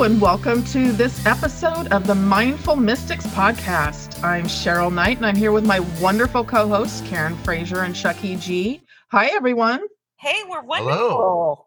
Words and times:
Hello, 0.00 0.10
and 0.10 0.22
welcome 0.22 0.64
to 0.64 0.92
this 0.92 1.26
episode 1.26 1.92
of 1.92 2.06
the 2.06 2.14
Mindful 2.14 2.74
Mystics 2.74 3.26
podcast. 3.26 4.24
I'm 4.24 4.44
Cheryl 4.44 4.90
Knight, 4.90 5.18
and 5.18 5.26
I'm 5.26 5.36
here 5.36 5.52
with 5.52 5.66
my 5.66 5.80
wonderful 6.00 6.42
co 6.42 6.66
hosts, 6.66 7.06
Karen 7.06 7.36
Frazier 7.44 7.82
and 7.82 7.94
Chuckie 7.94 8.36
G. 8.36 8.80
Hi, 9.08 9.26
everyone. 9.26 9.82
Hey, 10.16 10.40
we're 10.48 10.62
wonderful. 10.62 10.96
Hello. 10.96 11.66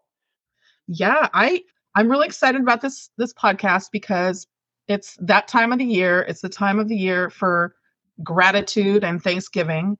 Yeah, 0.88 1.28
I 1.32 1.62
I'm 1.94 2.10
really 2.10 2.26
excited 2.26 2.60
about 2.60 2.80
this 2.80 3.08
this 3.18 3.32
podcast 3.32 3.90
because 3.92 4.48
it's 4.88 5.16
that 5.20 5.46
time 5.46 5.70
of 5.70 5.78
the 5.78 5.84
year. 5.84 6.22
It's 6.22 6.40
the 6.40 6.48
time 6.48 6.80
of 6.80 6.88
the 6.88 6.96
year 6.96 7.30
for 7.30 7.76
gratitude 8.24 9.04
and 9.04 9.22
Thanksgiving. 9.22 9.96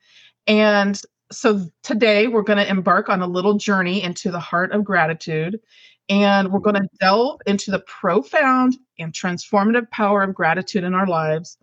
And 0.49 1.01
so 1.31 1.69
today 1.85 2.27
we're 2.27 2.43
going 2.43 2.59
to 2.59 2.69
embark 2.69 3.09
on 3.09 3.23
a 3.23 3.29
little 3.29 3.59
journey 3.59 4.03
into 4.03 4.33
the 4.33 4.41
heart 4.41 4.73
of 4.73 4.83
gratitude. 4.83 5.61
And 6.09 6.53
we're 6.53 6.61
going 6.61 6.75
to 6.75 6.89
delve 7.01 7.41
into 7.47 7.71
the 7.71 7.81
profound 7.81 8.77
and 8.99 9.13
transformative 9.13 9.91
power 9.91 10.23
of 10.23 10.35
gratitude 10.35 10.85
in 10.85 10.95
our 10.95 11.07
lives 11.07 11.57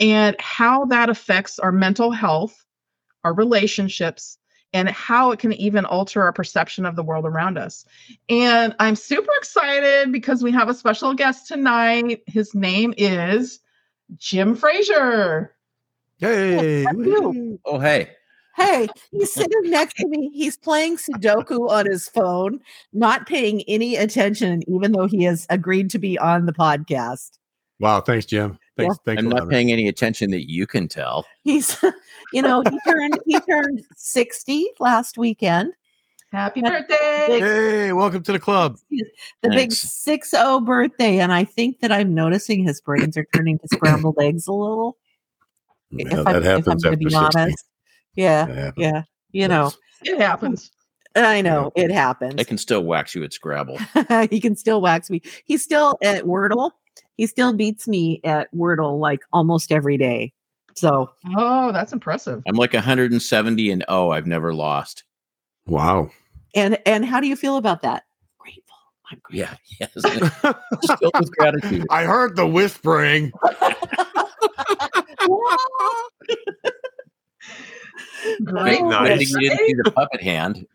and 0.00 0.36
how 0.40 0.84
that 0.86 1.08
affects 1.08 1.58
our 1.58 1.72
mental 1.72 2.10
health, 2.10 2.64
our 3.24 3.32
relationships, 3.32 4.38
and 4.72 4.88
how 4.90 5.30
it 5.30 5.38
can 5.38 5.52
even 5.54 5.84
alter 5.84 6.22
our 6.22 6.32
perception 6.32 6.84
of 6.84 6.96
the 6.96 7.02
world 7.02 7.24
around 7.24 7.56
us. 7.56 7.84
And 8.28 8.74
I'm 8.78 8.96
super 8.96 9.30
excited 9.38 10.12
because 10.12 10.42
we 10.42 10.52
have 10.52 10.68
a 10.68 10.74
special 10.74 11.14
guest 11.14 11.48
tonight. 11.48 12.22
His 12.26 12.54
name 12.54 12.92
is 12.96 13.60
Jim 14.16 14.54
Frazier. 14.54 15.54
Hey. 16.18 16.84
Oh, 17.64 17.78
hey. 17.78 18.10
Hey, 18.56 18.88
he's 19.10 19.32
sitting 19.34 19.70
next 19.70 19.96
to 19.98 20.08
me. 20.08 20.30
He's 20.32 20.56
playing 20.56 20.96
Sudoku 20.96 21.68
on 21.70 21.86
his 21.86 22.08
phone, 22.08 22.60
not 22.92 23.26
paying 23.26 23.62
any 23.68 23.96
attention, 23.96 24.62
even 24.68 24.92
though 24.92 25.06
he 25.06 25.24
has 25.24 25.46
agreed 25.50 25.90
to 25.90 25.98
be 25.98 26.18
on 26.18 26.46
the 26.46 26.52
podcast. 26.52 27.38
Wow. 27.78 28.00
Thanks, 28.00 28.24
Jim. 28.26 28.58
Thanks. 28.76 28.96
Thanks. 29.04 29.22
I'm 29.22 29.28
not 29.28 29.48
paying 29.48 29.70
any 29.70 29.88
attention 29.88 30.30
that 30.30 30.50
you 30.50 30.66
can 30.66 30.88
tell. 30.88 31.26
He's, 31.44 31.76
you 32.32 32.42
know, 32.42 32.62
he 32.68 32.78
turned 32.90 33.18
he 33.26 33.38
turned 33.40 33.82
60 33.96 34.66
last 34.80 35.18
weekend. 35.18 35.72
Happy 36.32 36.60
Big- 36.60 36.72
birthday. 36.72 37.38
Hey, 37.40 37.92
welcome 37.92 38.22
to 38.22 38.32
the 38.32 38.40
club. 38.40 38.78
The 38.90 39.04
big 39.42 39.52
Thanks. 39.52 39.78
6 39.78 40.30
0 40.30 40.60
birthday. 40.60 41.18
And 41.20 41.32
I 41.32 41.44
think 41.44 41.80
that 41.80 41.92
I'm 41.92 42.14
noticing 42.14 42.64
his 42.64 42.80
brains 42.80 43.16
are 43.16 43.26
turning 43.34 43.58
to 43.58 43.68
scrambled 43.72 44.16
eggs 44.20 44.46
a 44.46 44.52
little. 44.52 44.96
Yeah, 45.90 46.06
if 46.20 46.26
I'm, 46.26 46.42
that 46.42 46.58
if 46.58 46.68
I'm 46.68 46.76
going 46.76 46.78
to 46.78 46.88
after 46.88 46.96
be 46.96 47.10
60. 47.10 47.16
honest. 47.16 47.64
Yeah. 48.16 48.70
Yeah. 48.76 49.02
You 49.32 49.48
know, 49.48 49.70
It 50.02 50.18
happens. 50.18 50.70
I 51.14 51.40
know 51.40 51.72
it 51.76 51.90
happens. 51.90 52.34
I 52.38 52.44
can 52.44 52.58
still 52.58 52.84
wax 52.84 53.14
you 53.14 53.24
at 53.24 53.32
Scrabble. 53.32 53.78
he 54.30 54.38
can 54.40 54.54
still 54.56 54.80
wax 54.82 55.08
me. 55.08 55.22
He's 55.46 55.62
still 55.62 55.96
at 56.02 56.24
Wordle. 56.24 56.72
He 57.16 57.26
still 57.26 57.54
beats 57.54 57.88
me 57.88 58.20
at 58.24 58.52
Wordle 58.54 58.98
like 59.00 59.20
almost 59.32 59.72
every 59.72 59.96
day. 59.96 60.32
So 60.74 61.10
Oh, 61.36 61.72
that's 61.72 61.94
impressive. 61.94 62.42
I'm 62.46 62.56
like 62.56 62.74
170 62.74 63.70
and 63.70 63.84
oh, 63.88 64.10
I've 64.10 64.26
never 64.26 64.52
lost. 64.52 65.04
Wow. 65.66 66.10
and 66.54 66.78
and 66.86 67.04
how 67.06 67.18
do 67.20 67.26
you 67.28 67.36
feel 67.36 67.56
about 67.56 67.80
that? 67.82 68.04
Grateful. 68.38 68.76
I'm 69.10 69.18
grateful. 69.22 69.38
Yeah. 69.38 69.56
Yes. 69.80 70.98
Filled 71.00 71.14
with 71.18 71.30
gratitude. 71.36 71.86
I 71.90 72.04
heard 72.04 72.36
the 72.36 72.46
whispering. 72.46 73.32
Great. 78.44 78.80
Oh, 78.80 78.90
I 78.92 79.08
Nice. 79.08 79.18
think 79.18 79.30
you 79.42 79.50
didn't 79.50 79.66
see 79.66 79.74
the 79.82 79.90
puppet 79.92 80.22
hand. 80.22 80.66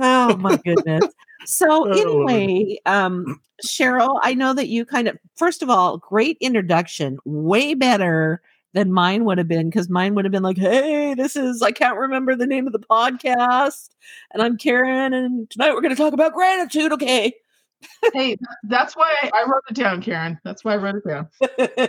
oh 0.00 0.36
my 0.36 0.56
goodness. 0.64 1.04
So 1.44 1.90
anyway, 1.90 2.78
um, 2.86 3.40
Cheryl, 3.66 4.20
I 4.22 4.32
know 4.32 4.54
that 4.54 4.68
you 4.68 4.84
kind 4.86 5.08
of 5.08 5.18
first 5.34 5.60
of 5.60 5.68
all, 5.68 5.98
great 5.98 6.36
introduction, 6.40 7.18
way 7.24 7.74
better 7.74 8.40
than 8.74 8.92
mine 8.92 9.24
would 9.24 9.38
have 9.38 9.48
been 9.48 9.68
because 9.68 9.88
mine 9.88 10.14
would 10.14 10.24
have 10.24 10.30
been 10.30 10.44
like, 10.44 10.56
"Hey, 10.56 11.14
this 11.14 11.34
is 11.34 11.60
I 11.60 11.72
can't 11.72 11.98
remember 11.98 12.36
the 12.36 12.46
name 12.46 12.68
of 12.68 12.72
the 12.72 12.78
podcast, 12.78 13.88
and 14.32 14.40
I'm 14.40 14.56
Karen, 14.56 15.12
and 15.12 15.50
tonight 15.50 15.74
we're 15.74 15.80
going 15.80 15.94
to 15.94 16.00
talk 16.00 16.12
about 16.12 16.32
gratitude." 16.32 16.92
Okay. 16.92 17.32
Hey, 18.14 18.36
that's 18.62 18.94
why 18.94 19.12
I, 19.22 19.30
I 19.34 19.42
wrote 19.50 19.64
it 19.68 19.74
down, 19.74 20.00
Karen. 20.00 20.38
That's 20.44 20.62
why 20.64 20.74
I 20.74 20.76
wrote 20.76 20.94
it 20.94 21.08
down. 21.08 21.28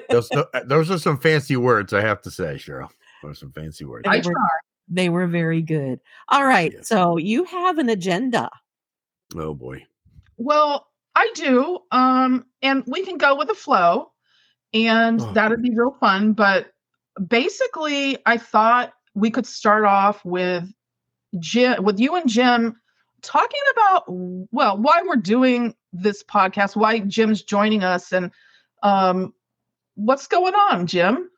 Those, 0.09 0.31
those 0.65 0.89
are 0.89 0.97
some 0.97 1.19
fancy 1.19 1.57
words, 1.57 1.93
I 1.93 2.01
have 2.01 2.23
to 2.23 2.31
say, 2.31 2.55
Cheryl. 2.55 2.89
Those 3.21 3.33
are 3.33 3.35
some 3.35 3.51
fancy 3.51 3.85
words. 3.85 4.07
I 4.07 4.19
try. 4.19 4.33
They 4.93 5.09
were 5.09 5.27
very 5.27 5.61
good. 5.61 5.99
All 6.29 6.45
right. 6.45 6.71
Yes. 6.73 6.87
So 6.87 7.17
you 7.17 7.45
have 7.45 7.77
an 7.79 7.89
agenda. 7.89 8.49
Oh, 9.35 9.53
boy. 9.55 9.85
Well, 10.37 10.87
I 11.15 11.31
do. 11.35 11.79
Um, 11.91 12.45
and 12.61 12.83
we 12.85 13.03
can 13.03 13.17
go 13.17 13.35
with 13.35 13.47
the 13.47 13.55
flow, 13.55 14.11
and 14.73 15.19
Oh. 15.21 15.33
that'd 15.33 15.61
be 15.61 15.71
real 15.75 15.95
fun. 15.99 16.33
But 16.33 16.67
basically, 17.27 18.17
I 18.25 18.37
thought 18.37 18.93
we 19.15 19.31
could 19.31 19.45
start 19.47 19.85
off 19.85 20.23
with 20.25 20.71
Jim, 21.39 21.83
with 21.83 21.99
you 21.99 22.15
and 22.15 22.29
Jim 22.29 22.75
talking 23.21 23.61
about 23.71 24.03
well, 24.07 24.77
why 24.77 25.01
we're 25.07 25.15
doing 25.15 25.73
this 25.91 26.23
podcast, 26.23 26.75
why 26.75 26.99
Jim's 26.99 27.41
joining 27.41 27.83
us, 27.83 28.11
and 28.11 28.31
um, 28.83 29.33
what's 29.95 30.27
going 30.27 30.53
on, 30.55 30.85
Jim. 30.87 31.29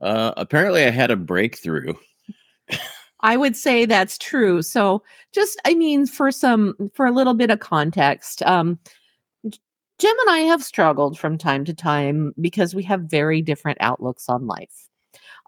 Uh, 0.00 0.32
apparently, 0.36 0.84
I 0.84 0.90
had 0.90 1.10
a 1.10 1.16
breakthrough. 1.16 1.94
I 3.20 3.36
would 3.36 3.56
say 3.56 3.84
that's 3.84 4.18
true. 4.18 4.62
So 4.62 5.02
just 5.32 5.60
I 5.64 5.74
mean 5.74 6.06
for 6.06 6.30
some 6.30 6.74
for 6.94 7.06
a 7.06 7.12
little 7.12 7.34
bit 7.34 7.50
of 7.50 7.60
context, 7.60 8.42
um 8.42 8.78
Jim 9.98 10.16
and 10.20 10.30
I 10.30 10.38
have 10.40 10.62
struggled 10.62 11.18
from 11.18 11.36
time 11.36 11.64
to 11.64 11.74
time 11.74 12.32
because 12.40 12.74
we 12.74 12.84
have 12.84 13.02
very 13.02 13.42
different 13.42 13.78
outlooks 13.80 14.28
on 14.28 14.46
life. 14.46 14.88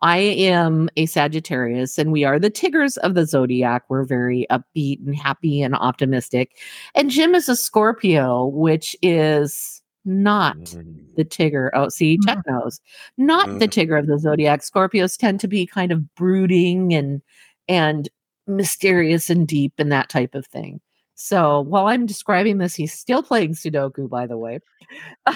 I 0.03 0.17
am 0.19 0.89
a 0.97 1.07
Sagittarius 1.07 1.99
and 1.99 2.11
we 2.11 2.25
are 2.25 2.39
the 2.41 2.51
Tiggers 2.51 2.97
of 2.97 3.15
the 3.15 3.27
zodiac. 3.27 3.85
We're 3.89 4.05
very 4.05 4.47
upbeat 4.51 5.07
and 5.07 5.15
happy 5.15 5.63
and 5.63 5.77
optimistic. 5.77 6.59
And 6.97 7.11
Jim 7.11 7.35
is 7.35 7.49
a 7.49 7.55
Scorpio, 7.55 8.47
which 8.47 8.97
is 9.03 9.80
not 10.05 10.57
the 10.65 11.25
mm. 11.25 11.29
Tigger. 11.29 11.71
Oh, 11.75 11.89
see, 11.89 12.19
Chuck 12.25 12.39
knows. 12.47 12.79
Mm. 12.79 12.83
Not 13.19 13.59
the 13.59 13.69
mm. 13.69 13.89
Tigger 13.89 13.99
of 13.99 14.07
the 14.07 14.19
zodiac. 14.19 14.61
Scorpios 14.61 15.19
tend 15.19 15.41
to 15.41 15.49
be 15.49 15.67
kind 15.67 15.93
of 15.93 16.15
brooding 16.15 16.95
and 16.95 17.23
and 17.69 18.09
mysterious 18.47 19.31
and 19.31 19.47
deep 19.47 19.75
and 19.79 19.93
that 19.93 20.09
type 20.09 20.35
of 20.35 20.47
thing. 20.47 20.81
So 21.15 21.61
while 21.61 21.87
I'm 21.87 22.07
describing 22.07 22.59
this, 22.59 22.75
he's 22.75 22.93
still 22.93 23.23
playing 23.23 23.53
Sudoku, 23.55 24.09
by 24.09 24.27
the 24.27 24.39
way. 24.39 24.61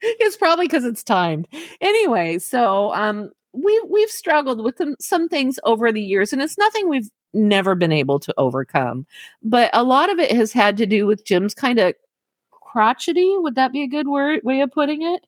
it's 0.00 0.36
probably 0.36 0.66
because 0.66 0.84
it's 0.84 1.04
timed. 1.04 1.46
Anyway, 1.80 2.38
so 2.38 2.92
um 2.94 3.30
we 3.52 3.80
we've 3.88 4.10
struggled 4.10 4.62
with 4.62 4.76
some, 4.76 4.96
some 5.00 5.28
things 5.28 5.58
over 5.64 5.92
the 5.92 6.02
years, 6.02 6.32
and 6.32 6.42
it's 6.42 6.58
nothing 6.58 6.88
we've 6.88 7.10
never 7.32 7.74
been 7.74 7.92
able 7.92 8.18
to 8.20 8.34
overcome. 8.36 9.06
But 9.42 9.70
a 9.72 9.84
lot 9.84 10.10
of 10.10 10.18
it 10.18 10.32
has 10.32 10.52
had 10.52 10.76
to 10.78 10.86
do 10.86 11.06
with 11.06 11.24
Jim's 11.24 11.54
kind 11.54 11.78
of 11.78 11.94
crotchety. 12.74 13.36
Would 13.38 13.54
that 13.54 13.72
be 13.72 13.84
a 13.84 13.86
good 13.86 14.08
word 14.08 14.40
way 14.42 14.60
of 14.60 14.72
putting 14.72 15.02
it? 15.02 15.24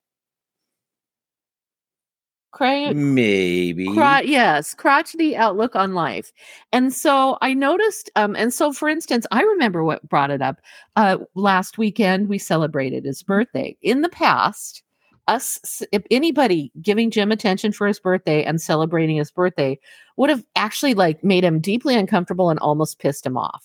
Cra- 2.50 2.92
Maybe. 2.92 3.86
Cro- 3.86 4.18
yes, 4.24 4.74
crotchety 4.74 5.36
outlook 5.36 5.76
on 5.76 5.94
life. 5.94 6.32
And 6.72 6.92
so 6.92 7.38
I 7.42 7.54
noticed, 7.54 8.10
um, 8.16 8.34
and 8.34 8.52
so 8.52 8.72
for 8.72 8.88
instance, 8.88 9.28
I 9.30 9.42
remember 9.42 9.84
what 9.84 10.08
brought 10.08 10.32
it 10.32 10.42
up. 10.42 10.60
Uh, 10.96 11.18
last 11.36 11.78
weekend, 11.78 12.28
we 12.28 12.38
celebrated 12.38 13.04
his 13.04 13.22
birthday. 13.22 13.76
In 13.80 14.00
the 14.00 14.08
past, 14.08 14.82
us, 15.28 15.84
if 15.92 16.02
anybody 16.10 16.72
giving 16.82 17.12
Jim 17.12 17.30
attention 17.30 17.70
for 17.70 17.86
his 17.86 18.00
birthday 18.00 18.42
and 18.42 18.60
celebrating 18.60 19.18
his 19.18 19.30
birthday 19.30 19.78
would 20.16 20.30
have 20.30 20.44
actually 20.56 20.94
like 20.94 21.22
made 21.22 21.44
him 21.44 21.60
deeply 21.60 21.94
uncomfortable 21.94 22.50
and 22.50 22.58
almost 22.58 22.98
pissed 22.98 23.24
him 23.24 23.36
off. 23.36 23.64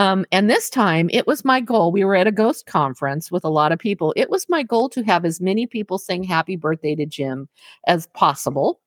Um, 0.00 0.24
and 0.32 0.48
this 0.48 0.70
time 0.70 1.10
it 1.12 1.26
was 1.26 1.44
my 1.44 1.60
goal. 1.60 1.92
We 1.92 2.06
were 2.06 2.14
at 2.14 2.26
a 2.26 2.32
ghost 2.32 2.64
conference 2.64 3.30
with 3.30 3.44
a 3.44 3.50
lot 3.50 3.70
of 3.70 3.78
people. 3.78 4.14
It 4.16 4.30
was 4.30 4.48
my 4.48 4.62
goal 4.62 4.88
to 4.88 5.02
have 5.02 5.26
as 5.26 5.42
many 5.42 5.66
people 5.66 5.98
sing 5.98 6.24
happy 6.24 6.56
birthday 6.56 6.94
to 6.94 7.04
Jim 7.04 7.50
as 7.86 8.06
possible. 8.14 8.80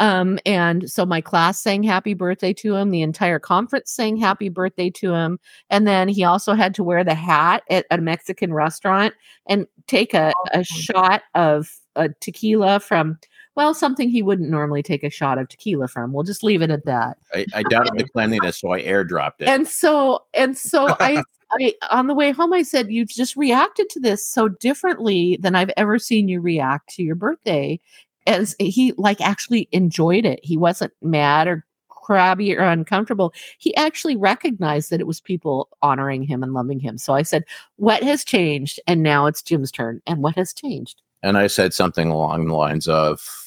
Um, 0.00 0.40
and 0.44 0.90
so 0.90 1.06
my 1.06 1.20
class 1.20 1.62
sang 1.62 1.84
happy 1.84 2.14
birthday 2.14 2.52
to 2.54 2.74
him. 2.74 2.90
The 2.90 3.02
entire 3.02 3.38
conference 3.38 3.92
sang 3.92 4.16
happy 4.16 4.48
birthday 4.48 4.90
to 4.90 5.14
him. 5.14 5.38
And 5.70 5.86
then 5.86 6.08
he 6.08 6.24
also 6.24 6.54
had 6.54 6.74
to 6.74 6.82
wear 6.82 7.04
the 7.04 7.14
hat 7.14 7.62
at 7.70 7.86
a 7.92 7.98
Mexican 7.98 8.52
restaurant 8.52 9.14
and 9.46 9.68
take 9.86 10.14
a, 10.14 10.32
a 10.52 10.64
shot 10.64 11.22
of 11.36 11.70
uh, 11.94 12.08
tequila 12.20 12.80
from, 12.80 13.20
well, 13.56 13.74
something 13.74 14.10
he 14.10 14.22
wouldn't 14.22 14.50
normally 14.50 14.82
take 14.82 15.02
a 15.02 15.10
shot 15.10 15.38
of 15.38 15.48
tequila 15.48 15.88
from. 15.88 16.12
We'll 16.12 16.24
just 16.24 16.44
leave 16.44 16.62
it 16.62 16.70
at 16.70 16.84
that. 16.84 17.16
I, 17.34 17.46
I 17.54 17.62
doubted 17.64 17.98
the 17.98 18.08
cleanliness, 18.12 18.58
so 18.58 18.72
I 18.72 18.82
airdropped 18.82 19.40
it. 19.40 19.48
And 19.48 19.66
so, 19.66 20.24
and 20.34 20.56
so 20.56 20.88
I, 21.00 21.22
I, 21.50 21.74
on 21.90 22.06
the 22.06 22.14
way 22.14 22.32
home, 22.32 22.52
I 22.52 22.62
said, 22.62 22.90
"You've 22.90 23.08
just 23.08 23.34
reacted 23.34 23.88
to 23.90 24.00
this 24.00 24.26
so 24.26 24.48
differently 24.48 25.38
than 25.40 25.56
I've 25.56 25.72
ever 25.76 25.98
seen 25.98 26.28
you 26.28 26.40
react 26.40 26.90
to 26.94 27.02
your 27.02 27.16
birthday. 27.16 27.80
As 28.26 28.56
he 28.58 28.92
like 28.96 29.20
actually 29.20 29.68
enjoyed 29.70 30.24
it. 30.24 30.40
He 30.42 30.56
wasn't 30.56 30.92
mad 31.00 31.46
or 31.46 31.64
crabby 32.06 32.56
or 32.56 32.62
uncomfortable, 32.62 33.34
he 33.58 33.74
actually 33.74 34.16
recognized 34.16 34.90
that 34.90 35.00
it 35.00 35.08
was 35.08 35.20
people 35.20 35.68
honoring 35.82 36.22
him 36.22 36.42
and 36.42 36.54
loving 36.54 36.78
him. 36.78 36.98
So 36.98 37.14
I 37.14 37.22
said, 37.22 37.44
What 37.76 38.02
has 38.04 38.24
changed? 38.24 38.78
And 38.86 39.02
now 39.02 39.26
it's 39.26 39.42
Jim's 39.42 39.72
turn. 39.72 40.00
And 40.06 40.22
what 40.22 40.36
has 40.36 40.52
changed? 40.52 41.02
And 41.24 41.36
I 41.36 41.48
said 41.48 41.74
something 41.74 42.08
along 42.08 42.46
the 42.46 42.54
lines 42.54 42.86
of, 42.86 43.45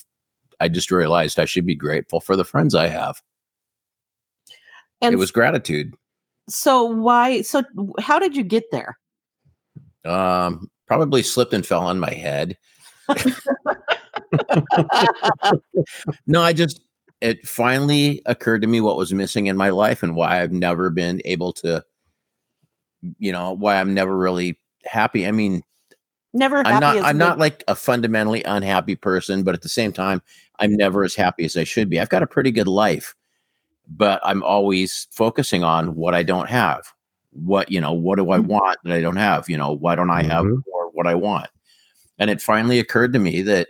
I 0.60 0.68
just 0.68 0.92
realized 0.92 1.40
I 1.40 1.46
should 1.46 1.66
be 1.66 1.76
grateful 1.76 2.20
for 2.20 2.36
the 2.36 2.46
friends 2.46 2.76
I 2.76 2.88
have. 2.88 3.22
And 5.02 5.14
it 5.14 5.18
was 5.18 5.32
gratitude. 5.32 5.94
so 6.50 6.84
why 6.84 7.42
so 7.42 7.64
how 8.00 8.20
did 8.20 8.36
you 8.36 8.44
get 8.44 8.66
there? 8.72 8.98
Um, 10.06 10.70
probably 10.88 11.24
slipped 11.24 11.54
and 11.54 11.66
fell 11.66 11.82
on 11.86 12.00
my 12.00 12.12
head. 12.14 12.58
no, 16.28 16.42
I 16.42 16.54
just 16.54 16.82
it 17.22 17.46
finally 17.48 18.22
occurred 18.26 18.62
to 18.62 18.68
me 18.68 18.82
what 18.82 18.98
was 18.98 19.14
missing 19.14 19.48
in 19.48 19.58
my 19.58 19.70
life 19.70 20.04
and 20.04 20.16
why 20.16 20.42
I've 20.42 20.52
never 20.54 20.90
been 20.90 21.22
able 21.26 21.52
to, 21.54 21.84
you 23.18 23.32
know, 23.32 23.52
why 23.54 23.80
I'm 23.80 23.94
never 23.94 24.16
really 24.18 24.58
happy. 24.86 25.28
I 25.28 25.32
mean, 25.32 25.64
Never 26.32 26.58
I'm 26.66 26.80
not 26.80 26.98
I'm 26.98 27.18
good- 27.18 27.20
not 27.26 27.40
like 27.40 27.64
a 27.68 27.76
fundamentally 27.76 28.44
unhappy 28.44 28.96
person, 28.96 29.44
but 29.44 29.56
at 29.56 29.62
the 29.64 29.70
same 29.70 29.92
time, 29.92 30.22
I'm 30.60 30.76
never 30.76 31.04
as 31.04 31.16
happy 31.16 31.46
as 31.46 31.58
I 31.58 31.64
should 31.64 31.90
be. 31.90 32.00
I've 32.00 32.10
got 32.10 32.24
a 32.24 32.28
pretty 32.28 32.52
good 32.52 32.68
life, 32.68 33.16
but 33.88 34.20
I'm 34.24 34.44
always 34.44 35.08
focusing 35.12 35.64
on 35.64 35.96
what 35.96 36.14
I 36.14 36.24
don't 36.24 36.50
have. 36.50 36.86
What, 37.32 37.72
you 37.72 37.80
know, 37.80 37.94
what 37.94 38.18
do 38.18 38.32
I 38.32 38.38
Mhm. 38.40 38.48
want 38.48 38.80
that 38.84 38.94
I 38.94 39.02
don't 39.02 39.16
have? 39.16 39.50
You 39.50 39.58
know, 39.58 39.72
why 39.74 39.96
don't 39.96 40.10
I 40.10 40.24
have 40.24 40.46
Mhm. 40.46 40.64
more 40.68 40.90
what 40.92 41.08
I 41.08 41.16
want? 41.16 41.48
And 42.18 42.30
it 42.30 42.42
finally 42.42 42.80
occurred 42.80 43.14
to 43.14 43.20
me 43.20 43.42
that 43.44 43.68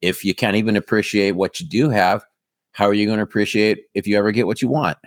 if 0.00 0.24
you 0.24 0.34
can't 0.34 0.56
even 0.56 0.76
appreciate 0.76 1.32
what 1.32 1.60
you 1.60 1.66
do 1.66 1.90
have, 1.90 2.24
how 2.72 2.86
are 2.86 2.94
you 2.94 3.06
going 3.06 3.18
to 3.18 3.24
appreciate 3.24 3.84
if 3.94 4.06
you 4.06 4.16
ever 4.18 4.32
get 4.32 4.46
what 4.46 4.62
you 4.62 4.68
want? 4.68 4.98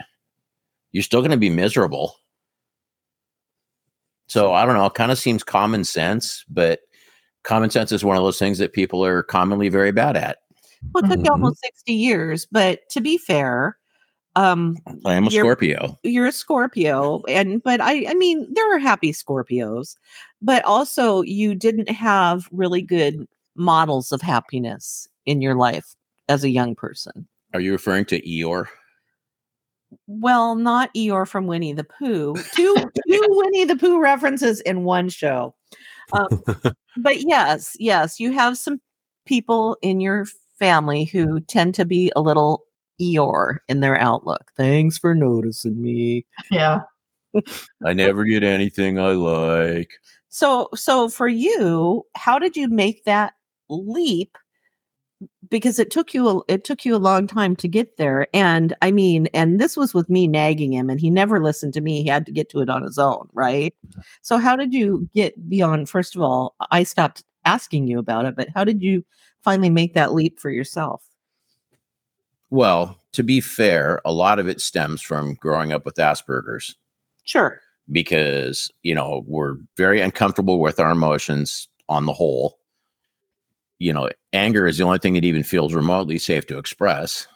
You're 0.91 1.03
still 1.03 1.21
going 1.21 1.31
to 1.31 1.37
be 1.37 1.49
miserable. 1.49 2.15
So 4.27 4.53
I 4.53 4.65
don't 4.65 4.75
know, 4.75 4.85
it 4.85 4.93
kind 4.93 5.11
of 5.11 5.17
seems 5.17 5.43
common 5.43 5.83
sense, 5.83 6.43
but 6.49 6.81
common 7.43 7.69
sense 7.69 7.91
is 7.91 8.03
one 8.03 8.17
of 8.17 8.23
those 8.23 8.39
things 8.39 8.57
that 8.57 8.73
people 8.73 9.03
are 9.05 9.23
commonly 9.23 9.69
very 9.69 9.91
bad 9.91 10.17
at. 10.17 10.37
Well, 10.93 11.03
it 11.03 11.07
took 11.09 11.19
you 11.19 11.25
Mhm. 11.25 11.31
almost 11.31 11.59
60 11.61 11.93
years, 11.93 12.47
but 12.51 12.87
to 12.89 13.01
be 13.01 13.17
fair, 13.17 13.77
um 14.35 14.77
I 15.05 15.15
am 15.15 15.25
a 15.27 15.29
You're- 15.29 15.43
Scorpio. 15.47 15.97
you're 16.03 16.27
a 16.27 16.31
Scorpio 16.31 17.23
and 17.27 17.61
but 17.63 17.81
I 17.81 18.05
I 18.07 18.13
mean 18.13 18.47
there 18.53 18.75
are 18.75 18.79
happy 18.79 19.11
Scorpios, 19.11 19.95
but 20.41 20.63
also 20.65 21.21
you 21.23 21.55
didn't 21.55 21.89
have 21.89 22.47
really 22.51 22.81
good 22.83 23.27
models 23.55 24.11
of 24.11 24.21
happiness 24.21 25.07
in 25.25 25.41
your 25.41 25.55
life 25.55 25.95
as 26.29 26.43
a 26.43 26.49
young 26.49 26.75
person. 26.75 27.27
Are 27.55 27.59
you 27.59 27.71
referring 27.71 28.05
to 28.05 28.21
Eeyore? 28.21 28.67
Well, 30.07 30.55
not 30.55 30.93
Eeyore 30.93 31.27
from 31.27 31.47
Winnie 31.47 31.73
the 31.73 31.83
Pooh. 31.85 32.35
Two 32.53 32.75
two 33.07 33.25
Winnie 33.29 33.65
the 33.65 33.75
Pooh 33.77 33.99
references 34.01 34.59
in 34.61 34.83
one 34.83 35.09
show. 35.09 35.55
Um, 36.13 36.27
but 36.97 37.21
yes, 37.21 37.75
yes, 37.79 38.19
you 38.19 38.31
have 38.33 38.57
some 38.57 38.79
people 39.25 39.77
in 39.81 39.99
your 39.99 40.25
family 40.59 41.05
who 41.05 41.39
tend 41.41 41.75
to 41.75 41.85
be 41.85 42.11
a 42.15 42.21
little 42.21 42.63
Eeyore 43.01 43.57
in 43.67 43.79
their 43.79 43.97
outlook. 43.97 44.51
Thanks 44.55 44.97
for 44.97 45.13
noticing 45.13 45.81
me. 45.81 46.25
Yeah. 46.51 46.81
I 47.85 47.93
never 47.93 48.23
get 48.23 48.43
anything 48.43 48.99
I 48.99 49.11
like. 49.11 49.91
So 50.29 50.69
so 50.75 51.09
for 51.09 51.27
you, 51.27 52.03
how 52.15 52.39
did 52.39 52.55
you 52.55 52.67
make 52.67 53.03
that 53.05 53.33
leap? 53.69 54.37
Because 55.49 55.79
it 55.79 55.89
took 55.89 56.13
you 56.13 56.27
a, 56.29 56.41
it 56.47 56.63
took 56.63 56.85
you 56.85 56.95
a 56.95 56.97
long 56.97 57.27
time 57.27 57.55
to 57.57 57.67
get 57.67 57.97
there. 57.97 58.27
And 58.33 58.75
I 58.81 58.91
mean, 58.91 59.27
and 59.33 59.59
this 59.59 59.75
was 59.75 59.93
with 59.93 60.09
me 60.09 60.27
nagging 60.27 60.73
him 60.73 60.89
and 60.89 60.99
he 60.99 61.09
never 61.09 61.43
listened 61.43 61.73
to 61.73 61.81
me. 61.81 62.03
He 62.03 62.09
had 62.09 62.25
to 62.27 62.31
get 62.31 62.49
to 62.49 62.59
it 62.59 62.69
on 62.69 62.83
his 62.83 62.97
own, 62.97 63.27
right? 63.33 63.73
So 64.21 64.37
how 64.37 64.55
did 64.55 64.73
you 64.73 65.09
get 65.15 65.49
beyond 65.49 65.89
first 65.89 66.15
of 66.15 66.21
all, 66.21 66.55
I 66.71 66.83
stopped 66.83 67.23
asking 67.45 67.87
you 67.87 67.97
about 67.97 68.25
it, 68.25 68.35
but 68.35 68.49
how 68.53 68.63
did 68.63 68.81
you 68.81 69.03
finally 69.43 69.69
make 69.69 69.93
that 69.93 70.13
leap 70.13 70.39
for 70.39 70.49
yourself? 70.49 71.03
Well, 72.49 72.97
to 73.13 73.23
be 73.23 73.41
fair, 73.41 74.01
a 74.05 74.11
lot 74.13 74.39
of 74.39 74.47
it 74.47 74.61
stems 74.61 75.01
from 75.01 75.35
growing 75.35 75.73
up 75.73 75.85
with 75.85 75.95
Asperger's 75.95 76.75
Sure. 77.23 77.59
because, 77.91 78.71
you 78.83 78.95
know, 78.95 79.23
we're 79.27 79.57
very 79.75 79.99
uncomfortable 80.01 80.59
with 80.59 80.79
our 80.79 80.91
emotions 80.91 81.67
on 81.89 82.05
the 82.05 82.13
whole. 82.13 82.59
You 83.79 83.93
know, 83.93 84.09
anger 84.33 84.65
is 84.65 84.77
the 84.77 84.85
only 84.85 84.99
thing 84.99 85.13
that 85.15 85.25
even 85.25 85.43
feels 85.43 85.73
remotely 85.73 86.17
safe 86.17 86.47
to 86.47 86.57
express. 86.57 87.27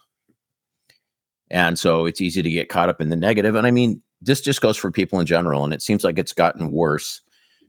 And 1.50 1.78
so 1.78 2.06
it's 2.06 2.22
easy 2.22 2.42
to 2.42 2.50
get 2.50 2.70
caught 2.70 2.90
up 2.90 3.02
in 3.02 3.10
the 3.10 3.16
negative. 3.16 3.56
And 3.56 3.68
I 3.68 3.72
mean, 3.72 4.02
this 4.22 4.40
just 4.40 4.62
goes 4.62 4.78
for 4.78 4.92
people 4.92 5.20
in 5.20 5.26
general. 5.26 5.66
And 5.66 5.74
it 5.74 5.82
seems 5.82 6.04
like 6.04 6.18
it's 6.18 6.34
gotten 6.34 6.72
worse, 6.72 7.22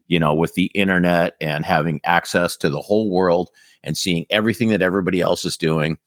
you 0.06 0.18
know, 0.20 0.32
with 0.32 0.54
the 0.54 0.66
internet 0.66 1.34
and 1.40 1.64
having 1.64 2.00
access 2.04 2.56
to 2.58 2.70
the 2.70 2.80
whole 2.80 3.10
world 3.10 3.50
and 3.84 3.96
seeing 3.96 4.26
everything 4.30 4.68
that 4.68 4.82
everybody 4.82 5.20
else 5.20 5.44
is 5.44 5.56
doing. 5.56 5.98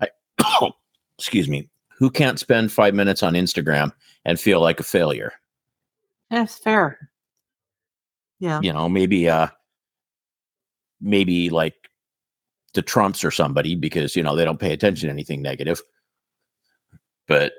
I, 0.00 0.08
excuse 1.18 1.48
me. 1.48 1.68
Who 1.98 2.10
can't 2.10 2.38
spend 2.38 2.72
five 2.72 2.94
minutes 2.94 3.22
on 3.22 3.34
Instagram 3.34 3.92
and 4.24 4.40
feel 4.40 4.60
like 4.60 4.80
a 4.80 4.84
failure? 4.84 5.32
That's 6.30 6.58
fair. 6.58 7.10
Yeah. 8.42 8.60
you 8.60 8.72
know 8.72 8.88
maybe 8.88 9.28
uh 9.28 9.46
maybe 11.00 11.48
like 11.48 11.76
the 12.74 12.82
trumps 12.82 13.22
or 13.22 13.30
somebody 13.30 13.76
because 13.76 14.16
you 14.16 14.22
know 14.24 14.34
they 14.34 14.44
don't 14.44 14.58
pay 14.58 14.72
attention 14.72 15.06
to 15.06 15.12
anything 15.12 15.42
negative 15.42 15.80
but 17.28 17.52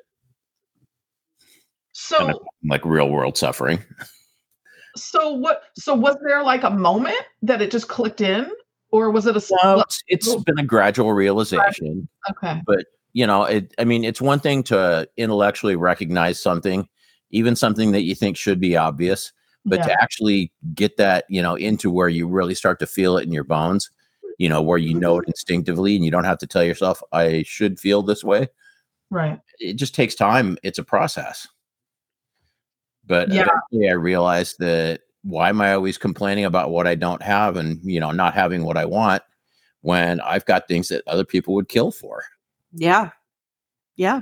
So 1.93 2.17
kind 2.17 2.31
of 2.31 2.41
like 2.65 2.83
real 2.83 3.09
world 3.09 3.37
suffering 3.37 3.81
so 4.97 5.31
what 5.31 5.61
so 5.77 5.95
was 5.95 6.17
there 6.21 6.43
like 6.43 6.63
a 6.63 6.69
moment 6.69 7.21
that 7.43 7.61
it 7.61 7.71
just 7.71 7.87
clicked 7.87 8.19
in 8.19 8.51
or 8.93 9.11
was 9.11 9.25
it 9.25 9.35
a 9.35 9.43
no, 9.63 9.79
it's, 9.79 10.03
it's 10.07 10.29
oh. 10.29 10.39
been 10.39 10.59
a 10.59 10.65
gradual 10.65 11.13
realization 11.13 12.07
okay 12.29 12.61
But 12.65 12.85
you 13.11 13.27
know 13.27 13.43
it 13.43 13.73
i 13.77 13.83
mean 13.83 14.03
it's 14.03 14.21
one 14.21 14.39
thing 14.39 14.63
to 14.63 15.07
intellectually 15.17 15.75
recognize 15.75 16.41
something 16.41 16.87
even 17.31 17.55
something 17.55 17.91
that 17.91 18.03
you 18.03 18.15
think 18.15 18.37
should 18.37 18.59
be 18.59 18.77
obvious 18.77 19.33
but 19.65 19.79
yeah. 19.79 19.87
to 19.87 20.01
actually 20.01 20.51
get 20.73 20.97
that 20.97 21.25
you 21.29 21.41
know 21.41 21.55
into 21.55 21.91
where 21.91 22.09
you 22.09 22.27
really 22.27 22.55
start 22.55 22.79
to 22.79 22.87
feel 22.87 23.17
it 23.17 23.23
in 23.23 23.31
your 23.31 23.43
bones 23.43 23.91
you 24.39 24.49
know 24.49 24.61
where 24.61 24.77
you 24.77 24.93
know 24.93 25.17
it 25.17 25.21
mm-hmm. 25.21 25.31
instinctively 25.31 25.95
and 25.95 26.05
you 26.05 26.11
don't 26.11 26.23
have 26.23 26.39
to 26.39 26.47
tell 26.47 26.63
yourself 26.63 27.01
i 27.11 27.43
should 27.43 27.79
feel 27.79 28.01
this 28.01 28.23
way 28.23 28.47
right 29.09 29.39
it 29.59 29.73
just 29.75 29.95
takes 29.95 30.15
time. 30.15 30.57
It's 30.63 30.77
a 30.77 30.83
process. 30.83 31.47
But 33.05 33.31
Yeah. 33.31 33.47
I 33.71 33.93
realized 33.93 34.57
that 34.59 35.01
why 35.23 35.49
am 35.49 35.61
I 35.61 35.73
always 35.73 35.97
complaining 35.97 36.45
about 36.45 36.71
what 36.71 36.87
I 36.87 36.95
don't 36.95 37.21
have 37.21 37.55
and 37.57 37.79
you 37.83 37.99
know 37.99 38.11
not 38.11 38.33
having 38.33 38.63
what 38.63 38.77
I 38.77 38.85
want 38.85 39.23
when 39.81 40.19
I've 40.21 40.45
got 40.45 40.67
things 40.67 40.89
that 40.89 41.03
other 41.07 41.25
people 41.25 41.53
would 41.55 41.69
kill 41.69 41.91
for? 41.91 42.23
Yeah. 42.73 43.11
Yeah. 43.95 44.21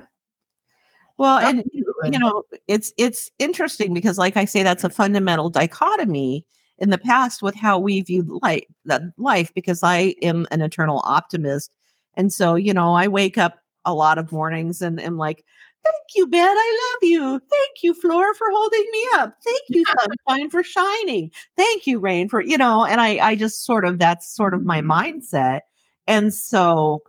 Well, 1.17 1.37
and 1.37 1.63
you 1.73 2.19
know, 2.19 2.43
it's 2.67 2.93
it's 2.97 3.29
interesting 3.37 3.93
because 3.93 4.17
like 4.17 4.37
I 4.37 4.45
say 4.45 4.63
that's 4.63 4.83
a 4.83 4.89
fundamental 4.89 5.49
dichotomy 5.49 6.45
in 6.79 6.89
the 6.89 6.97
past 6.97 7.43
with 7.43 7.55
how 7.55 7.77
we 7.77 8.01
viewed 8.01 8.27
life 8.41 8.63
that 8.85 9.03
life 9.17 9.53
because 9.53 9.83
I 9.83 10.15
am 10.23 10.47
an 10.49 10.61
eternal 10.61 11.01
optimist. 11.05 11.71
And 12.15 12.33
so, 12.33 12.55
you 12.55 12.73
know, 12.73 12.95
I 12.95 13.07
wake 13.07 13.37
up 13.37 13.59
a 13.85 13.93
lot 13.93 14.17
of 14.17 14.31
mornings 14.31 14.81
and 14.81 14.99
am 14.99 15.17
like, 15.17 15.45
Thank 15.83 16.07
you, 16.15 16.27
Ben. 16.27 16.47
I 16.47 16.93
love 16.93 17.09
you. 17.09 17.39
Thank 17.49 17.83
you, 17.83 17.93
Flora, 17.93 18.35
for 18.35 18.47
holding 18.51 18.85
me 18.91 19.07
up. 19.15 19.35
Thank 19.43 19.61
you, 19.69 19.83
sunshine, 19.85 20.49
for 20.49 20.63
shining. 20.63 21.31
Thank 21.57 21.87
you, 21.87 21.99
rain, 21.99 22.29
for 22.29 22.41
you 22.41 22.57
know, 22.57 22.85
and 22.85 23.01
I 23.01 23.17
I 23.17 23.35
just 23.35 23.65
sort 23.65 23.85
of 23.85 23.97
that's 23.97 24.33
sort 24.35 24.53
of 24.53 24.63
my 24.63 24.81
mm-hmm. 24.81 24.91
mindset. 24.91 25.61
And 26.07 26.33
so 26.33 27.01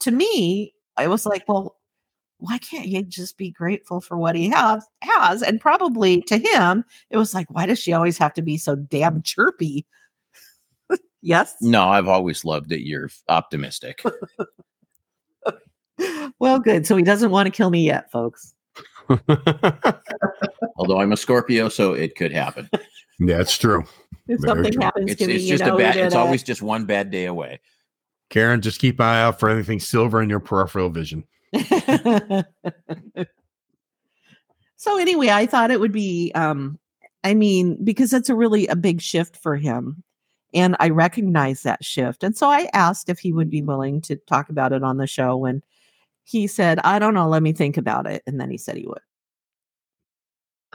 to 0.00 0.10
me, 0.10 0.74
I 0.96 1.06
was 1.06 1.24
like, 1.24 1.44
well, 1.48 1.76
why 2.38 2.58
can't 2.58 2.88
you 2.88 3.02
just 3.02 3.38
be 3.38 3.50
grateful 3.50 4.00
for 4.00 4.16
what 4.16 4.34
he 4.34 4.48
has 4.48 4.84
has? 5.02 5.42
And 5.42 5.60
probably 5.60 6.22
to 6.22 6.38
him, 6.38 6.84
it 7.10 7.16
was 7.16 7.34
like, 7.34 7.46
why 7.50 7.66
does 7.66 7.78
she 7.78 7.92
always 7.92 8.18
have 8.18 8.34
to 8.34 8.42
be 8.42 8.56
so 8.56 8.76
damn 8.76 9.22
chirpy? 9.22 9.86
yes. 11.22 11.54
No, 11.60 11.84
I've 11.84 12.08
always 12.08 12.44
loved 12.44 12.70
that 12.70 12.86
you're 12.86 13.10
optimistic. 13.28 14.02
Well, 16.38 16.58
good. 16.58 16.86
So 16.86 16.96
he 16.96 17.02
doesn't 17.02 17.30
want 17.30 17.46
to 17.46 17.50
kill 17.50 17.70
me 17.70 17.84
yet, 17.84 18.10
folks. 18.10 18.54
Although 20.76 21.00
I'm 21.00 21.12
a 21.12 21.16
Scorpio, 21.16 21.68
so 21.68 21.92
it 21.92 22.16
could 22.16 22.32
happen. 22.32 22.70
That's 23.18 23.58
true. 23.58 23.84
If 24.28 24.40
Very 24.40 24.48
something 24.48 24.72
true. 24.72 24.82
happens 24.82 25.10
It's, 25.10 25.20
to 25.20 25.26
me, 25.26 25.34
it's 25.34 25.44
you 25.44 25.50
just 25.50 25.64
know, 25.64 25.74
a 25.74 25.78
bad. 25.78 25.96
It's 25.96 26.14
it. 26.14 26.18
always 26.18 26.42
just 26.42 26.62
one 26.62 26.86
bad 26.86 27.10
day 27.10 27.26
away. 27.26 27.60
Karen, 28.30 28.60
just 28.60 28.80
keep 28.80 29.00
an 29.00 29.06
eye 29.06 29.22
out 29.22 29.40
for 29.40 29.50
anything 29.50 29.80
silver 29.80 30.22
in 30.22 30.30
your 30.30 30.40
peripheral 30.40 30.88
vision. 30.88 31.24
so 34.76 34.98
anyway, 34.98 35.28
I 35.28 35.46
thought 35.46 35.72
it 35.72 35.80
would 35.80 35.92
be 35.92 36.30
um 36.34 36.78
I 37.24 37.34
mean, 37.34 37.82
because 37.84 38.10
that's 38.10 38.30
a 38.30 38.34
really 38.34 38.66
a 38.68 38.76
big 38.76 39.00
shift 39.02 39.36
for 39.36 39.56
him. 39.56 40.02
And 40.54 40.76
I 40.80 40.88
recognize 40.88 41.62
that 41.62 41.84
shift. 41.84 42.24
And 42.24 42.36
so 42.36 42.48
I 42.48 42.68
asked 42.72 43.08
if 43.08 43.18
he 43.18 43.32
would 43.32 43.50
be 43.50 43.62
willing 43.62 44.00
to 44.02 44.16
talk 44.16 44.48
about 44.48 44.72
it 44.72 44.82
on 44.82 44.96
the 44.96 45.06
show 45.06 45.44
and 45.44 45.62
he 46.30 46.46
said, 46.46 46.78
I 46.84 46.98
don't 46.98 47.14
know, 47.14 47.28
let 47.28 47.42
me 47.42 47.52
think 47.52 47.76
about 47.76 48.06
it. 48.06 48.22
And 48.26 48.40
then 48.40 48.50
he 48.50 48.58
said 48.58 48.76
he 48.76 48.86
would. 48.86 49.00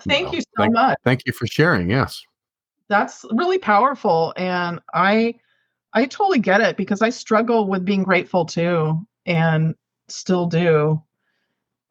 Thank 0.01 0.25
Well, 0.27 0.35
you 0.35 0.41
so 0.41 0.47
thank- 0.57 0.74
much. 0.74 0.97
Thank 1.03 1.21
you 1.25 1.31
for 1.33 1.47
sharing. 1.47 1.89
Yes. 1.89 2.21
That's 2.89 3.25
really 3.31 3.57
powerful. 3.57 4.33
And 4.38 4.79
I 4.93 5.35
I 5.93 6.05
totally 6.05 6.39
get 6.39 6.59
it 6.62 6.75
because 6.75 7.01
I 7.01 7.09
struggle 7.09 7.67
with 7.69 7.85
being 7.85 8.03
grateful 8.03 8.45
too 8.45 9.00
and 9.25 9.74
still 10.09 10.45
do. 10.45 11.01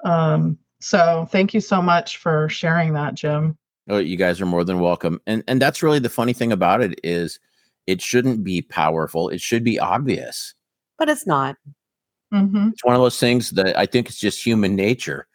Um, 0.04 0.59
so 0.80 1.26
thank 1.33 1.54
you 1.54 1.61
so 1.61 1.80
much 1.80 2.18
for 2.18 2.49
sharing 2.50 2.92
that, 2.92 3.14
Jim. 3.14 3.56
Oh, 3.88 3.97
you 3.99 4.16
guys 4.16 4.40
are 4.40 4.47
more 4.47 4.64
than 4.64 4.80
welcome. 4.80 5.21
And 5.26 5.42
and 5.49 5.61
that's 5.61 5.83
really 5.83 5.99
the 5.99 6.11
funny 6.11 6.35
thing 6.35 6.52
about 6.52 6.83
it 6.83 7.00
is 7.02 7.40
it 7.87 8.02
shouldn't 8.02 8.44
be 8.44 8.61
powerful. 8.62 9.30
It 9.30 9.40
should 9.40 9.64
be 9.64 9.78
obvious. 9.80 10.54
But 10.99 11.09
it's 11.09 11.26
not. 11.26 11.56
Hmm 12.35 12.69
It's 12.73 12.85
one 12.85 12.95
of 12.97 13.03
those 13.03 13.19
things 13.21 13.50
that 13.53 13.76
I 13.79 13.87
think 13.87 14.09
it's 14.09 14.19
just 14.21 14.45
human 14.45 14.76
nature. 14.76 15.26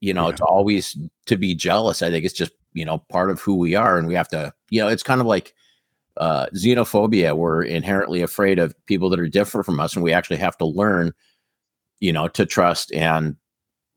You 0.00 0.14
know, 0.14 0.28
Yeah. 0.28 0.36
to 0.36 0.44
always 0.44 0.96
to 1.26 1.36
be 1.36 1.54
jealous. 1.54 2.02
I 2.02 2.10
think 2.10 2.24
it's 2.24 2.34
just, 2.34 2.52
you 2.72 2.84
know, 2.84 2.98
part 3.10 3.30
of 3.30 3.40
who 3.40 3.56
we 3.56 3.74
are. 3.74 3.98
And 3.98 4.06
we 4.08 4.14
have 4.14 4.28
to, 4.28 4.52
you 4.70 4.80
know, 4.80 4.88
it's 4.88 5.02
kind 5.02 5.20
of 5.20 5.26
like 5.26 5.54
uh 6.18 6.46
xenophobia. 6.54 7.36
We're 7.36 7.62
inherently 7.64 8.22
afraid 8.22 8.58
of 8.58 8.74
people 8.86 9.10
that 9.10 9.20
are 9.20 9.28
different 9.28 9.66
from 9.66 9.80
us. 9.80 9.94
And 9.94 10.04
we 10.04 10.12
actually 10.12 10.38
have 10.38 10.58
to 10.58 10.66
learn, 10.66 11.12
you 12.00 12.12
know, 12.12 12.28
to 12.28 12.46
trust 12.46 12.92
and, 12.92 13.36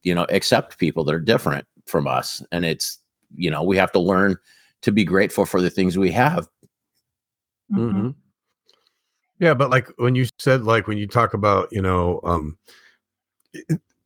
you 0.04 0.16
know, 0.16 0.26
accept 0.30 0.80
people 0.80 1.04
that 1.06 1.16
are 1.16 1.20
different 1.22 1.66
from 1.88 2.08
us. 2.08 2.44
And 2.52 2.66
it's, 2.66 3.00
you 3.36 3.52
know, 3.52 3.64
we 3.64 3.78
have 3.78 3.92
to 3.94 4.00
learn 4.00 4.38
to 4.84 4.92
be 4.92 5.06
grateful 5.06 5.46
for 5.46 5.62
the 5.62 5.72
things 5.72 5.98
we 5.98 6.12
have. 6.12 6.48
hmm 7.72 7.90
Mhm. 7.92 8.16
Yeah, 9.42 9.56
but 9.56 9.72
like 9.72 9.88
when 9.98 10.14
you 10.14 10.28
said, 10.38 10.66
like 10.66 10.88
when 10.88 11.00
you 11.00 11.08
talk 11.08 11.34
about, 11.34 11.68
you 11.72 11.82
know, 11.82 12.22
um, 12.24 12.60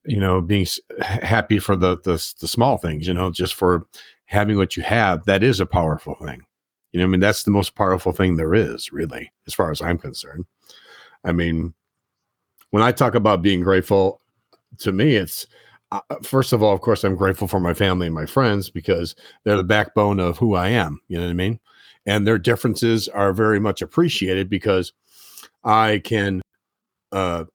you 0.05 0.17
know, 0.17 0.39
being 0.39 0.65
happy 1.01 1.59
for 1.59 1.75
the, 1.75 1.97
the 1.99 2.13
the 2.39 2.47
small 2.47 2.77
things, 2.77 3.05
you 3.05 3.13
know, 3.13 3.29
just 3.31 3.53
for 3.53 3.85
having 4.27 4.55
what 4.57 4.77
you 4.77 4.83
have, 4.83 5.25
that 5.25 5.43
is 5.43 5.59
a 5.59 5.65
powerful 5.65 6.15
thing. 6.15 6.41
You 6.93 6.99
know, 7.01 7.05
I 7.05 7.09
mean, 7.09 7.19
that's 7.19 7.43
the 7.43 7.51
most 7.51 7.75
powerful 7.75 8.13
thing 8.13 8.37
there 8.37 8.55
is, 8.55 8.93
really, 8.93 9.29
as 9.45 9.53
far 9.53 9.71
as 9.71 9.81
I'm 9.81 9.97
concerned. 9.97 10.45
I 11.25 11.33
mean, 11.33 11.73
when 12.69 12.81
I 12.81 12.93
talk 12.93 13.13
about 13.13 13.41
being 13.41 13.61
grateful, 13.61 14.21
to 14.79 14.93
me, 14.93 15.17
it's 15.17 15.47
uh, 15.91 15.99
first 16.23 16.53
of 16.53 16.63
all, 16.63 16.73
of 16.73 16.79
course, 16.79 17.03
I'm 17.03 17.15
grateful 17.17 17.49
for 17.49 17.59
my 17.59 17.73
family 17.73 18.07
and 18.07 18.15
my 18.15 18.25
friends 18.25 18.69
because 18.69 19.15
they're 19.43 19.57
the 19.57 19.65
backbone 19.65 20.21
of 20.21 20.37
who 20.37 20.55
I 20.55 20.69
am. 20.69 21.01
You 21.09 21.17
know 21.17 21.25
what 21.25 21.31
I 21.31 21.33
mean? 21.33 21.59
and 22.05 22.25
their 22.25 22.37
differences 22.37 23.07
are 23.09 23.33
very 23.33 23.59
much 23.59 23.81
appreciated 23.81 24.49
because 24.49 24.93
I 25.65 26.01
can 26.03 26.41
uh 27.11 27.45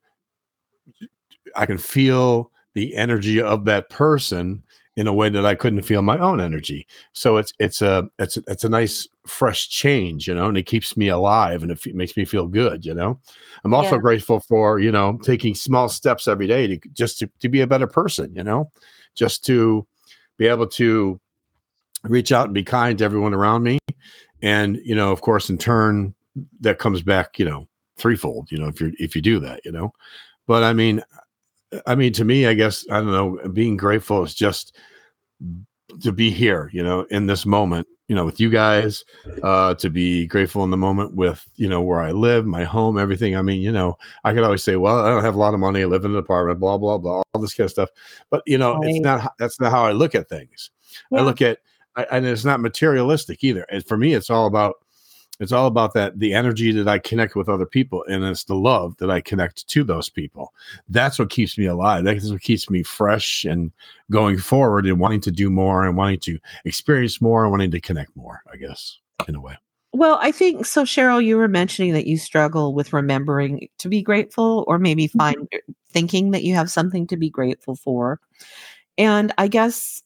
I 1.56 1.66
can 1.66 1.78
feel 1.78 2.50
the 2.74 2.94
energy 2.96 3.40
of 3.40 3.64
that 3.64 3.90
person 3.90 4.62
in 4.96 5.06
a 5.06 5.12
way 5.12 5.28
that 5.28 5.46
I 5.46 5.54
couldn't 5.54 5.82
feel 5.82 6.02
my 6.02 6.18
own 6.18 6.40
energy. 6.40 6.86
So 7.12 7.36
it's 7.36 7.52
it's 7.58 7.80
a 7.82 8.08
it's 8.18 8.36
a, 8.36 8.42
it's 8.48 8.64
a 8.64 8.68
nice 8.68 9.08
fresh 9.26 9.68
change, 9.68 10.28
you 10.28 10.34
know, 10.34 10.46
and 10.48 10.58
it 10.58 10.64
keeps 10.66 10.96
me 10.96 11.08
alive 11.08 11.62
and 11.62 11.72
it 11.72 11.78
f- 11.86 11.94
makes 11.94 12.16
me 12.16 12.24
feel 12.24 12.46
good, 12.46 12.84
you 12.84 12.94
know. 12.94 13.18
I'm 13.64 13.74
also 13.74 13.96
Yeah. 13.96 14.00
grateful 14.02 14.40
for, 14.40 14.78
you 14.78 14.92
know, 14.92 15.18
taking 15.22 15.54
small 15.54 15.88
steps 15.88 16.28
every 16.28 16.46
day 16.46 16.66
to 16.66 16.78
just 16.92 17.18
to, 17.20 17.30
to 17.40 17.48
be 17.48 17.60
a 17.62 17.66
better 17.66 17.86
person, 17.86 18.34
you 18.34 18.44
know, 18.44 18.70
just 19.14 19.44
to 19.46 19.86
be 20.38 20.46
able 20.46 20.66
to 20.66 21.20
reach 22.04 22.32
out 22.32 22.46
and 22.46 22.54
be 22.54 22.64
kind 22.64 22.98
to 22.98 23.04
everyone 23.04 23.34
around 23.34 23.62
me 23.62 23.78
and 24.42 24.78
you 24.84 24.94
know 24.94 25.12
of 25.12 25.20
course 25.22 25.50
in 25.50 25.58
turn 25.58 26.14
that 26.60 26.78
comes 26.78 27.02
back 27.02 27.38
you 27.38 27.44
know 27.44 27.68
threefold 28.00 28.50
you 28.50 28.58
know 28.58 28.68
if 28.68 28.80
you're 28.80 28.92
if 28.98 29.14
you 29.14 29.22
do 29.22 29.38
that 29.38 29.60
you 29.64 29.72
know? 29.72 29.92
But 30.46 30.64
i 30.64 30.72
mean 30.72 31.02
i 31.86 31.94
mean 31.94 32.12
to 32.14 32.24
me 32.24 32.46
i 32.46 32.54
guess 32.54 32.84
i 32.90 32.94
don't 32.94 33.12
know 33.12 33.48
being 33.50 33.76
grateful 33.76 34.22
is 34.24 34.34
just 34.34 34.76
to 36.00 36.12
be 36.12 36.30
here 36.30 36.70
you 36.72 36.82
know 36.82 37.02
in 37.10 37.26
this 37.26 37.46
moment 37.46 37.86
you 38.08 38.14
know 38.16 38.24
with 38.24 38.40
you 38.40 38.50
guys 38.50 39.04
uh 39.42 39.74
to 39.74 39.88
be 39.88 40.26
grateful 40.26 40.64
in 40.64 40.70
the 40.70 40.76
moment 40.76 41.14
with 41.14 41.44
you 41.56 41.68
know 41.68 41.80
where 41.80 42.00
i 42.00 42.10
live 42.10 42.46
my 42.46 42.64
home 42.64 42.98
everything. 42.98 43.36
I 43.36 43.42
mean 43.42 43.60
you 43.60 43.70
know 43.70 43.96
i 44.24 44.32
could 44.32 44.42
always 44.42 44.64
say 44.64 44.76
well 44.76 44.98
i 45.04 45.08
don't 45.08 45.24
have 45.24 45.36
a 45.36 45.38
lot 45.38 45.54
of 45.54 45.60
money 45.60 45.82
i 45.82 45.86
live 45.86 46.04
in 46.04 46.12
an 46.12 46.16
apartment 46.16 46.58
blah 46.58 46.78
blah 46.78 46.98
blah 46.98 47.22
all 47.34 47.40
this 47.40 47.54
kind 47.54 47.66
of 47.66 47.70
stuff. 47.70 47.90
But 48.30 48.42
you 48.46 48.58
know 48.58 48.82
it's 48.82 49.00
not 49.00 49.34
that's 49.38 49.60
not 49.60 49.70
how 49.70 49.84
i 49.84 49.92
look 49.92 50.14
at 50.14 50.28
things. 50.28 50.70
I 51.12 51.20
look 51.20 51.40
at 51.42 51.58
I, 51.96 52.06
and 52.10 52.26
it's 52.26 52.44
not 52.44 52.60
materialistic 52.60 53.42
either. 53.42 53.66
And 53.70 53.84
for 53.84 53.96
me, 53.96 54.14
it's 54.14 54.30
all 54.30 54.46
about 54.46 54.76
it's 55.40 55.52
all 55.52 55.66
about 55.66 55.94
that 55.94 56.18
the 56.18 56.34
energy 56.34 56.70
that 56.72 56.86
I 56.86 56.98
connect 56.98 57.34
with 57.34 57.48
other 57.48 57.66
people, 57.66 58.04
and 58.08 58.22
it's 58.24 58.44
the 58.44 58.54
love 58.54 58.96
that 58.98 59.10
I 59.10 59.20
connect 59.20 59.66
to 59.68 59.82
those 59.82 60.08
people. 60.08 60.52
That's 60.88 61.18
what 61.18 61.30
keeps 61.30 61.58
me 61.58 61.66
alive. 61.66 62.04
That's 62.04 62.30
what 62.30 62.42
keeps 62.42 62.70
me 62.70 62.82
fresh 62.82 63.44
and 63.44 63.72
going 64.10 64.38
forward 64.38 64.86
and 64.86 65.00
wanting 65.00 65.22
to 65.22 65.30
do 65.30 65.50
more 65.50 65.86
and 65.86 65.96
wanting 65.96 66.20
to 66.20 66.38
experience 66.64 67.20
more 67.20 67.42
and 67.42 67.50
wanting 67.50 67.70
to 67.72 67.80
connect 67.80 68.14
more. 68.14 68.42
I 68.52 68.56
guess 68.56 68.98
in 69.26 69.34
a 69.34 69.40
way. 69.40 69.56
Well, 69.92 70.18
I 70.22 70.30
think 70.30 70.66
so, 70.66 70.84
Cheryl. 70.84 71.24
You 71.24 71.36
were 71.36 71.48
mentioning 71.48 71.94
that 71.94 72.06
you 72.06 72.16
struggle 72.16 72.74
with 72.74 72.92
remembering 72.92 73.68
to 73.78 73.88
be 73.88 74.02
grateful, 74.02 74.64
or 74.68 74.78
maybe 74.78 75.08
mm-hmm. 75.08 75.18
find 75.18 75.48
thinking 75.90 76.30
that 76.30 76.44
you 76.44 76.54
have 76.54 76.70
something 76.70 77.06
to 77.08 77.16
be 77.16 77.30
grateful 77.30 77.74
for. 77.74 78.20
And 78.98 79.32
I 79.38 79.48
guess 79.48 80.02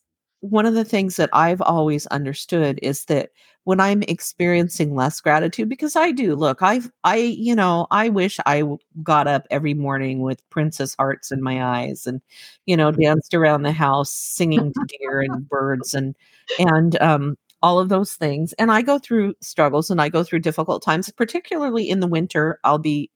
one 0.51 0.67
of 0.67 0.75
the 0.75 0.85
things 0.85 1.17
that 1.17 1.31
I've 1.33 1.63
always 1.63 2.07
understood 2.09 2.79
is 2.83 3.07
that 3.07 3.31
when 3.65 3.81
I'm 3.81 4.03
experiencing 4.03 4.95
less 4.95 5.19
gratitude, 5.21 5.71
because 5.71 5.97
I 5.97 6.11
do 6.11 6.35
look, 6.37 6.61
I've, 6.61 6.91
I, 7.03 7.17
you 7.17 7.55
know, 7.55 7.87
I 7.91 8.11
wish 8.11 8.39
I 8.45 8.63
got 9.03 9.27
up 9.27 9.47
every 9.51 9.73
morning 9.73 10.21
with 10.21 10.49
princess 10.51 10.95
hearts 10.99 11.33
in 11.33 11.43
my 11.43 11.65
eyes 11.65 12.07
and, 12.07 12.21
you 12.67 12.77
know, 12.77 12.91
danced 12.93 13.33
around 13.33 13.63
the 13.63 13.73
house 13.73 14.13
singing 14.13 14.73
to 14.75 14.87
deer 14.99 15.23
and 15.23 15.49
birds 15.49 15.95
and, 15.95 16.15
and, 16.59 17.01
um, 17.01 17.37
all 17.63 17.79
of 17.79 17.89
those 17.89 18.13
things. 18.15 18.53
And 18.55 18.71
I 18.71 18.83
go 18.83 18.99
through 18.99 19.35
struggles 19.41 19.91
and 19.91 19.99
I 20.03 20.11
go 20.11 20.23
through 20.23 20.41
difficult 20.41 20.83
times, 20.83 21.11
particularly 21.11 21.89
in 21.89 22.01
the 22.01 22.07
winter. 22.07 22.61
I'll 22.65 22.77
be 22.79 23.11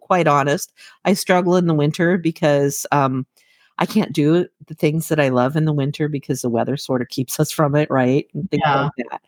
quite 0.00 0.26
honest. 0.26 0.72
I 1.04 1.14
struggle 1.14 1.56
in 1.56 1.66
the 1.66 1.74
winter 1.74 2.18
because 2.18 2.86
um, 2.92 3.26
I 3.78 3.86
can't 3.86 4.12
do 4.12 4.46
the 4.66 4.74
things 4.74 5.08
that 5.08 5.18
I 5.18 5.28
love 5.28 5.56
in 5.56 5.64
the 5.64 5.72
winter 5.72 6.08
because 6.08 6.42
the 6.42 6.48
weather 6.48 6.76
sort 6.76 7.02
of 7.02 7.08
keeps 7.08 7.40
us 7.40 7.50
from 7.50 7.74
it, 7.74 7.90
right? 7.90 8.26
And 8.34 8.50
things 8.50 8.62
Yeah. 8.64 8.82
like 8.82 9.06
that. 9.10 9.22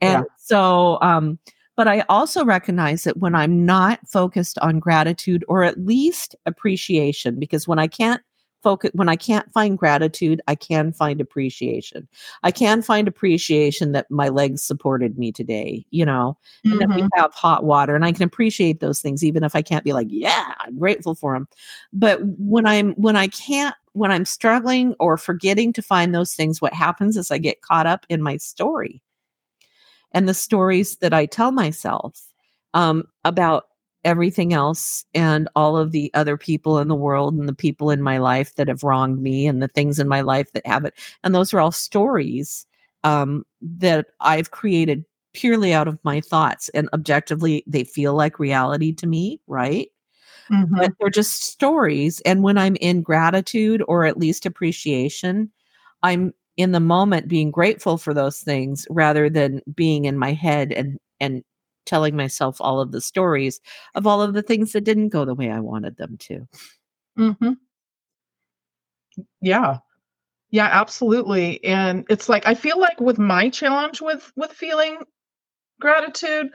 And 0.00 0.26
so, 0.36 0.98
um, 1.00 1.38
but 1.76 1.88
I 1.88 2.00
also 2.08 2.44
recognize 2.44 3.04
that 3.04 3.16
when 3.18 3.34
I'm 3.34 3.64
not 3.64 4.00
focused 4.06 4.58
on 4.60 4.78
gratitude 4.78 5.44
or 5.48 5.64
at 5.64 5.84
least 5.84 6.36
appreciation, 6.46 7.38
because 7.38 7.66
when 7.66 7.78
I 7.78 7.86
can't 7.86 8.22
focus, 8.64 8.90
when 8.94 9.08
I 9.08 9.16
can't 9.16 9.52
find 9.52 9.78
gratitude, 9.78 10.40
I 10.48 10.56
can 10.56 10.92
find 10.92 11.20
appreciation. 11.20 12.08
I 12.42 12.50
can 12.50 12.82
find 12.82 13.06
appreciation 13.06 13.92
that 13.92 14.10
my 14.10 14.28
legs 14.30 14.62
supported 14.64 15.18
me 15.18 15.30
today, 15.32 15.86
you 15.92 16.04
know, 16.06 16.36
and 16.72 16.80
that 16.80 16.90
we 16.96 17.02
Mhm. 17.02 17.10
have 17.14 17.34
hot 17.34 17.64
water 17.64 17.94
and 17.94 18.04
I 18.04 18.12
can 18.12 18.24
appreciate 18.24 18.80
those 18.80 19.00
things 19.00 19.22
even 19.24 19.44
if 19.44 19.54
I 19.54 19.62
can't 19.62 19.84
be 19.84 19.92
like, 19.92 20.08
yeah, 20.10 20.54
I'm 20.60 20.78
grateful 20.78 21.14
for 21.14 21.34
them. 21.34 21.46
But 21.92 22.20
when 22.24 22.66
I'm 22.66 22.94
when 22.94 23.16
I 23.16 23.28
can't 23.28 23.76
when 23.92 24.10
I'm 24.10 24.24
struggling 24.24 24.94
or 24.98 25.16
forgetting 25.16 25.72
to 25.74 25.82
find 25.82 26.14
those 26.14 26.34
things, 26.34 26.60
what 26.60 26.74
happens 26.74 27.16
is 27.16 27.30
I 27.30 27.38
get 27.38 27.62
caught 27.62 27.86
up 27.86 28.06
in 28.08 28.22
my 28.22 28.38
story 28.38 29.02
and 30.12 30.28
the 30.28 30.34
stories 30.34 30.96
that 30.96 31.12
I 31.12 31.26
tell 31.26 31.52
myself 31.52 32.20
um, 32.72 33.04
about 33.24 33.64
everything 34.04 34.52
else 34.52 35.04
and 35.14 35.48
all 35.56 35.76
of 35.76 35.92
the 35.92 36.10
other 36.14 36.36
people 36.36 36.78
in 36.78 36.88
the 36.88 36.94
world 36.94 37.34
and 37.34 37.48
the 37.48 37.54
people 37.54 37.90
in 37.90 38.02
my 38.02 38.18
life 38.18 38.54
that 38.56 38.68
have 38.68 38.82
wronged 38.82 39.20
me 39.22 39.46
and 39.46 39.62
the 39.62 39.68
things 39.68 39.98
in 39.98 40.08
my 40.08 40.20
life 40.20 40.52
that 40.52 40.66
haven't. 40.66 40.94
And 41.22 41.34
those 41.34 41.54
are 41.54 41.60
all 41.60 41.72
stories 41.72 42.66
um, 43.04 43.44
that 43.62 44.06
I've 44.20 44.50
created 44.50 45.04
purely 45.34 45.72
out 45.74 45.88
of 45.88 45.98
my 46.04 46.20
thoughts. 46.20 46.68
And 46.70 46.88
objectively, 46.92 47.64
they 47.66 47.84
feel 47.84 48.14
like 48.14 48.38
reality 48.38 48.92
to 48.94 49.06
me, 49.06 49.40
right? 49.46 49.88
Mhm. 50.50 50.76
but 50.78 50.92
they're 50.98 51.10
just 51.10 51.42
stories. 51.44 52.20
And 52.24 52.42
when 52.42 52.58
I'm 52.58 52.76
in 52.80 53.02
gratitude 53.02 53.82
or 53.88 54.04
at 54.04 54.18
least 54.18 54.46
appreciation, 54.46 55.50
I'm 56.02 56.32
in 56.56 56.72
the 56.72 56.80
moment 56.80 57.28
being 57.28 57.50
grateful 57.50 57.98
for 57.98 58.14
those 58.14 58.40
things 58.40 58.86
rather 58.90 59.28
than 59.30 59.60
being 59.74 60.04
in 60.04 60.18
my 60.18 60.32
head 60.32 60.72
and 60.72 60.98
and 61.20 61.42
telling 61.86 62.16
myself 62.16 62.56
all 62.60 62.80
of 62.80 62.92
the 62.92 63.00
stories 63.00 63.60
of 63.94 64.06
all 64.06 64.22
of 64.22 64.34
the 64.34 64.42
things 64.42 64.72
that 64.72 64.84
didn't 64.84 65.10
go 65.10 65.24
the 65.24 65.34
way 65.34 65.50
I 65.50 65.60
wanted 65.60 65.96
them 65.96 66.16
to. 66.20 66.46
Mhm. 67.18 67.58
Yeah. 69.40 69.78
Yeah, 70.50 70.68
absolutely. 70.72 71.64
And 71.64 72.06
it's 72.10 72.28
like 72.28 72.46
I 72.46 72.54
feel 72.54 72.78
like 72.80 73.00
with 73.00 73.18
my 73.18 73.50
challenge 73.50 74.00
with 74.02 74.32
with 74.36 74.52
feeling 74.52 74.98
gratitude 75.80 76.50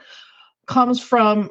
comes 0.66 1.00
from 1.02 1.50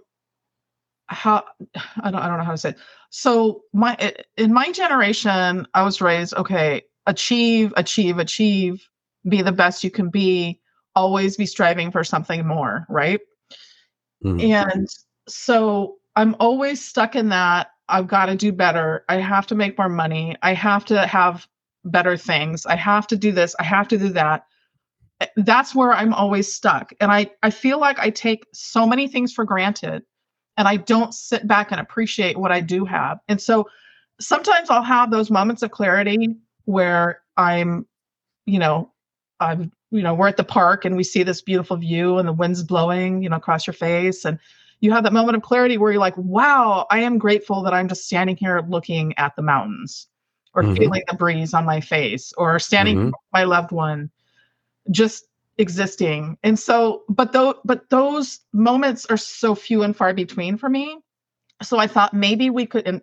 how 1.08 1.44
I 2.02 2.12
don't 2.12 2.22
I 2.22 2.28
don't 2.28 2.38
know 2.38 2.44
how 2.44 2.52
to 2.52 2.58
say 2.58 2.70
it. 2.70 2.78
So 3.10 3.64
my 3.74 4.14
in 4.38 4.54
my 4.54 4.72
generation, 4.72 5.68
I 5.74 5.84
was 5.84 6.02
raised 6.02 6.34
okay, 6.36 6.84
achieve, 7.08 7.74
achieve, 7.76 8.18
achieve, 8.20 8.88
be 9.28 9.42
the 9.42 9.52
best 9.52 9.84
you 9.84 9.92
can 9.92 10.10
be, 10.10 10.62
always 10.96 11.38
be 11.38 11.46
striving 11.46 11.92
for 11.92 12.04
something 12.04 12.46
more, 12.46 12.86
right? 12.90 13.20
Mhm. 14.24 14.54
And 14.74 14.88
so 15.28 15.98
I'm 16.16 16.36
always 16.40 16.84
stuck 16.84 17.16
in 17.16 17.30
that 17.30 17.72
I've 17.88 18.08
got 18.08 18.28
to 18.28 18.36
do 18.36 18.52
better. 18.52 19.04
I 19.10 19.16
have 19.16 19.48
to 19.48 19.56
make 19.56 19.78
more 19.78 19.90
money. 19.90 20.36
I 20.44 20.54
have 20.54 20.86
to 20.86 21.08
have 21.08 21.48
better 21.86 22.18
things. 22.18 22.66
I 22.66 22.76
have 22.76 23.08
to 23.08 23.18
do 23.18 23.32
this. 23.32 23.56
I 23.60 23.64
have 23.64 23.88
to 23.90 23.98
do 23.98 24.10
that. 24.10 24.46
Eh, 25.22 25.28
that's 25.38 25.76
where 25.76 25.94
I'm 25.94 26.14
always 26.14 26.54
stuck. 26.54 26.94
And 27.00 27.12
I, 27.12 27.32
I 27.44 27.50
feel 27.50 27.80
like 27.80 28.00
I 28.00 28.10
take 28.12 28.46
so 28.54 28.86
many 28.88 29.08
things 29.08 29.34
for 29.34 29.46
granted 29.46 30.04
and 30.58 30.68
I 30.68 30.78
don't 30.78 31.14
sit 31.14 31.48
back 31.48 31.72
and 31.72 31.80
appreciate 31.82 32.38
what 32.38 32.52
I 32.52 32.62
do 32.62 32.86
have. 32.86 33.20
And 33.28 33.42
so 33.42 33.68
sometimes 34.20 34.70
I'll 34.70 34.84
have 34.84 35.12
those 35.12 35.32
moments 35.32 35.64
of 35.64 35.72
clarity 35.72 36.36
where 36.66 37.22
I'm, 37.38 37.88
you 38.46 38.60
know, 38.60 38.92
I'm, 39.40 39.72
you 39.92 40.02
know, 40.04 40.14
we're 40.14 40.28
at 40.28 40.38
the 40.38 40.44
park 40.44 40.86
and 40.86 40.96
we 40.96 41.04
see 41.04 41.24
this 41.24 41.42
beautiful 41.42 41.78
view 41.78 42.18
and 42.18 42.28
the 42.28 42.34
wind's 42.34 42.64
blowing, 42.64 43.24
you 43.24 43.30
know, 43.30 43.38
across 43.38 43.66
your 43.66 43.74
face. 43.74 44.26
And 44.26 44.40
you 44.82 44.92
have 44.92 45.04
that 45.04 45.14
moment 45.14 45.36
of 45.36 45.44
clarity 45.44 45.78
where 45.78 45.92
you're 45.92 46.00
like, 46.00 46.18
wow, 46.18 46.86
I 46.90 47.00
am 47.00 47.18
grateful 47.18 47.64
that 47.64 47.74
I'm 47.74 47.88
just 47.88 48.06
standing 48.06 48.38
here 48.38 48.62
looking 48.68 49.18
at 49.18 49.36
the 49.36 49.42
mountains 49.42 50.08
or 50.54 50.64
mm-hmm. 50.64 50.76
feeling 50.76 51.04
the 51.10 51.16
breeze 51.16 51.54
on 51.54 51.66
my 51.66 51.82
face 51.82 52.34
or 52.38 52.60
standing 52.60 52.96
mm-hmm. 52.96 53.06
with 53.08 53.16
my 53.34 53.44
loved 53.44 53.72
one, 53.72 54.10
just 54.92 55.26
existing. 55.58 56.38
And 56.44 56.58
so, 56.58 57.04
but 57.10 57.34
though, 57.34 57.60
but 57.66 57.90
those 57.90 58.40
moments 58.54 59.06
are 59.08 59.18
so 59.18 59.56
few 59.56 59.84
and 59.84 59.96
far 59.96 60.14
between 60.14 60.58
for 60.58 60.70
me. 60.70 60.98
So 61.62 61.78
I 61.78 61.88
thought 61.88 62.14
maybe 62.14 62.50
we 62.50 62.66
could, 62.66 62.88
and 62.88 63.02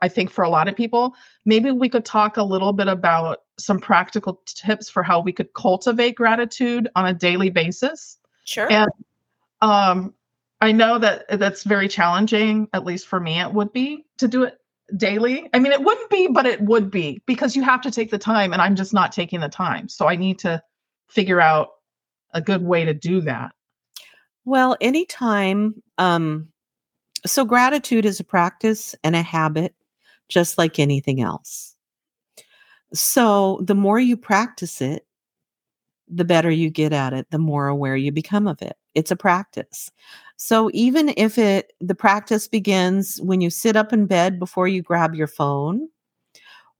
I 0.00 0.08
think 0.08 0.30
for 0.30 0.44
a 0.44 0.48
lot 0.48 0.68
of 0.68 0.76
people, 0.76 1.14
maybe 1.44 1.70
we 1.70 1.88
could 1.88 2.04
talk 2.04 2.36
a 2.36 2.42
little 2.42 2.72
bit 2.72 2.88
about 2.88 3.42
some 3.64 3.78
practical 3.78 4.40
tips 4.46 4.88
for 4.88 5.02
how 5.02 5.20
we 5.20 5.32
could 5.32 5.52
cultivate 5.54 6.16
gratitude 6.16 6.88
on 6.96 7.06
a 7.06 7.14
daily 7.14 7.50
basis. 7.50 8.18
Sure. 8.44 8.70
And 8.70 8.90
um, 9.60 10.14
I 10.60 10.72
know 10.72 10.98
that 10.98 11.24
that's 11.38 11.64
very 11.64 11.88
challenging, 11.88 12.68
at 12.72 12.84
least 12.84 13.06
for 13.06 13.20
me, 13.20 13.40
it 13.40 13.52
would 13.52 13.72
be 13.72 14.04
to 14.18 14.28
do 14.28 14.44
it 14.44 14.58
daily. 14.96 15.48
I 15.54 15.58
mean, 15.58 15.72
it 15.72 15.82
wouldn't 15.82 16.10
be, 16.10 16.28
but 16.28 16.46
it 16.46 16.60
would 16.60 16.90
be 16.90 17.22
because 17.26 17.56
you 17.56 17.62
have 17.62 17.80
to 17.82 17.90
take 17.90 18.10
the 18.10 18.18
time, 18.18 18.52
and 18.52 18.60
I'm 18.60 18.76
just 18.76 18.92
not 18.92 19.12
taking 19.12 19.40
the 19.40 19.48
time. 19.48 19.88
So 19.88 20.08
I 20.08 20.16
need 20.16 20.38
to 20.40 20.62
figure 21.08 21.40
out 21.40 21.70
a 22.34 22.40
good 22.40 22.62
way 22.62 22.84
to 22.84 22.94
do 22.94 23.20
that. 23.22 23.52
Well, 24.44 24.76
anytime 24.80 25.82
um, 25.98 26.48
so, 27.24 27.44
gratitude 27.44 28.04
is 28.04 28.18
a 28.18 28.24
practice 28.24 28.94
and 29.04 29.14
a 29.14 29.22
habit, 29.22 29.74
just 30.28 30.58
like 30.58 30.78
anything 30.78 31.20
else. 31.20 31.71
So, 32.94 33.60
the 33.62 33.74
more 33.74 33.98
you 33.98 34.16
practice 34.16 34.80
it, 34.80 35.06
the 36.08 36.24
better 36.24 36.50
you 36.50 36.70
get 36.70 36.92
at 36.92 37.12
it, 37.12 37.26
the 37.30 37.38
more 37.38 37.68
aware 37.68 37.96
you 37.96 38.12
become 38.12 38.46
of 38.46 38.60
it. 38.60 38.76
It's 38.94 39.10
a 39.10 39.16
practice. 39.16 39.90
So, 40.36 40.70
even 40.74 41.14
if 41.16 41.38
it 41.38 41.72
the 41.80 41.94
practice 41.94 42.48
begins 42.48 43.20
when 43.22 43.40
you 43.40 43.50
sit 43.50 43.76
up 43.76 43.92
in 43.92 44.06
bed 44.06 44.38
before 44.38 44.68
you 44.68 44.82
grab 44.82 45.14
your 45.14 45.26
phone 45.26 45.88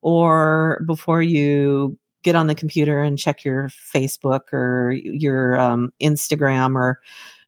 or 0.03 0.83
before 0.87 1.23
you 1.23 1.99
get 2.23 2.37
on 2.37 2.47
the 2.47 2.55
computer 2.55 3.03
and 3.03 3.19
check 3.19 3.45
your 3.45 3.69
Facebook 3.69 4.53
or 4.53 4.93
your 4.93 5.59
um, 5.59 5.93
Instagram 6.01 6.77
or 6.77 7.01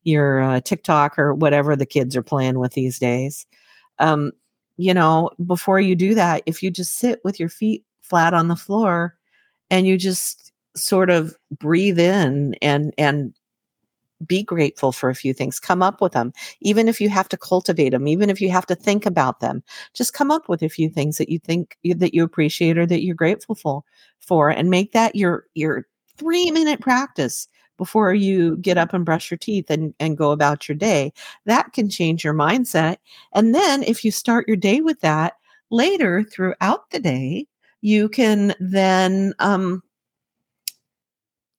your 0.05 0.43
uh, 0.43 0.61
TikTok 0.61 1.19
or 1.19 1.35
whatever 1.35 1.77
the 1.77 1.87
kids 1.87 2.17
are 2.17 2.23
playing 2.23 2.59
with 2.59 2.73
these 2.73 2.99
days. 2.99 3.47
Um, 3.99 4.33
you 4.77 4.93
know, 4.93 5.31
before 5.47 5.81
you 5.81 5.95
do 5.95 6.15
that, 6.15 6.43
if 6.47 6.63
you 6.63 6.71
just 6.71 6.99
sit 6.99 7.21
with 7.25 7.39
your 7.39 7.49
feet 7.49 7.85
flat 8.05 8.35
on 8.35 8.49
the 8.49 8.57
floor 8.57 9.17
and 9.71 9.87
you 9.87 9.97
just 9.97 10.53
sort 10.77 11.11
of 11.11 11.37
breathe 11.59 11.99
in 11.99 12.55
and 12.61 12.95
and 12.99 13.35
be 14.25 14.43
grateful 14.43 14.93
for 14.93 15.11
a 15.11 15.15
few 15.15 15.35
things 15.35 15.59
come 15.59 15.83
up 15.83 16.01
with 16.01 16.13
them 16.13 16.33
even 16.61 16.89
if 16.89 17.01
you 17.01 17.09
have 17.09 17.29
to 17.29 17.37
cultivate 17.37 17.91
them 17.91 18.07
even 18.07 18.31
if 18.31 18.41
you 18.41 18.51
have 18.51 18.65
to 18.65 18.75
think 18.75 19.05
about 19.05 19.41
them 19.41 19.63
just 19.93 20.15
come 20.15 20.31
up 20.31 20.49
with 20.49 20.63
a 20.63 20.69
few 20.69 20.89
things 20.89 21.19
that 21.19 21.29
you 21.29 21.39
think 21.39 21.77
that 21.85 22.15
you 22.15 22.23
appreciate 22.25 22.79
or 22.79 22.87
that 22.87 23.03
you're 23.03 23.15
grateful 23.15 23.55
for 23.55 23.83
for 24.21 24.49
and 24.49 24.71
make 24.71 24.93
that 24.93 25.15
your 25.17 25.47
your 25.55 25.87
3 26.17 26.51
minute 26.53 26.81
practice 26.81 27.49
before 27.77 28.15
you 28.15 28.57
get 28.59 28.79
up 28.79 28.95
and 28.95 29.05
brush 29.05 29.31
your 29.31 29.39
teeth 29.39 29.71
and, 29.71 29.95
and 29.99 30.17
go 30.17 30.31
about 30.31 30.69
your 30.69 30.77
day. 30.77 31.13
That 31.45 31.73
can 31.73 31.89
change 31.89 32.25
your 32.25 32.35
mindset. 32.35 32.99
And 33.33 33.55
then 33.55 33.83
if 33.83 34.05
you 34.05 34.11
start 34.11 34.47
your 34.47 34.57
day 34.57 34.81
with 34.81 35.01
that 35.01 35.35
later 35.71 36.23
throughout 36.23 36.91
the 36.91 37.01
day, 37.01 37.47
you 37.85 38.09
can 38.09 38.55
then 38.61 39.35
um, 39.41 39.83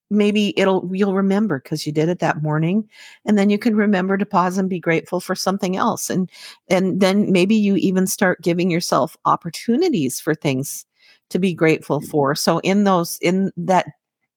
maybe 0.09 0.59
it'll 0.59 0.89
you'll 0.91 1.13
remember 1.13 1.59
because 1.59 1.85
you 1.85 1.93
did 1.93 2.09
it 2.09 2.17
that 2.17 2.41
morning 2.41 2.89
and 3.25 3.37
then 3.37 3.51
you 3.51 3.59
can 3.59 3.75
remember 3.75 4.17
to 4.17 4.25
pause 4.25 4.57
and 4.57 4.67
be 4.67 4.79
grateful 4.79 5.19
for 5.19 5.35
something 5.35 5.77
else 5.77 6.09
and 6.09 6.31
and 6.67 6.99
then 6.99 7.31
maybe 7.31 7.53
you 7.53 7.75
even 7.75 8.07
start 8.07 8.41
giving 8.41 8.71
yourself 8.71 9.15
opportunities 9.25 10.19
for 10.19 10.33
things 10.33 10.87
to 11.29 11.37
be 11.37 11.53
grateful 11.53 12.01
for. 12.01 12.33
So 12.33 12.57
in 12.59 12.85
those 12.85 13.19
in 13.21 13.51
that 13.57 13.85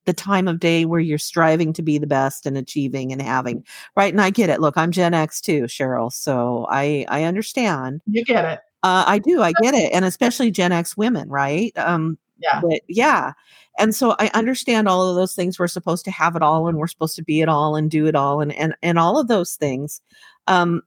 the 0.05 0.13
time 0.13 0.47
of 0.47 0.61
day 0.61 0.85
where 0.85 1.01
you're 1.01 1.17
striving 1.17 1.73
to 1.73 1.83
be 1.83 1.97
the 1.97 2.07
best 2.07 2.45
and 2.45 2.59
achieving 2.59 3.13
and 3.13 3.23
having 3.23 3.65
right 3.97 4.13
and 4.13 4.21
i 4.21 4.29
get 4.29 4.51
it. 4.51 4.61
Look 4.61 4.77
i'm 4.77 4.93
gen 4.93 5.15
x 5.15 5.41
too 5.41 5.63
cheryl 5.63 6.13
so 6.13 6.67
i 6.69 7.07
i 7.09 7.25
understand. 7.25 8.03
You 8.07 8.27
get 8.27 8.45
it 8.45 8.61
uh, 8.83 9.05
i 9.07 9.19
do 9.19 9.43
i 9.43 9.53
get 9.63 9.75
it 9.75 9.93
and 9.93 10.05
especially 10.05 10.51
gen 10.51 10.73
x 10.73 10.97
women 10.97 11.29
right? 11.29 11.77
Um 11.77 12.19
yeah. 12.41 12.61
but 12.61 12.81
yeah 12.87 13.33
and 13.79 13.95
so 13.95 14.15
i 14.21 14.31
understand 14.33 14.89
all 14.89 15.09
of 15.09 15.17
those 15.17 15.35
things 15.35 15.59
we're 15.59 15.67
supposed 15.67 16.05
to 16.05 16.11
have 16.13 16.37
it 16.37 16.43
all 16.43 16.69
and 16.69 16.79
we're 16.79 16.87
supposed 16.87 17.17
to 17.17 17.25
be 17.25 17.41
it 17.41 17.49
all 17.49 17.75
and 17.75 17.91
do 17.91 18.07
it 18.07 18.15
all 18.15 18.41
and 18.41 18.53
and, 18.53 18.77
and 18.81 18.99
all 18.99 19.19
of 19.19 19.27
those 19.27 19.57
things 19.57 20.01
um 20.47 20.83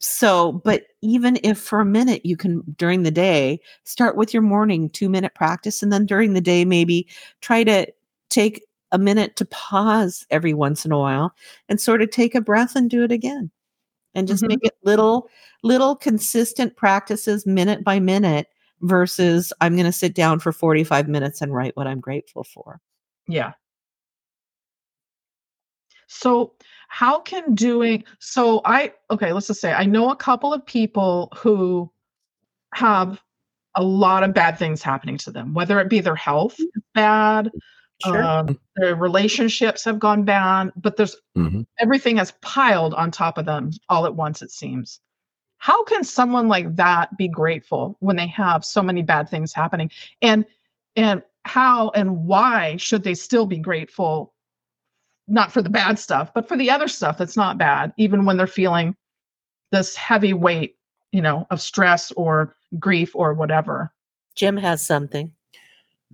so, 0.00 0.52
but 0.64 0.84
even 1.02 1.38
if 1.44 1.58
for 1.58 1.80
a 1.80 1.84
minute 1.84 2.24
you 2.24 2.36
can 2.36 2.62
during 2.78 3.02
the 3.02 3.10
day 3.10 3.60
start 3.84 4.16
with 4.16 4.32
your 4.32 4.42
morning 4.42 4.88
two 4.88 5.10
minute 5.10 5.34
practice, 5.34 5.82
and 5.82 5.92
then 5.92 6.06
during 6.06 6.32
the 6.32 6.40
day, 6.40 6.64
maybe 6.64 7.06
try 7.42 7.62
to 7.64 7.86
take 8.30 8.64
a 8.92 8.98
minute 8.98 9.36
to 9.36 9.44
pause 9.44 10.26
every 10.30 10.54
once 10.54 10.86
in 10.86 10.92
a 10.92 10.98
while 10.98 11.34
and 11.68 11.80
sort 11.80 12.00
of 12.00 12.10
take 12.10 12.34
a 12.34 12.40
breath 12.40 12.74
and 12.74 12.88
do 12.88 13.04
it 13.04 13.12
again 13.12 13.50
and 14.14 14.26
just 14.28 14.42
mm-hmm. 14.42 14.48
make 14.50 14.60
it 14.62 14.74
little, 14.84 15.28
little 15.62 15.96
consistent 15.96 16.76
practices 16.76 17.46
minute 17.46 17.84
by 17.84 18.00
minute 18.00 18.48
versus 18.82 19.52
I'm 19.60 19.74
going 19.74 19.86
to 19.86 19.92
sit 19.92 20.14
down 20.14 20.40
for 20.40 20.52
45 20.52 21.08
minutes 21.08 21.40
and 21.40 21.54
write 21.54 21.76
what 21.76 21.86
I'm 21.86 22.00
grateful 22.00 22.44
for. 22.44 22.80
Yeah. 23.28 23.52
So, 26.06 26.54
how 26.88 27.20
can 27.20 27.54
doing 27.54 28.02
so 28.18 28.62
I 28.64 28.92
okay, 29.12 29.32
let's 29.32 29.46
just 29.46 29.60
say 29.60 29.72
I 29.72 29.84
know 29.84 30.10
a 30.10 30.16
couple 30.16 30.52
of 30.52 30.66
people 30.66 31.32
who 31.36 31.88
have 32.74 33.20
a 33.76 33.82
lot 33.84 34.24
of 34.24 34.34
bad 34.34 34.58
things 34.58 34.82
happening 34.82 35.16
to 35.18 35.30
them, 35.30 35.54
whether 35.54 35.78
it 35.78 35.88
be 35.88 36.00
their 36.00 36.16
health 36.16 36.56
bad, 36.94 37.52
sure. 38.02 38.22
um, 38.22 38.58
their 38.76 38.94
relationships 38.94 39.84
have 39.84 39.98
gone 39.98 40.24
bad, 40.24 40.72
but 40.76 40.96
there's 40.96 41.16
mm-hmm. 41.36 41.62
everything 41.78 42.16
has 42.16 42.32
piled 42.40 42.94
on 42.94 43.10
top 43.10 43.38
of 43.38 43.46
them 43.46 43.70
all 43.88 44.06
at 44.06 44.14
once, 44.14 44.42
it 44.42 44.50
seems. 44.50 45.00
How 45.58 45.84
can 45.84 46.04
someone 46.04 46.48
like 46.48 46.76
that 46.76 47.16
be 47.18 47.28
grateful 47.28 47.96
when 48.00 48.16
they 48.16 48.28
have 48.28 48.64
so 48.64 48.82
many 48.82 49.02
bad 49.02 49.28
things 49.28 49.52
happening? 49.52 49.90
And 50.22 50.44
and 50.96 51.22
how 51.44 51.90
and 51.90 52.24
why 52.24 52.76
should 52.76 53.02
they 53.02 53.14
still 53.14 53.46
be 53.46 53.58
grateful 53.58 54.34
not 55.28 55.52
for 55.52 55.62
the 55.62 55.70
bad 55.70 55.98
stuff, 55.98 56.32
but 56.34 56.48
for 56.48 56.56
the 56.56 56.70
other 56.70 56.88
stuff 56.88 57.16
that's 57.16 57.36
not 57.36 57.56
bad, 57.56 57.92
even 57.96 58.24
when 58.24 58.36
they're 58.36 58.46
feeling 58.46 58.96
this 59.70 59.94
heavy 59.94 60.32
weight, 60.32 60.76
you 61.12 61.22
know, 61.22 61.46
of 61.50 61.60
stress 61.60 62.10
or 62.12 62.56
grief 62.78 63.14
or 63.14 63.32
whatever. 63.32 63.92
Jim 64.34 64.56
has 64.56 64.84
something. 64.84 65.32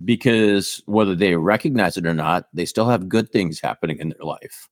Because 0.03 0.81
whether 0.85 1.15
they 1.15 1.35
recognize 1.35 1.97
it 1.97 2.05
or 2.05 2.13
not, 2.13 2.47
they 2.53 2.65
still 2.65 2.87
have 2.87 3.09
good 3.09 3.31
things 3.31 3.59
happening 3.59 3.97
in 3.97 4.09
their 4.09 4.25
life. 4.25 4.69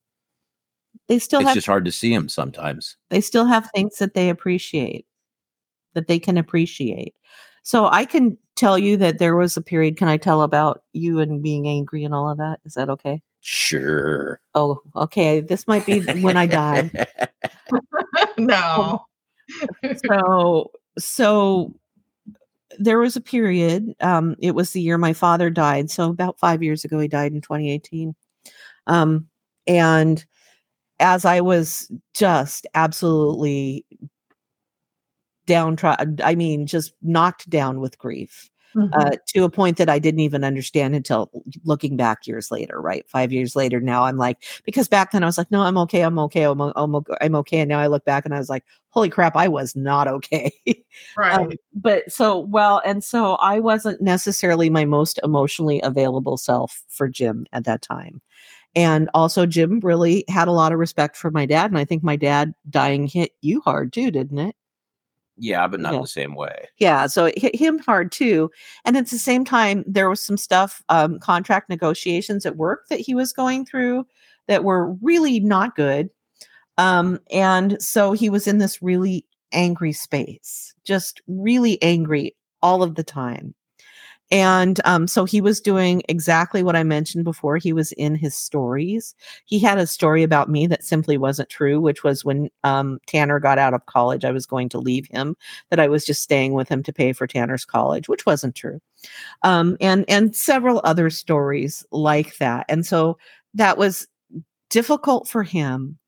They 1.08 1.20
still 1.20 1.42
it's 1.42 1.50
have, 1.50 1.56
just 1.56 1.68
hard 1.68 1.86
to 1.86 1.92
see 1.92 2.14
them 2.14 2.30
sometimes. 2.30 2.98
They 3.10 3.22
still 3.22 3.46
have 3.46 3.70
things 3.74 3.98
that 3.98 4.14
they 4.14 4.30
appreciate, 4.30 5.06
that 5.94 6.08
they 6.08 6.20
can 6.20 6.38
appreciate. 6.38 7.16
So 7.64 7.88
I 7.88 8.06
can 8.06 8.38
tell 8.56 8.78
you 8.78 8.98
that 8.98 9.18
there 9.18 9.36
was 9.36 9.58
a 9.58 9.62
period. 9.62 9.98
Can 9.98 10.08
I 10.08 10.18
tell 10.18 10.44
about 10.44 10.84
you 10.94 11.20
and 11.20 11.42
being 11.42 11.68
angry 11.68 12.04
and 12.04 12.14
all 12.14 12.30
of 12.30 12.38
that? 12.38 12.60
Is 12.64 12.76
that 12.76 12.90
okay? 12.90 13.22
Sure. 13.42 14.40
Oh, 14.54 14.82
okay. 14.96 15.42
This 15.42 15.68
might 15.68 15.86
be 15.86 16.00
when 16.22 16.38
I 16.38 16.46
die. 16.46 16.92
no. 18.38 19.06
so, 20.10 20.72
so 20.98 21.74
there 22.80 23.00
was 23.00 23.16
a 23.16 23.22
period. 23.22 23.94
Um, 24.00 24.36
it 24.40 24.56
was 24.56 24.72
the 24.72 24.82
year 24.82 24.98
my 24.98 25.14
father 25.14 25.50
died. 25.50 25.90
So 25.90 26.10
about 26.10 26.40
five 26.40 26.64
years 26.64 26.86
ago, 26.86 27.00
he 27.00 27.08
died 27.08 27.34
in 27.34 27.42
2018. 27.42 28.16
Um, 28.88 29.28
and 29.68 30.26
as 31.00 31.26
I 31.26 31.42
was 31.42 31.92
just 32.14 32.68
absolutely 32.74 33.86
downtrodden, 35.46 36.20
I 36.24 36.36
mean, 36.36 36.68
just 36.68 36.94
knocked 37.02 37.50
down 37.50 37.80
with 37.80 37.98
grief. 37.98 38.50
Mhm. 38.76 38.90
uh, 38.94 39.16
to 39.28 39.44
a 39.46 39.50
point 39.50 39.78
that 39.78 39.90
I 39.90 40.00
didn't 40.00 40.20
even 40.20 40.44
understand 40.44 40.96
until 40.96 41.32
looking 41.64 41.96
back 41.96 42.28
years 42.28 42.52
later, 42.52 42.82
right? 42.82 43.08
Five 43.08 43.32
years 43.32 43.56
later, 43.56 43.80
now 43.80 44.04
I'm 44.04 44.18
like, 44.18 44.44
because 44.66 44.90
back 44.90 45.12
then 45.12 45.24
I 45.24 45.28
was 45.28 45.38
like, 45.38 45.50
no, 45.50 45.62
I'm 45.62 45.78
okay, 45.78 46.02
I'm 46.02 46.20
okay, 46.20 46.44
I'm, 46.44 46.60
I'm, 46.60 46.96
I'm 47.22 47.36
okay. 47.36 47.60
And 47.60 47.70
now 47.70 47.80
I 47.80 47.88
look 47.88 48.04
back 48.04 48.26
and 48.26 48.34
I 48.36 48.38
was 48.38 48.50
like, 48.50 48.66
holy 48.90 49.10
crap, 49.10 49.38
I 49.38 49.48
was 49.48 49.78
not 49.78 50.10
okay. 50.10 50.52
right. 51.18 51.40
um, 51.40 51.52
but 51.74 52.12
so, 52.12 52.40
well, 52.40 52.82
and 52.86 53.02
so 53.02 53.36
I 53.36 53.60
wasn't 53.62 54.02
necessarily 54.02 54.70
my 54.70 54.84
most 54.84 55.20
emotionally 55.24 55.80
available 55.82 56.36
self 56.36 56.84
for 56.90 57.08
Jim 57.08 57.46
at 57.54 57.64
that 57.64 57.82
time. 57.82 58.22
And 58.76 59.10
also, 59.14 59.46
Jim 59.46 59.80
really 59.82 60.26
had 60.30 60.48
a 60.50 60.52
lot 60.52 60.74
of 60.74 60.80
respect 60.80 61.16
for 61.18 61.32
my 61.32 61.46
dad. 61.46 61.72
And 61.72 61.78
I 61.78 61.86
think 61.86 62.04
my 62.04 62.18
dad 62.18 62.54
dying 62.70 63.08
hit 63.08 63.32
you 63.42 63.62
hard 63.62 63.94
too, 63.94 64.12
didn't 64.12 64.40
it? 64.40 64.56
Yeah, 65.38 65.68
but 65.68 65.80
not 65.80 65.94
Yeah. 65.94 66.02
the 66.02 66.08
same 66.08 66.36
way. 66.36 66.68
Yeah, 66.78 67.08
so 67.08 67.26
it 67.26 67.38
hit 67.38 67.56
him 67.56 67.80
hard 67.80 68.12
too. 68.12 68.52
And 68.86 68.96
at 68.96 69.08
the 69.10 69.18
same 69.18 69.44
time, 69.46 69.84
there 69.88 70.10
was 70.10 70.22
some 70.22 70.38
stuff, 70.38 70.82
um, 70.90 71.20
contract 71.20 71.70
negotiations 71.70 72.46
at 72.46 72.56
work 72.58 72.88
that 72.90 73.00
he 73.02 73.14
was 73.16 73.34
going 73.34 73.66
through 73.66 74.06
that 74.48 74.64
were 74.64 74.94
really 75.02 75.40
not 75.40 75.76
good. 75.76 76.10
Um, 76.78 77.20
and 77.32 77.82
so 77.82 78.12
he 78.12 78.30
was 78.30 78.48
in 78.48 78.58
this 78.60 78.82
really 78.82 79.26
angry 79.52 79.94
space, 79.94 80.74
just 80.84 81.22
really 81.28 81.82
angry 81.82 82.36
all 82.62 82.84
of 82.84 82.96
the 82.96 83.04
time. 83.04 83.54
And 84.32 84.82
um, 84.86 85.08
so 85.08 85.24
he 85.24 85.40
was 85.40 85.62
doing 85.62 86.02
exactly 86.10 86.64
what 86.64 86.76
I 86.76 86.84
mentioned 86.84 87.24
before. 87.26 87.58
He 87.58 87.74
was 87.74 87.92
in 87.94 88.16
his 88.16 88.36
stories. 88.36 89.14
He 89.46 89.60
had 89.60 89.78
a 89.78 89.86
story 89.86 90.24
about 90.24 90.50
me 90.50 90.66
that 90.68 90.84
simply 90.84 91.18
wasn't 91.18 91.50
true, 91.50 91.80
which 91.80 92.04
was 92.04 92.26
when 92.26 92.50
um, 92.64 93.00
Tanner 93.06 93.40
got 93.40 93.60
out 93.60 93.76
of 93.76 93.86
college, 93.86 94.26
I 94.26 94.32
was 94.32 94.48
going 94.48 94.70
to 94.70 94.80
leave 94.80 95.08
him 95.08 95.38
that 95.70 95.80
I 95.80 95.88
was 95.88 96.06
just 96.06 96.24
staying 96.24 96.54
with 96.54 96.68
him 96.68 96.82
to 96.84 96.94
pay 96.94 97.14
for 97.14 97.28
Tanner's 97.28 97.66
college, 97.66 98.10
which 98.10 98.26
wasn't 98.26 98.56
true. 98.56 98.82
Um, 99.44 99.78
and 99.80 100.06
and 100.08 100.36
several 100.36 100.82
other 100.84 101.12
stories 101.12 101.86
like 101.92 102.38
that. 102.38 102.66
And 102.68 102.86
so 102.86 103.20
that 103.54 103.78
was 103.78 104.08
difficult 104.70 105.28
for 105.28 105.44
him. 105.44 106.00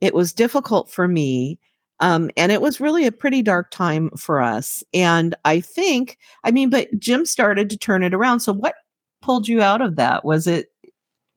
It 0.00 0.14
was 0.14 0.32
difficult 0.32 0.90
for 0.90 1.06
me. 1.06 1.58
Um, 2.00 2.30
and 2.36 2.52
it 2.52 2.60
was 2.60 2.80
really 2.80 3.06
a 3.06 3.12
pretty 3.12 3.42
dark 3.42 3.70
time 3.70 4.10
for 4.16 4.40
us. 4.40 4.84
And 4.94 5.34
I 5.44 5.60
think, 5.60 6.18
I 6.44 6.50
mean, 6.50 6.70
but 6.70 6.88
Jim 6.98 7.26
started 7.26 7.68
to 7.70 7.76
turn 7.76 8.02
it 8.02 8.14
around. 8.14 8.40
So 8.40 8.52
what 8.52 8.74
pulled 9.20 9.48
you 9.48 9.62
out 9.62 9.80
of 9.80 9.96
that? 9.96 10.24
Was 10.24 10.46
it 10.46 10.70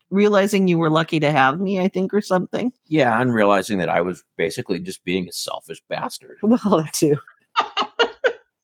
realizing 0.10 0.68
you 0.68 0.78
were 0.78 0.90
lucky 0.90 1.20
to 1.20 1.32
have 1.32 1.60
me, 1.60 1.80
I 1.80 1.88
think, 1.88 2.14
or 2.14 2.22
something? 2.22 2.72
Yeah, 2.86 3.20
and 3.20 3.34
realizing 3.34 3.78
that 3.80 3.90
I 3.90 4.02
was 4.02 4.24
basically 4.38 4.80
just 4.80 5.04
being 5.04 5.28
a 5.28 5.32
selfish 5.32 5.82
bastard 5.90 6.38
Well, 6.44 6.60
that 6.84 6.94
too. 6.94 7.18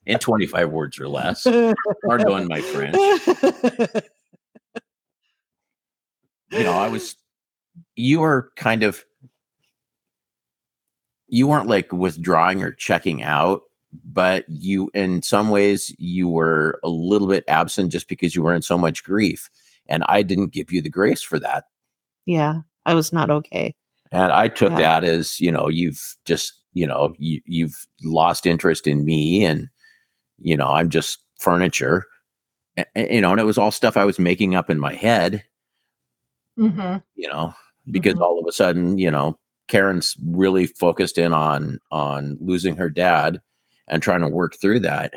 in 0.05 0.19
25 0.19 0.69
words 0.69 0.99
or 0.99 1.07
less. 1.07 1.43
Hard 1.45 1.75
Pardon 2.05 2.47
my 2.47 2.61
French. 2.61 2.95
You 6.51 6.63
know, 6.63 6.71
I 6.71 6.87
was, 6.87 7.15
you 7.95 8.21
were 8.21 8.51
kind 8.55 8.83
of, 8.83 9.03
you 11.27 11.47
weren't 11.47 11.67
like 11.67 11.91
withdrawing 11.91 12.63
or 12.63 12.71
checking 12.71 13.23
out, 13.23 13.63
but 14.05 14.45
you, 14.47 14.89
in 14.93 15.21
some 15.21 15.49
ways, 15.49 15.93
you 15.97 16.27
were 16.29 16.79
a 16.83 16.89
little 16.89 17.27
bit 17.27 17.43
absent 17.47 17.91
just 17.91 18.07
because 18.07 18.35
you 18.35 18.43
were 18.43 18.53
in 18.53 18.61
so 18.61 18.77
much 18.77 19.03
grief. 19.03 19.49
And 19.87 20.03
I 20.07 20.21
didn't 20.21 20.51
give 20.53 20.71
you 20.71 20.81
the 20.81 20.89
grace 20.89 21.21
for 21.21 21.39
that. 21.39 21.65
yeah, 22.25 22.55
I 22.85 22.93
was 22.93 23.11
not 23.13 23.29
okay. 23.29 23.73
And 24.11 24.31
I 24.31 24.47
took 24.49 24.71
Yeah. 24.71 24.77
that 24.79 25.03
as, 25.05 25.39
you 25.39 25.51
know, 25.51 25.67
you've 25.69 26.15
just, 26.25 26.53
you 26.73 26.85
know, 26.87 27.13
you, 27.17 27.41
you've 27.45 27.85
lost 28.03 28.45
interest 28.45 28.85
in 28.87 29.03
me 29.05 29.45
and, 29.45 29.67
you 30.39 30.55
know, 30.57 30.67
I'm 30.67 30.89
just 30.89 31.19
furniture. 31.39 32.05
A- 32.77 32.85
a- 32.95 33.15
you 33.15 33.21
know, 33.21 33.31
and 33.31 33.39
it 33.39 33.45
was 33.45 33.57
all 33.57 33.71
stuff 33.71 33.97
I 33.97 34.05
was 34.05 34.19
making 34.19 34.55
up 34.55 34.69
in 34.69 34.79
my 34.79 34.93
head, 34.93 35.43
Mhm. 36.57 37.01
you 37.15 37.27
know, 37.29 37.53
because 37.91 38.15
Mhm. 38.15 38.21
all 38.21 38.39
of 38.39 38.45
a 38.47 38.51
sudden, 38.51 38.97
you 38.97 39.11
know, 39.11 39.37
Karen's 39.67 40.15
really 40.25 40.67
focused 40.67 41.17
in 41.17 41.33
on 41.33 41.79
on 41.91 42.37
losing 42.39 42.75
her 42.77 42.89
dad 42.89 43.41
and 43.87 44.01
trying 44.01 44.21
to 44.21 44.27
work 44.27 44.55
through 44.55 44.79
that. 44.81 45.13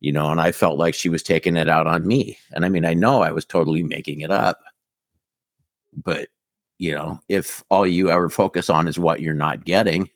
You 0.00 0.12
know, 0.12 0.30
and 0.30 0.40
I 0.40 0.50
felt 0.50 0.78
like 0.78 0.94
she 0.94 1.08
was 1.08 1.22
taking 1.22 1.56
it 1.56 1.68
out 1.68 1.86
on 1.86 2.06
me. 2.06 2.36
And 2.52 2.64
I 2.64 2.68
mean, 2.68 2.84
I 2.84 2.94
know 2.94 3.22
I 3.22 3.30
was 3.30 3.44
totally 3.44 3.84
making 3.84 4.20
it 4.20 4.32
up. 4.32 4.60
But, 5.92 6.28
you 6.78 6.92
know, 6.92 7.20
if 7.28 7.62
all 7.70 7.86
you 7.86 8.10
ever 8.10 8.28
focus 8.28 8.68
on 8.68 8.88
is 8.88 8.98
what 8.98 9.20
you're 9.20 9.34
not 9.34 9.64
getting 9.64 10.10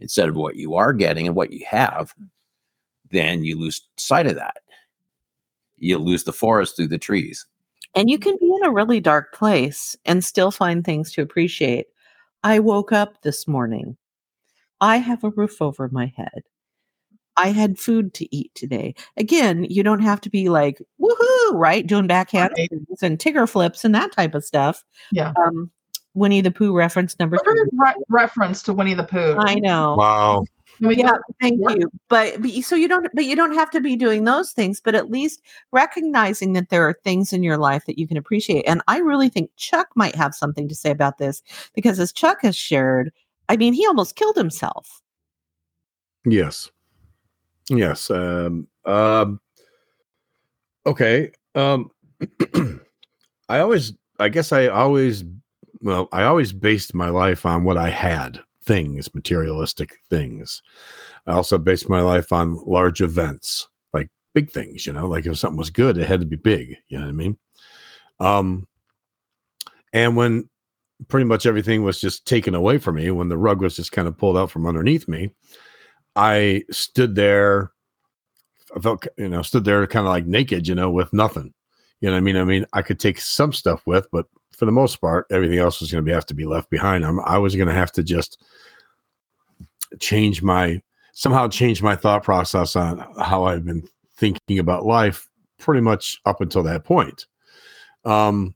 instead 0.00 0.28
of 0.28 0.34
what 0.34 0.56
you 0.56 0.74
are 0.74 0.92
getting 0.92 1.26
and 1.26 1.36
what 1.36 1.52
you 1.52 1.64
have, 1.68 2.12
then 3.10 3.44
you 3.44 3.56
lose 3.56 3.82
sight 3.96 4.26
of 4.26 4.34
that. 4.34 4.58
You 5.76 5.98
lose 5.98 6.24
the 6.24 6.32
forest 6.32 6.74
through 6.74 6.88
the 6.88 6.98
trees. 6.98 7.46
And 7.94 8.10
you 8.10 8.18
can 8.18 8.36
be 8.40 8.46
in 8.46 8.64
a 8.64 8.72
really 8.72 9.00
dark 9.00 9.32
place 9.32 9.96
and 10.04 10.24
still 10.24 10.50
find 10.50 10.84
things 10.84 11.12
to 11.12 11.22
appreciate. 11.22 11.86
I 12.42 12.58
woke 12.58 12.92
up 12.92 13.22
this 13.22 13.46
morning. 13.46 13.96
I 14.80 14.96
have 14.96 15.24
a 15.24 15.30
roof 15.30 15.60
over 15.60 15.88
my 15.92 16.12
head. 16.16 16.42
I 17.36 17.48
had 17.52 17.78
food 17.78 18.12
to 18.14 18.34
eat 18.36 18.50
today. 18.54 18.94
Again, 19.16 19.64
you 19.70 19.82
don't 19.82 20.00
have 20.02 20.20
to 20.22 20.30
be 20.30 20.48
like, 20.48 20.80
woohoo, 21.00 21.52
right? 21.52 21.86
Doing 21.86 22.06
backhand 22.06 22.52
Right. 22.56 22.68
and 23.02 23.18
Tigger 23.18 23.48
flips 23.48 23.84
and 23.84 23.94
that 23.94 24.12
type 24.12 24.34
of 24.34 24.44
stuff. 24.44 24.84
Yeah. 25.12 25.32
Um, 25.36 25.70
Winnie 26.14 26.40
the 26.40 26.50
Pooh 26.50 26.74
reference 26.76 27.18
number 27.18 27.38
three. 27.44 27.64
re- 27.72 27.94
reference 28.08 28.62
to 28.64 28.72
Winnie 28.72 28.94
the 28.94 29.04
Pooh? 29.04 29.36
I 29.38 29.54
know. 29.56 29.94
Wow. 29.96 30.44
I 30.82 30.86
mean, 30.88 30.98
yeah 30.98 31.12
thank 31.40 31.60
work. 31.60 31.78
you 31.78 31.90
but, 32.08 32.40
but 32.40 32.50
so 32.62 32.74
you 32.74 32.88
don't 32.88 33.06
but 33.14 33.24
you 33.24 33.36
don't 33.36 33.54
have 33.54 33.70
to 33.70 33.80
be 33.80 33.96
doing 33.96 34.24
those 34.24 34.52
things 34.52 34.80
but 34.80 34.94
at 34.94 35.10
least 35.10 35.42
recognizing 35.72 36.54
that 36.54 36.70
there 36.70 36.88
are 36.88 36.94
things 37.04 37.32
in 37.32 37.42
your 37.42 37.58
life 37.58 37.84
that 37.86 37.98
you 37.98 38.08
can 38.08 38.16
appreciate 38.16 38.62
and 38.62 38.80
i 38.88 38.98
really 38.98 39.28
think 39.28 39.50
chuck 39.56 39.88
might 39.94 40.14
have 40.14 40.34
something 40.34 40.68
to 40.68 40.74
say 40.74 40.90
about 40.90 41.18
this 41.18 41.42
because 41.74 42.00
as 42.00 42.12
chuck 42.12 42.38
has 42.42 42.56
shared 42.56 43.12
i 43.48 43.56
mean 43.56 43.72
he 43.74 43.86
almost 43.86 44.16
killed 44.16 44.36
himself 44.36 45.00
Yes. 46.24 46.70
Yes. 47.68 48.10
Um, 48.10 48.66
um, 48.84 49.40
okay. 50.86 51.32
Um, 51.54 51.90
I 53.48 53.60
always, 53.60 53.92
I 54.18 54.28
guess 54.28 54.52
I 54.52 54.68
always, 54.68 55.24
well, 55.80 56.08
I 56.12 56.24
always 56.24 56.52
based 56.52 56.94
my 56.94 57.08
life 57.08 57.46
on 57.46 57.64
what 57.64 57.76
I 57.76 57.90
had 57.90 58.40
things, 58.70 59.12
materialistic 59.16 59.98
things. 60.10 60.62
I 61.26 61.32
also 61.32 61.58
based 61.58 61.88
my 61.88 62.02
life 62.02 62.30
on 62.30 62.62
large 62.64 63.00
events, 63.00 63.68
like 63.92 64.08
big 64.32 64.52
things, 64.52 64.86
you 64.86 64.92
know, 64.92 65.08
like 65.08 65.26
if 65.26 65.36
something 65.38 65.58
was 65.58 65.70
good, 65.70 65.98
it 65.98 66.06
had 66.06 66.20
to 66.20 66.26
be 66.26 66.36
big. 66.36 66.76
You 66.86 66.98
know 66.98 67.06
what 67.06 67.10
I 67.10 67.12
mean? 67.12 67.38
Um, 68.20 68.68
and 69.92 70.16
when 70.16 70.48
pretty 71.08 71.24
much 71.24 71.46
everything 71.46 71.82
was 71.82 72.00
just 72.00 72.28
taken 72.28 72.54
away 72.54 72.78
from 72.78 72.94
me, 72.94 73.10
when 73.10 73.28
the 73.28 73.36
rug 73.36 73.60
was 73.60 73.74
just 73.74 73.90
kind 73.90 74.06
of 74.06 74.16
pulled 74.16 74.38
out 74.38 74.52
from 74.52 74.68
underneath 74.68 75.08
me, 75.08 75.30
I 76.14 76.62
stood 76.70 77.16
there. 77.16 77.72
I 78.76 78.78
felt, 78.78 79.04
you 79.18 79.30
know, 79.30 79.42
stood 79.42 79.64
there 79.64 79.84
kind 79.88 80.06
of 80.06 80.12
like 80.12 80.26
naked, 80.26 80.68
you 80.68 80.76
know, 80.76 80.92
with 80.92 81.12
nothing. 81.12 81.52
You 82.00 82.08
know 82.08 82.12
what 82.12 82.18
I 82.18 82.20
mean? 82.20 82.36
I 82.36 82.44
mean, 82.44 82.66
I 82.72 82.82
could 82.82 83.00
take 83.00 83.20
some 83.20 83.52
stuff 83.52 83.82
with, 83.84 84.06
but 84.12 84.26
for 84.60 84.66
the 84.66 84.72
most 84.72 85.00
part, 85.00 85.26
everything 85.30 85.58
else 85.58 85.80
was 85.80 85.90
going 85.90 86.04
to 86.04 86.12
have 86.12 86.26
to 86.26 86.34
be 86.34 86.44
left 86.44 86.68
behind. 86.68 87.02
I'm, 87.02 87.18
I 87.20 87.38
was 87.38 87.56
going 87.56 87.68
to 87.68 87.74
have 87.74 87.90
to 87.92 88.02
just 88.02 88.44
change 90.00 90.42
my 90.42 90.82
somehow 91.12 91.48
change 91.48 91.82
my 91.82 91.96
thought 91.96 92.22
process 92.22 92.76
on 92.76 92.98
how 93.18 93.44
I've 93.44 93.64
been 93.64 93.88
thinking 94.18 94.58
about 94.58 94.84
life 94.84 95.26
pretty 95.58 95.80
much 95.80 96.20
up 96.26 96.42
until 96.42 96.62
that 96.64 96.84
point. 96.84 97.24
Um, 98.04 98.54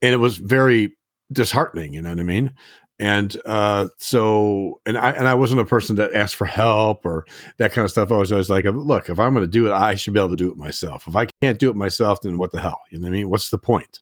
and 0.00 0.14
it 0.14 0.16
was 0.16 0.38
very 0.38 0.96
disheartening, 1.30 1.92
you 1.92 2.00
know 2.00 2.08
what 2.08 2.20
I 2.20 2.22
mean? 2.22 2.50
And 2.98 3.36
uh, 3.44 3.88
so, 3.98 4.80
and 4.86 4.96
I 4.96 5.10
and 5.10 5.28
I 5.28 5.34
wasn't 5.34 5.60
a 5.60 5.66
person 5.66 5.94
that 5.96 6.14
asked 6.14 6.36
for 6.36 6.46
help 6.46 7.04
or 7.04 7.26
that 7.58 7.72
kind 7.72 7.84
of 7.84 7.90
stuff. 7.90 8.10
I 8.10 8.16
was 8.16 8.32
always 8.32 8.48
like, 8.48 8.64
look, 8.64 9.10
if 9.10 9.18
I'm 9.18 9.34
going 9.34 9.44
to 9.44 9.52
do 9.52 9.66
it, 9.66 9.72
I 9.72 9.94
should 9.94 10.14
be 10.14 10.20
able 10.20 10.30
to 10.30 10.36
do 10.36 10.50
it 10.50 10.56
myself. 10.56 11.06
If 11.06 11.16
I 11.16 11.26
can't 11.42 11.58
do 11.58 11.68
it 11.68 11.76
myself, 11.76 12.22
then 12.22 12.38
what 12.38 12.50
the 12.50 12.62
hell? 12.62 12.80
You 12.88 12.98
know 12.98 13.08
what 13.08 13.14
I 13.14 13.18
mean? 13.18 13.28
What's 13.28 13.50
the 13.50 13.58
point? 13.58 14.00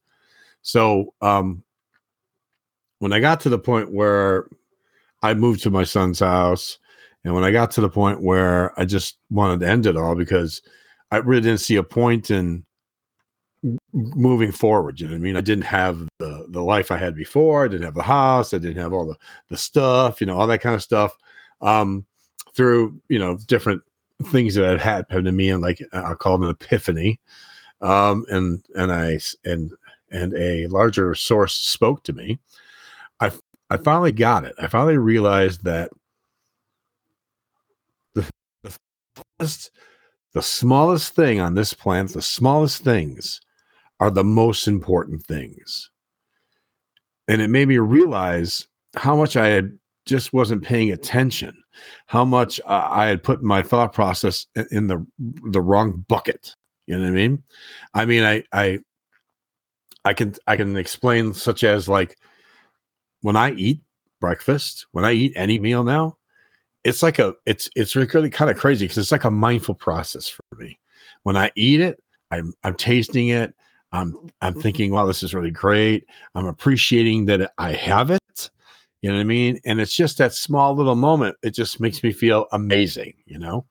So, 0.62 1.14
um, 1.20 1.62
when 2.98 3.12
I 3.12 3.20
got 3.20 3.40
to 3.40 3.48
the 3.48 3.58
point 3.58 3.92
where 3.92 4.48
I 5.22 5.34
moved 5.34 5.62
to 5.64 5.70
my 5.70 5.84
son's 5.84 6.20
house, 6.20 6.78
and 7.24 7.34
when 7.34 7.44
I 7.44 7.50
got 7.50 7.70
to 7.72 7.80
the 7.80 7.88
point 7.88 8.22
where 8.22 8.78
I 8.78 8.84
just 8.84 9.18
wanted 9.30 9.60
to 9.60 9.68
end 9.68 9.86
it 9.86 9.96
all 9.96 10.14
because 10.14 10.62
I 11.10 11.16
really 11.18 11.42
didn't 11.42 11.60
see 11.60 11.76
a 11.76 11.82
point 11.82 12.30
in 12.30 12.64
moving 13.92 14.50
forward. 14.50 15.00
You 15.00 15.06
know 15.06 15.12
what 15.12 15.18
I 15.18 15.22
mean? 15.22 15.36
I 15.36 15.40
didn't 15.40 15.64
have 15.64 16.08
the 16.18 16.46
the 16.48 16.62
life 16.62 16.90
I 16.90 16.96
had 16.96 17.14
before. 17.14 17.64
I 17.64 17.68
didn't 17.68 17.84
have 17.84 17.94
the 17.94 18.02
house. 18.02 18.54
I 18.54 18.58
didn't 18.58 18.82
have 18.82 18.92
all 18.92 19.06
the 19.06 19.16
the 19.48 19.56
stuff. 19.56 20.20
You 20.20 20.26
know, 20.26 20.38
all 20.38 20.46
that 20.46 20.60
kind 20.60 20.74
of 20.74 20.82
stuff. 20.82 21.16
Um, 21.60 22.06
through 22.54 23.00
you 23.08 23.18
know 23.18 23.36
different 23.46 23.82
things 24.26 24.54
that 24.54 24.68
had 24.68 24.80
happened 24.80 25.26
to 25.26 25.32
me, 25.32 25.50
and 25.50 25.62
like 25.62 25.82
I 25.92 26.14
called 26.14 26.42
an 26.42 26.50
epiphany. 26.50 27.20
Um, 27.80 28.24
and 28.30 28.64
and 28.74 28.92
I 28.92 29.18
and 29.44 29.72
and 30.12 30.34
a 30.34 30.66
larger 30.68 31.14
source 31.14 31.54
spoke 31.54 32.02
to 32.04 32.12
me. 32.12 32.38
I 33.20 33.32
I 33.70 33.78
finally 33.78 34.12
got 34.12 34.44
it. 34.44 34.54
I 34.58 34.66
finally 34.66 34.98
realized 34.98 35.64
that 35.64 35.90
the 38.14 38.28
the 38.62 38.76
fullest 39.38 39.70
the 40.34 40.42
smallest 40.42 41.14
thing 41.14 41.40
on 41.40 41.54
this 41.54 41.74
planet, 41.74 42.12
the 42.12 42.22
smallest 42.22 42.82
things 42.82 43.40
are 44.00 44.10
the 44.10 44.24
most 44.24 44.66
important 44.66 45.24
things. 45.24 45.90
And 47.28 47.40
it 47.40 47.48
made 47.48 47.68
me 47.68 47.78
realize 47.78 48.66
how 48.94 49.14
much 49.14 49.36
I 49.36 49.48
had 49.48 49.78
just 50.06 50.32
wasn't 50.32 50.64
paying 50.64 50.90
attention, 50.90 51.54
how 52.06 52.24
much 52.24 52.60
uh, 52.66 52.88
I 52.90 53.06
had 53.06 53.22
put 53.22 53.42
my 53.42 53.62
thought 53.62 53.92
process 53.92 54.46
in 54.70 54.88
the 54.88 55.06
the 55.50 55.60
wrong 55.60 56.04
bucket. 56.08 56.54
You 56.86 56.96
know 56.96 57.04
what 57.04 57.10
I 57.10 57.12
mean? 57.12 57.42
I 57.94 58.04
mean, 58.06 58.24
I 58.24 58.42
I 58.52 58.80
I 60.04 60.14
can 60.14 60.34
I 60.46 60.56
can 60.56 60.76
explain 60.76 61.34
such 61.34 61.64
as 61.64 61.88
like 61.88 62.18
when 63.20 63.36
I 63.36 63.52
eat 63.52 63.80
breakfast, 64.20 64.86
when 64.92 65.04
I 65.04 65.12
eat 65.12 65.32
any 65.36 65.58
meal 65.58 65.84
now, 65.84 66.16
it's 66.84 67.02
like 67.02 67.18
a 67.18 67.34
it's 67.46 67.68
it's 67.76 67.94
really 67.94 68.30
kind 68.30 68.50
of 68.50 68.56
crazy 68.56 68.86
because 68.86 68.98
it's 68.98 69.12
like 69.12 69.24
a 69.24 69.30
mindful 69.30 69.74
process 69.74 70.28
for 70.28 70.42
me. 70.58 70.78
When 71.22 71.36
I 71.36 71.50
eat 71.54 71.80
it, 71.80 72.02
I'm 72.30 72.52
I'm 72.64 72.74
tasting 72.74 73.28
it. 73.28 73.54
I'm 73.92 74.16
I'm 74.40 74.52
mm-hmm. 74.52 74.60
thinking, 74.60 74.90
wow, 74.90 75.06
this 75.06 75.22
is 75.22 75.34
really 75.34 75.50
great. 75.50 76.06
I'm 76.34 76.46
appreciating 76.46 77.26
that 77.26 77.52
I 77.58 77.72
have 77.72 78.10
it. 78.10 78.50
You 79.02 79.10
know 79.10 79.16
what 79.16 79.22
I 79.22 79.24
mean? 79.24 79.60
And 79.64 79.80
it's 79.80 79.94
just 79.94 80.18
that 80.18 80.32
small 80.32 80.74
little 80.74 80.94
moment. 80.94 81.36
It 81.42 81.50
just 81.50 81.80
makes 81.80 82.02
me 82.02 82.12
feel 82.12 82.46
amazing, 82.52 83.14
you 83.26 83.36
know? 83.38 83.66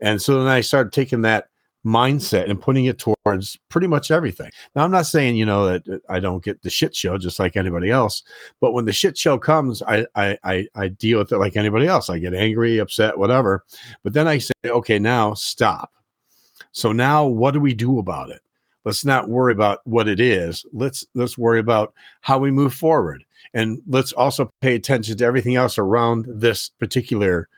And 0.00 0.20
so 0.20 0.38
then 0.38 0.46
I 0.50 0.62
started 0.62 0.92
taking 0.92 1.20
that 1.22 1.49
mindset 1.84 2.50
and 2.50 2.60
putting 2.60 2.84
it 2.84 2.98
towards 2.98 3.58
pretty 3.68 3.86
much 3.86 4.10
everything. 4.10 4.50
Now, 4.74 4.84
I'm 4.84 4.90
not 4.90 5.06
saying, 5.06 5.36
you 5.36 5.46
know, 5.46 5.66
that 5.66 6.02
I 6.08 6.20
don't 6.20 6.44
get 6.44 6.62
the 6.62 6.70
shit 6.70 6.94
show 6.94 7.16
just 7.16 7.38
like 7.38 7.56
anybody 7.56 7.90
else, 7.90 8.22
but 8.60 8.72
when 8.72 8.84
the 8.84 8.92
shit 8.92 9.16
show 9.16 9.38
comes, 9.38 9.82
I, 9.82 10.06
I, 10.14 10.38
I, 10.44 10.68
I 10.74 10.88
deal 10.88 11.18
with 11.18 11.32
it 11.32 11.38
like 11.38 11.56
anybody 11.56 11.86
else. 11.86 12.10
I 12.10 12.18
get 12.18 12.34
angry, 12.34 12.78
upset, 12.78 13.18
whatever. 13.18 13.64
But 14.02 14.12
then 14.12 14.28
I 14.28 14.38
say, 14.38 14.52
okay, 14.66 14.98
now 14.98 15.34
stop. 15.34 15.92
So 16.72 16.92
now 16.92 17.26
what 17.26 17.52
do 17.52 17.60
we 17.60 17.74
do 17.74 17.98
about 17.98 18.30
it? 18.30 18.40
Let's 18.84 19.04
not 19.04 19.28
worry 19.28 19.52
about 19.52 19.80
what 19.84 20.08
it 20.08 20.20
is. 20.20 20.64
Let's, 20.72 21.04
let's 21.14 21.36
worry 21.36 21.60
about 21.60 21.92
how 22.20 22.38
we 22.38 22.50
move 22.50 22.74
forward. 22.74 23.24
And 23.52 23.80
let's 23.86 24.12
also 24.12 24.50
pay 24.60 24.74
attention 24.74 25.16
to 25.16 25.24
everything 25.24 25.56
else 25.56 25.76
around 25.78 26.26
this 26.28 26.70
particular 26.78 27.48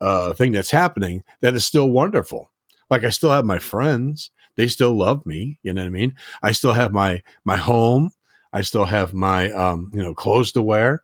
uh, 0.00 0.32
thing 0.32 0.52
that's 0.52 0.70
happening 0.70 1.22
that 1.40 1.54
is 1.54 1.66
still 1.66 1.90
wonderful 1.90 2.49
like 2.90 3.04
I 3.04 3.10
still 3.10 3.30
have 3.30 3.44
my 3.44 3.58
friends. 3.58 4.30
They 4.56 4.66
still 4.68 4.96
love 4.96 5.24
me. 5.24 5.58
You 5.62 5.72
know 5.72 5.82
what 5.82 5.86
I 5.86 5.90
mean? 5.90 6.14
I 6.42 6.52
still 6.52 6.72
have 6.72 6.92
my 6.92 7.22
my 7.44 7.56
home. 7.56 8.10
I 8.52 8.62
still 8.62 8.84
have 8.84 9.14
my 9.14 9.50
um, 9.52 9.90
you 9.94 10.02
know, 10.02 10.14
clothes 10.14 10.52
to 10.52 10.62
wear. 10.62 11.02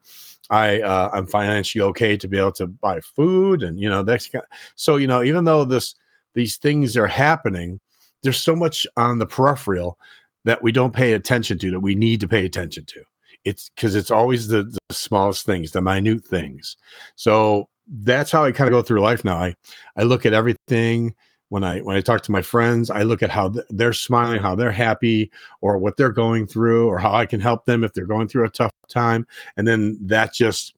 I 0.50 0.80
uh, 0.80 1.10
I'm 1.12 1.26
financially 1.26 1.82
okay 1.82 2.16
to 2.16 2.28
be 2.28 2.38
able 2.38 2.52
to 2.52 2.66
buy 2.66 3.00
food 3.00 3.62
and 3.62 3.80
you 3.80 3.88
know 3.88 4.02
that's 4.02 4.28
kind 4.28 4.44
of, 4.44 4.58
so 4.76 4.96
you 4.96 5.06
know 5.06 5.22
even 5.22 5.44
though 5.44 5.64
this 5.64 5.94
these 6.34 6.56
things 6.56 6.96
are 6.96 7.06
happening, 7.06 7.80
there's 8.22 8.42
so 8.42 8.54
much 8.54 8.86
on 8.96 9.18
the 9.18 9.26
peripheral 9.26 9.98
that 10.44 10.62
we 10.62 10.70
don't 10.70 10.94
pay 10.94 11.14
attention 11.14 11.58
to 11.58 11.70
that 11.72 11.80
we 11.80 11.94
need 11.94 12.20
to 12.20 12.28
pay 12.28 12.44
attention 12.44 12.84
to. 12.84 13.02
It's 13.44 13.70
because 13.70 13.94
it's 13.94 14.10
always 14.10 14.48
the, 14.48 14.64
the 14.64 14.78
smallest 14.94 15.46
things, 15.46 15.72
the 15.72 15.80
minute 15.80 16.24
things. 16.24 16.76
So 17.16 17.68
that's 17.88 18.30
how 18.30 18.44
I 18.44 18.52
kind 18.52 18.68
of 18.68 18.72
go 18.72 18.82
through 18.82 19.00
life 19.00 19.24
now. 19.24 19.36
I 19.38 19.54
I 19.96 20.02
look 20.02 20.26
at 20.26 20.32
everything 20.32 21.14
when 21.48 21.62
I 21.62 21.80
when 21.80 21.96
I 21.96 22.00
talk 22.00 22.22
to 22.22 22.32
my 22.32 22.42
friends, 22.42 22.90
I 22.90 23.02
look 23.02 23.22
at 23.22 23.30
how 23.30 23.54
they're 23.70 23.92
smiling, 23.92 24.40
how 24.40 24.54
they're 24.54 24.72
happy, 24.72 25.30
or 25.60 25.78
what 25.78 25.96
they're 25.96 26.12
going 26.12 26.46
through, 26.46 26.88
or 26.88 26.98
how 26.98 27.12
I 27.12 27.26
can 27.26 27.40
help 27.40 27.64
them 27.64 27.84
if 27.84 27.92
they're 27.92 28.06
going 28.06 28.28
through 28.28 28.46
a 28.46 28.50
tough 28.50 28.72
time, 28.88 29.26
and 29.56 29.66
then 29.66 29.98
that 30.02 30.32
just 30.34 30.74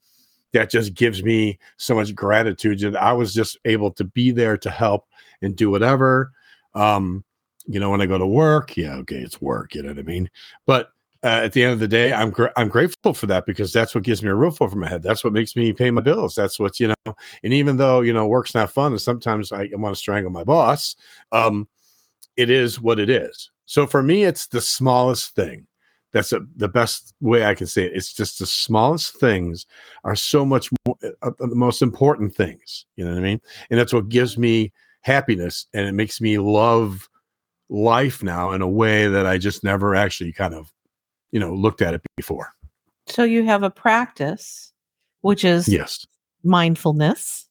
that 0.52 0.70
just 0.70 0.94
gives 0.94 1.22
me 1.22 1.58
so 1.76 1.94
much 1.94 2.14
gratitude 2.14 2.80
that 2.80 2.96
I 2.96 3.12
was 3.12 3.34
just 3.34 3.58
able 3.64 3.90
to 3.92 4.04
be 4.04 4.30
there 4.30 4.56
to 4.58 4.70
help 4.70 5.06
and 5.42 5.54
do 5.54 5.70
whatever. 5.70 6.32
Um, 6.74 7.24
you 7.66 7.78
know, 7.78 7.90
when 7.90 8.00
I 8.00 8.06
go 8.06 8.16
to 8.16 8.26
work, 8.26 8.76
yeah, 8.76 8.94
okay, 8.96 9.18
it's 9.18 9.42
work, 9.42 9.74
you 9.74 9.82
know 9.82 9.90
what 9.90 9.98
I 9.98 10.02
mean. 10.02 10.30
But 10.64 10.90
uh, 11.24 11.42
at 11.44 11.52
the 11.52 11.64
end 11.64 11.72
of 11.72 11.80
the 11.80 11.88
day, 11.88 12.12
I'm 12.12 12.30
gr- 12.30 12.54
I'm 12.56 12.68
grateful 12.68 13.12
for 13.12 13.26
that 13.26 13.44
because 13.44 13.72
that's 13.72 13.94
what 13.94 14.04
gives 14.04 14.22
me 14.22 14.30
a 14.30 14.34
roof 14.34 14.62
over 14.62 14.76
my 14.76 14.88
head. 14.88 15.02
That's 15.02 15.24
what 15.24 15.32
makes 15.32 15.56
me 15.56 15.72
pay 15.72 15.90
my 15.90 16.00
bills. 16.00 16.34
That's 16.34 16.60
what 16.60 16.78
you 16.78 16.88
know. 16.88 17.14
And 17.42 17.52
even 17.52 17.76
though 17.76 18.02
you 18.02 18.12
know 18.12 18.26
work's 18.26 18.54
not 18.54 18.70
fun, 18.70 18.92
and 18.92 19.00
sometimes 19.00 19.50
I 19.50 19.68
want 19.72 19.94
to 19.94 19.98
strangle 19.98 20.30
my 20.30 20.44
boss, 20.44 20.94
um, 21.32 21.68
it 22.36 22.50
is 22.50 22.80
what 22.80 23.00
it 23.00 23.10
is. 23.10 23.50
So 23.66 23.86
for 23.86 24.02
me, 24.02 24.24
it's 24.24 24.46
the 24.46 24.60
smallest 24.60 25.34
thing. 25.34 25.66
That's 26.12 26.32
a, 26.32 26.40
the 26.56 26.68
best 26.68 27.12
way 27.20 27.44
I 27.44 27.54
can 27.54 27.66
say 27.66 27.84
it. 27.84 27.92
It's 27.94 28.14
just 28.14 28.38
the 28.38 28.46
smallest 28.46 29.16
things 29.16 29.66
are 30.04 30.16
so 30.16 30.44
much 30.44 30.70
more 30.86 30.96
uh, 31.02 31.30
uh 31.40 31.46
the 31.46 31.56
most 31.56 31.82
important 31.82 32.34
things. 32.34 32.86
You 32.96 33.04
know 33.04 33.10
what 33.10 33.18
I 33.18 33.22
mean? 33.22 33.40
And 33.70 33.78
that's 33.78 33.92
what 33.92 34.08
gives 34.08 34.38
me 34.38 34.72
happiness, 35.00 35.66
and 35.74 35.86
it 35.86 35.92
makes 35.92 36.20
me 36.20 36.38
love 36.38 37.08
life 37.70 38.22
now 38.22 38.52
in 38.52 38.62
a 38.62 38.68
way 38.68 39.08
that 39.08 39.26
I 39.26 39.36
just 39.36 39.64
never 39.64 39.94
actually 39.94 40.32
kind 40.32 40.54
of 40.54 40.72
you 41.32 41.40
know 41.40 41.54
looked 41.54 41.82
at 41.82 41.94
it 41.94 42.02
before. 42.16 42.52
So 43.06 43.24
you 43.24 43.44
have 43.44 43.62
a 43.62 43.70
practice 43.70 44.72
which 45.22 45.44
is 45.44 45.68
yes. 45.68 46.06
mindfulness. 46.44 47.48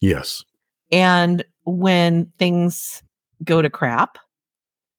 Yes. 0.00 0.44
And 0.90 1.44
when 1.64 2.32
things 2.38 3.02
go 3.44 3.62
to 3.62 3.70
crap 3.70 4.18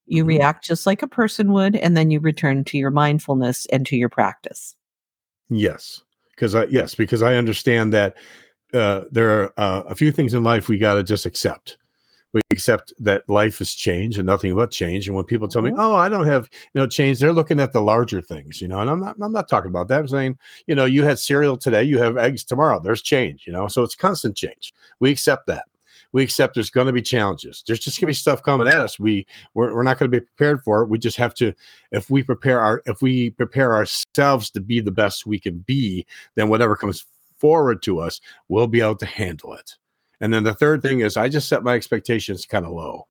you 0.05 0.23
mm-hmm. 0.23 0.29
react 0.29 0.65
just 0.65 0.85
like 0.85 1.01
a 1.01 1.07
person 1.07 1.51
would 1.51 1.75
and 1.75 1.97
then 1.97 2.11
you 2.11 2.19
return 2.19 2.63
to 2.65 2.77
your 2.77 2.91
mindfulness 2.91 3.65
and 3.67 3.85
to 3.87 3.95
your 3.95 4.09
practice. 4.09 4.75
Yes. 5.49 6.01
Because 6.31 6.53
i 6.53 6.65
yes 6.65 6.95
because 6.95 7.21
i 7.21 7.35
understand 7.35 7.93
that 7.93 8.17
uh, 8.73 9.05
there 9.09 9.29
are 9.29 9.53
uh, 9.55 9.83
a 9.87 9.95
few 9.95 10.11
things 10.11 10.33
in 10.33 10.43
life 10.43 10.67
we 10.67 10.77
got 10.77 10.95
to 10.95 11.03
just 11.03 11.25
accept 11.25 11.77
we 12.35 12.41
accept 12.51 12.93
that 12.99 13.27
life 13.29 13.59
has 13.59 13.73
changed 13.73 14.17
and 14.17 14.27
nothing 14.27 14.53
but 14.53 14.69
change. 14.69 15.07
And 15.07 15.15
when 15.15 15.23
people 15.23 15.47
tell 15.47 15.61
me, 15.61 15.71
mm-hmm. 15.71 15.79
"Oh, 15.79 15.95
I 15.95 16.09
don't 16.09 16.27
have 16.27 16.49
you 16.51 16.81
know 16.81 16.85
change," 16.85 17.17
they're 17.17 17.31
looking 17.31 17.61
at 17.61 17.71
the 17.71 17.81
larger 17.81 18.21
things, 18.21 18.61
you 18.61 18.67
know. 18.67 18.81
And 18.81 18.89
I'm 18.89 18.99
not 18.99 19.15
I'm 19.21 19.31
not 19.31 19.47
talking 19.47 19.69
about 19.69 19.87
that. 19.87 20.01
I'm 20.01 20.07
saying, 20.09 20.37
you 20.67 20.75
know, 20.75 20.83
you 20.83 21.05
had 21.05 21.17
cereal 21.17 21.55
today, 21.55 21.83
you 21.83 21.97
have 21.99 22.17
eggs 22.17 22.43
tomorrow. 22.43 22.81
There's 22.81 23.01
change, 23.01 23.47
you 23.47 23.53
know. 23.53 23.69
So 23.69 23.83
it's 23.83 23.95
constant 23.95 24.35
change. 24.35 24.73
We 24.99 25.11
accept 25.11 25.47
that. 25.47 25.63
We 26.11 26.23
accept 26.23 26.55
there's 26.55 26.69
going 26.69 26.87
to 26.87 26.93
be 26.93 27.01
challenges. 27.01 27.63
There's 27.65 27.79
just 27.79 27.99
going 27.99 28.07
to 28.07 28.11
be 28.11 28.15
stuff 28.15 28.43
coming 28.43 28.67
at 28.67 28.81
us. 28.81 28.99
We 28.99 29.25
we're, 29.53 29.73
we're 29.73 29.83
not 29.83 29.97
going 29.97 30.11
to 30.11 30.19
be 30.19 30.25
prepared 30.25 30.61
for 30.61 30.81
it. 30.81 30.89
We 30.89 30.99
just 30.99 31.17
have 31.17 31.33
to. 31.35 31.53
If 31.91 32.09
we 32.09 32.21
prepare 32.21 32.59
our 32.59 32.81
if 32.85 33.01
we 33.01 33.29
prepare 33.29 33.73
ourselves 33.75 34.49
to 34.51 34.59
be 34.59 34.81
the 34.81 34.91
best 34.91 35.25
we 35.25 35.39
can 35.39 35.59
be, 35.59 36.05
then 36.35 36.49
whatever 36.49 36.75
comes 36.75 37.05
forward 37.37 37.81
to 37.83 37.99
us, 37.99 38.19
we'll 38.49 38.67
be 38.67 38.81
able 38.81 38.97
to 38.97 39.05
handle 39.05 39.53
it. 39.53 39.75
And 40.25 40.33
then 40.33 40.43
the 40.43 40.55
third 40.55 40.81
thing 40.81 41.01
is 41.01 41.17
I 41.17 41.29
just 41.29 41.47
set 41.47 41.63
my 41.63 41.75
expectations 41.75 42.47
kind 42.47 42.65
of 42.65 42.71
low. 42.71 43.07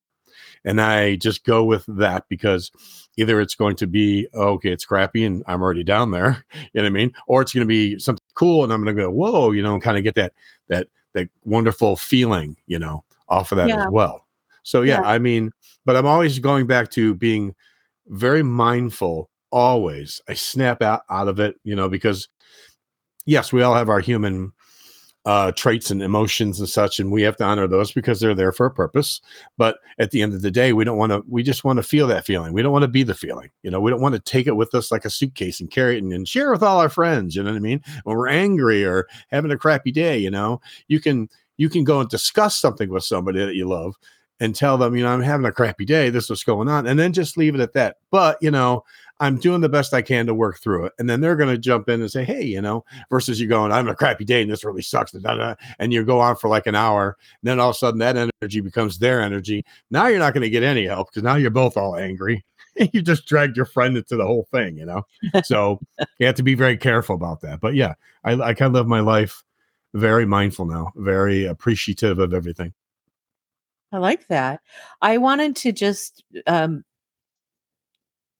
And 0.64 0.80
I 0.80 1.14
just 1.14 1.44
go 1.44 1.62
with 1.62 1.84
that 1.86 2.24
because 2.28 2.72
either 3.16 3.40
it's 3.40 3.54
going 3.54 3.76
to 3.76 3.86
be, 3.86 4.26
okay, 4.34 4.72
it's 4.72 4.84
crappy 4.84 5.24
and 5.24 5.44
I'm 5.46 5.62
already 5.62 5.84
down 5.84 6.10
there, 6.10 6.44
you 6.54 6.60
know 6.74 6.82
what 6.82 6.86
I 6.86 6.90
mean? 6.90 7.12
Or 7.28 7.40
it's 7.40 7.54
going 7.54 7.62
to 7.62 7.68
be 7.68 8.00
something 8.00 8.24
cool 8.34 8.64
and 8.64 8.72
I'm 8.72 8.82
going 8.82 8.96
to 8.96 9.02
go, 9.04 9.10
whoa, 9.10 9.52
you 9.52 9.62
know, 9.62 9.74
and 9.74 9.82
kind 9.82 9.96
of 9.96 10.02
get 10.02 10.16
that, 10.16 10.32
that, 10.66 10.88
that 11.12 11.28
wonderful 11.44 11.94
feeling, 11.94 12.56
you 12.66 12.80
know, 12.80 13.04
off 13.28 13.52
of 13.52 13.58
that 13.58 13.68
yeah. 13.68 13.84
as 13.84 13.92
well. 13.92 14.26
So, 14.64 14.82
yeah, 14.82 15.00
yeah, 15.00 15.08
I 15.08 15.20
mean, 15.20 15.52
but 15.84 15.94
I'm 15.94 16.06
always 16.06 16.40
going 16.40 16.66
back 16.66 16.90
to 16.92 17.14
being 17.14 17.54
very 18.08 18.42
mindful 18.42 19.30
always. 19.52 20.20
I 20.28 20.34
snap 20.34 20.82
out, 20.82 21.02
out 21.08 21.28
of 21.28 21.38
it, 21.38 21.54
you 21.62 21.76
know, 21.76 21.88
because 21.88 22.28
yes, 23.24 23.52
we 23.52 23.62
all 23.62 23.74
have 23.74 23.88
our 23.88 24.00
human 24.00 24.52
uh, 25.26 25.52
traits 25.52 25.90
and 25.90 26.02
emotions 26.02 26.60
and 26.60 26.68
such, 26.68 27.00
and 27.00 27.10
we 27.10 27.22
have 27.22 27.36
to 27.38 27.44
honor 27.44 27.66
those 27.66 27.92
because 27.92 28.20
they're 28.20 28.34
there 28.34 28.52
for 28.52 28.66
a 28.66 28.70
purpose. 28.70 29.20
But 29.56 29.78
at 29.98 30.10
the 30.10 30.20
end 30.22 30.34
of 30.34 30.42
the 30.42 30.50
day, 30.50 30.72
we 30.72 30.84
don't 30.84 30.98
want 30.98 31.12
to. 31.12 31.24
We 31.28 31.42
just 31.42 31.64
want 31.64 31.78
to 31.78 31.82
feel 31.82 32.06
that 32.08 32.26
feeling. 32.26 32.52
We 32.52 32.62
don't 32.62 32.72
want 32.72 32.82
to 32.82 32.88
be 32.88 33.02
the 33.02 33.14
feeling. 33.14 33.50
You 33.62 33.70
know, 33.70 33.80
we 33.80 33.90
don't 33.90 34.02
want 34.02 34.14
to 34.14 34.20
take 34.20 34.46
it 34.46 34.56
with 34.56 34.74
us 34.74 34.92
like 34.92 35.04
a 35.04 35.10
suitcase 35.10 35.60
and 35.60 35.70
carry 35.70 35.96
it 35.96 36.02
and, 36.02 36.12
and 36.12 36.28
share 36.28 36.50
with 36.50 36.62
all 36.62 36.78
our 36.78 36.90
friends. 36.90 37.34
You 37.34 37.42
know 37.42 37.50
what 37.50 37.56
I 37.56 37.60
mean? 37.60 37.82
When 38.04 38.16
we're 38.16 38.28
angry 38.28 38.84
or 38.84 39.06
having 39.28 39.50
a 39.50 39.58
crappy 39.58 39.92
day, 39.92 40.18
you 40.18 40.30
know, 40.30 40.60
you 40.88 41.00
can 41.00 41.28
you 41.56 41.68
can 41.68 41.84
go 41.84 42.00
and 42.00 42.08
discuss 42.08 42.58
something 42.58 42.90
with 42.90 43.04
somebody 43.04 43.38
that 43.44 43.54
you 43.54 43.66
love 43.66 43.94
and 44.40 44.54
tell 44.54 44.76
them, 44.76 44.96
you 44.96 45.04
know, 45.04 45.10
I'm 45.10 45.22
having 45.22 45.46
a 45.46 45.52
crappy 45.52 45.84
day. 45.84 46.10
This 46.10 46.24
is 46.24 46.30
what's 46.30 46.44
going 46.44 46.68
on, 46.68 46.86
and 46.86 46.98
then 46.98 47.12
just 47.12 47.36
leave 47.36 47.54
it 47.54 47.60
at 47.60 47.72
that. 47.74 47.96
But 48.10 48.36
you 48.42 48.50
know, 48.50 48.84
I'm 49.24 49.38
doing 49.38 49.62
the 49.62 49.70
best 49.70 49.94
I 49.94 50.02
can 50.02 50.26
to 50.26 50.34
work 50.34 50.60
through 50.60 50.84
it. 50.84 50.92
And 50.98 51.08
then 51.08 51.22
they're 51.22 51.34
going 51.34 51.48
to 51.48 51.56
jump 51.56 51.88
in 51.88 52.02
and 52.02 52.10
say, 52.10 52.24
hey, 52.24 52.42
you 52.42 52.60
know, 52.60 52.84
versus 53.08 53.40
you 53.40 53.48
going, 53.48 53.72
I'm 53.72 53.88
a 53.88 53.94
crappy 53.94 54.26
day 54.26 54.42
and 54.42 54.50
this 54.50 54.64
really 54.64 54.82
sucks. 54.82 55.14
And 55.14 55.92
you 55.94 56.04
go 56.04 56.20
on 56.20 56.36
for 56.36 56.48
like 56.48 56.66
an 56.66 56.74
hour. 56.74 57.16
And 57.42 57.48
then 57.48 57.58
all 57.58 57.70
of 57.70 57.76
a 57.76 57.78
sudden 57.78 58.00
that 58.00 58.16
energy 58.16 58.60
becomes 58.60 58.98
their 58.98 59.22
energy. 59.22 59.64
Now 59.90 60.08
you're 60.08 60.18
not 60.18 60.34
going 60.34 60.42
to 60.42 60.50
get 60.50 60.62
any 60.62 60.84
help 60.84 61.08
because 61.08 61.22
now 61.22 61.36
you're 61.36 61.50
both 61.50 61.78
all 61.78 61.96
angry. 61.96 62.44
you 62.92 63.00
just 63.00 63.24
dragged 63.24 63.56
your 63.56 63.64
friend 63.64 63.96
into 63.96 64.14
the 64.14 64.26
whole 64.26 64.46
thing, 64.52 64.76
you 64.76 64.84
know? 64.84 65.06
So 65.44 65.80
you 66.18 66.26
have 66.26 66.34
to 66.34 66.42
be 66.42 66.54
very 66.54 66.76
careful 66.76 67.14
about 67.14 67.40
that. 67.40 67.60
But 67.60 67.74
yeah, 67.74 67.94
I, 68.24 68.32
I 68.32 68.52
kind 68.52 68.68
of 68.68 68.74
live 68.74 68.86
my 68.86 69.00
life 69.00 69.42
very 69.94 70.26
mindful 70.26 70.66
now, 70.66 70.92
very 70.96 71.46
appreciative 71.46 72.18
of 72.18 72.34
everything. 72.34 72.74
I 73.90 73.98
like 73.98 74.26
that. 74.28 74.60
I 75.00 75.16
wanted 75.16 75.56
to 75.56 75.72
just 75.72 76.24
um, 76.46 76.84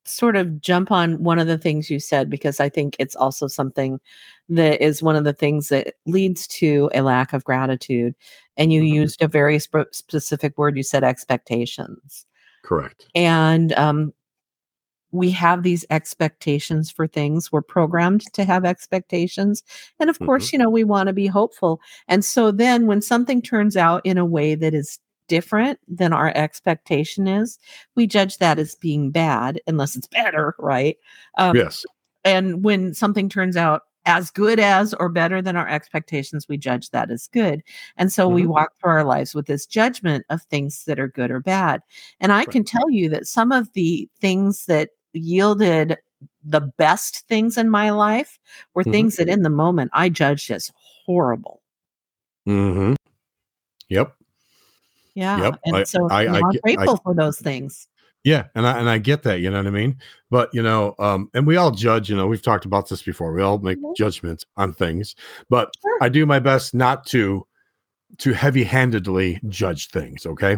sort 0.04 0.36
of 0.36 0.60
jump 0.60 0.90
on 0.90 1.22
one 1.22 1.38
of 1.38 1.46
the 1.46 1.58
things 1.58 1.90
you 1.90 1.98
said 1.98 2.28
because 2.28 2.60
I 2.60 2.68
think 2.68 2.96
it's 2.98 3.16
also 3.16 3.46
something 3.46 4.00
that 4.48 4.84
is 4.84 5.02
one 5.02 5.16
of 5.16 5.24
the 5.24 5.32
things 5.32 5.68
that 5.68 5.94
leads 6.06 6.46
to 6.48 6.90
a 6.94 7.02
lack 7.02 7.32
of 7.32 7.44
gratitude. 7.44 8.14
And 8.56 8.72
you 8.72 8.82
Mhm. 8.82 8.88
used 8.88 9.22
a 9.22 9.28
very 9.28 9.58
sp- 9.58 9.90
specific 9.92 10.56
word. 10.58 10.76
You 10.76 10.82
said 10.82 11.04
expectations. 11.04 12.26
Correct. 12.62 13.06
And 13.14 13.72
um, 13.74 14.12
we 15.12 15.30
have 15.30 15.62
these 15.62 15.84
expectations 15.90 16.90
for 16.90 17.06
things. 17.06 17.52
We're 17.52 17.62
programmed 17.62 18.32
to 18.32 18.44
have 18.44 18.64
expectations. 18.64 19.62
And 20.00 20.10
of 20.10 20.18
course, 20.18 20.52
you 20.52 20.58
know, 20.58 20.68
we 20.68 20.82
want 20.82 21.06
to 21.06 21.12
be 21.12 21.28
hopeful. 21.28 21.80
And 22.08 22.24
so 22.24 22.50
then 22.50 22.86
when 22.86 23.00
something 23.00 23.40
turns 23.40 23.76
out 23.76 24.04
in 24.04 24.18
a 24.18 24.26
way 24.26 24.56
that 24.56 24.74
is 24.74 24.98
different 25.28 25.78
than 25.88 26.12
our 26.12 26.32
expectation 26.36 27.26
is, 27.26 27.58
we 27.96 28.06
judge 28.06 28.38
that 28.38 28.58
as 28.58 28.74
being 28.76 29.10
bad, 29.10 29.60
unless 29.66 29.96
it's 29.96 30.06
better, 30.08 30.54
right? 30.58 30.96
Um, 31.38 31.56
yes. 31.56 31.84
and 32.24 32.64
when 32.64 32.94
something 32.94 33.28
turns 33.28 33.56
out 33.56 33.82
as 34.06 34.30
good 34.30 34.60
as 34.60 34.92
or 34.94 35.08
better 35.08 35.40
than 35.42 35.56
our 35.56 35.68
expectations, 35.68 36.46
we 36.48 36.58
judge 36.58 36.90
that 36.90 37.10
as 37.10 37.26
good. 37.28 37.62
And 37.96 38.12
so 38.12 38.28
we 38.28 38.42
Mhm. 38.42 38.48
walk 38.48 38.72
through 38.80 38.90
our 38.90 39.04
lives 39.04 39.34
with 39.34 39.46
this 39.46 39.66
judgment 39.66 40.26
of 40.28 40.42
things 40.42 40.84
that 40.84 41.00
are 41.00 41.08
good 41.08 41.30
or 41.30 41.40
bad. 41.40 41.80
And 42.20 42.30
I 42.32 42.40
Right. 42.40 42.50
can 42.50 42.64
tell 42.64 42.90
you 42.90 43.08
that 43.10 43.26
some 43.26 43.50
of 43.52 43.72
the 43.72 44.08
things 44.20 44.66
that 44.66 44.90
yielded 45.14 45.96
the 46.44 46.60
best 46.60 47.26
things 47.28 47.56
in 47.58 47.70
my 47.70 47.90
life 47.90 48.38
were 48.74 48.84
Mhm. 48.84 48.92
things 48.92 49.16
that 49.16 49.28
in 49.28 49.42
the 49.42 49.50
moment 49.50 49.90
I 49.94 50.08
judged 50.10 50.50
as 50.50 50.70
horrible. 51.06 51.62
Mm-hmm. 52.46 52.94
Yep. 53.88 54.16
Yeah. 55.14 55.40
Yep. 55.42 55.60
And 55.64 55.76
I- 55.76 55.82
so 55.84 56.08
I- 56.10 56.22
you 56.22 56.28
know, 56.28 56.34
I 56.34 56.40
I'm 56.40 56.50
get- 56.50 56.60
I- 56.64 56.74
grateful 56.74 56.96
for 57.04 57.14
those 57.14 57.38
things. 57.38 57.88
Yeah, 58.24 58.44
and 58.54 58.66
I 58.66 58.78
and 58.78 58.88
I 58.88 58.96
get 58.96 59.22
that, 59.24 59.40
you 59.40 59.50
know 59.50 59.58
what 59.58 59.66
I 59.66 59.70
mean? 59.70 59.98
But 60.30 60.48
you 60.54 60.62
know, 60.62 60.94
um, 60.98 61.28
and 61.34 61.46
we 61.46 61.56
all 61.58 61.70
judge, 61.70 62.08
you 62.08 62.16
know, 62.16 62.26
we've 62.26 62.40
talked 62.40 62.64
about 62.64 62.88
this 62.88 63.02
before. 63.02 63.34
We 63.34 63.42
all 63.42 63.58
make 63.58 63.78
Mhm. 63.78 63.94
judgments 63.96 64.46
on 64.56 64.72
things, 64.72 65.14
but 65.50 65.70
Sure. 65.82 65.98
I 66.00 66.08
do 66.08 66.24
my 66.24 66.38
best 66.38 66.74
not 66.74 67.04
to 67.08 67.46
to 68.18 68.32
heavy-handedly 68.32 69.40
judge 69.48 69.88
things. 69.88 70.24
Okay, 70.24 70.56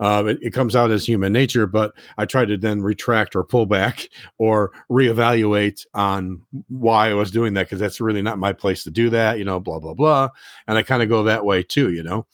uh, 0.00 0.24
it, 0.26 0.38
it 0.42 0.50
comes 0.52 0.74
out 0.74 0.90
as 0.90 1.06
human 1.06 1.32
nature, 1.32 1.66
but 1.66 1.92
I 2.18 2.24
try 2.24 2.44
to 2.46 2.56
then 2.56 2.80
retract 2.82 3.36
or 3.36 3.44
pull 3.44 3.66
back 3.66 4.08
or 4.38 4.72
reevaluate 4.90 5.84
on 5.94 6.40
why 6.68 7.10
I 7.10 7.14
was 7.14 7.30
doing 7.30 7.54
that 7.54 7.66
because 7.66 7.78
that's 7.80 8.00
really 8.00 8.22
not 8.22 8.38
my 8.38 8.52
place 8.52 8.82
to 8.84 8.90
do 8.90 9.10
that. 9.10 9.38
You 9.38 9.44
know, 9.44 9.60
blah 9.60 9.78
blah 9.78 9.94
blah, 9.94 10.30
and 10.66 10.76
I 10.76 10.82
kind 10.82 11.02
of 11.04 11.08
go 11.08 11.22
that 11.24 11.44
way 11.44 11.62
too. 11.62 11.92
You 11.92 12.02
know, 12.02 12.26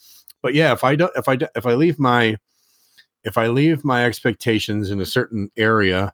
but 0.43 0.55
yeah, 0.55 0.73
if 0.73 0.85
I 0.85 0.97
don't, 0.97 1.13
if 1.17 1.29
I 1.29 1.39
if 1.55 1.67
I 1.67 1.75
leave 1.75 1.99
my 1.99 2.37
if 3.25 3.39
I 3.39 3.47
leave 3.47 3.85
my 3.85 4.05
expectations 4.05 4.91
in 4.91 5.01
a 5.01 5.07
certain 5.07 5.51
area, 5.57 6.13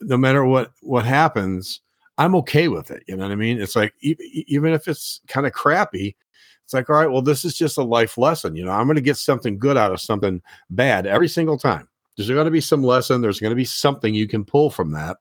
no 0.00 0.16
matter 0.16 0.44
what 0.44 0.72
what 0.80 1.04
happens, 1.04 1.80
I'm 2.18 2.34
okay 2.36 2.68
with 2.68 2.90
it. 2.90 3.02
You 3.08 3.16
know 3.16 3.24
what 3.24 3.32
I 3.32 3.36
mean? 3.36 3.60
It's 3.60 3.74
like 3.74 3.94
e- 4.00 4.16
e- 4.20 4.44
even 4.46 4.72
if 4.72 4.86
it's 4.86 5.20
kind 5.26 5.46
of 5.46 5.52
crappy, 5.52 6.16
it's 6.62 6.74
like 6.74 6.88
all 6.90 6.96
right, 6.96 7.10
well, 7.10 7.22
this 7.22 7.44
is 7.44 7.56
just 7.56 7.78
a 7.78 7.82
life 7.82 8.18
lesson. 8.18 8.54
You 8.54 8.64
know, 8.64 8.72
I'm 8.72 8.86
going 8.86 8.96
to 8.96 9.02
get 9.02 9.16
something 9.16 9.58
good 9.58 9.76
out 9.76 9.92
of 9.92 10.00
something 10.00 10.42
bad 10.70 11.06
every 11.06 11.28
single 11.28 11.58
time. 11.58 11.88
There's 12.16 12.28
going 12.28 12.44
to 12.44 12.50
be 12.50 12.60
some 12.60 12.84
lesson. 12.84 13.20
There's 13.20 13.40
going 13.40 13.50
to 13.50 13.56
be 13.56 13.64
something 13.64 14.14
you 14.14 14.28
can 14.28 14.44
pull 14.44 14.70
from 14.70 14.92
that 14.92 15.16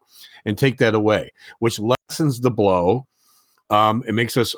and 0.45 0.58
take 0.58 0.77
that 0.77 0.93
away, 0.93 1.32
which 1.60 1.79
lessens 1.79 2.39
the 2.41 2.51
blow. 2.51 3.08
Um, 3.69 4.03
it 4.08 4.13
makes 4.13 4.38
us 4.38 4.56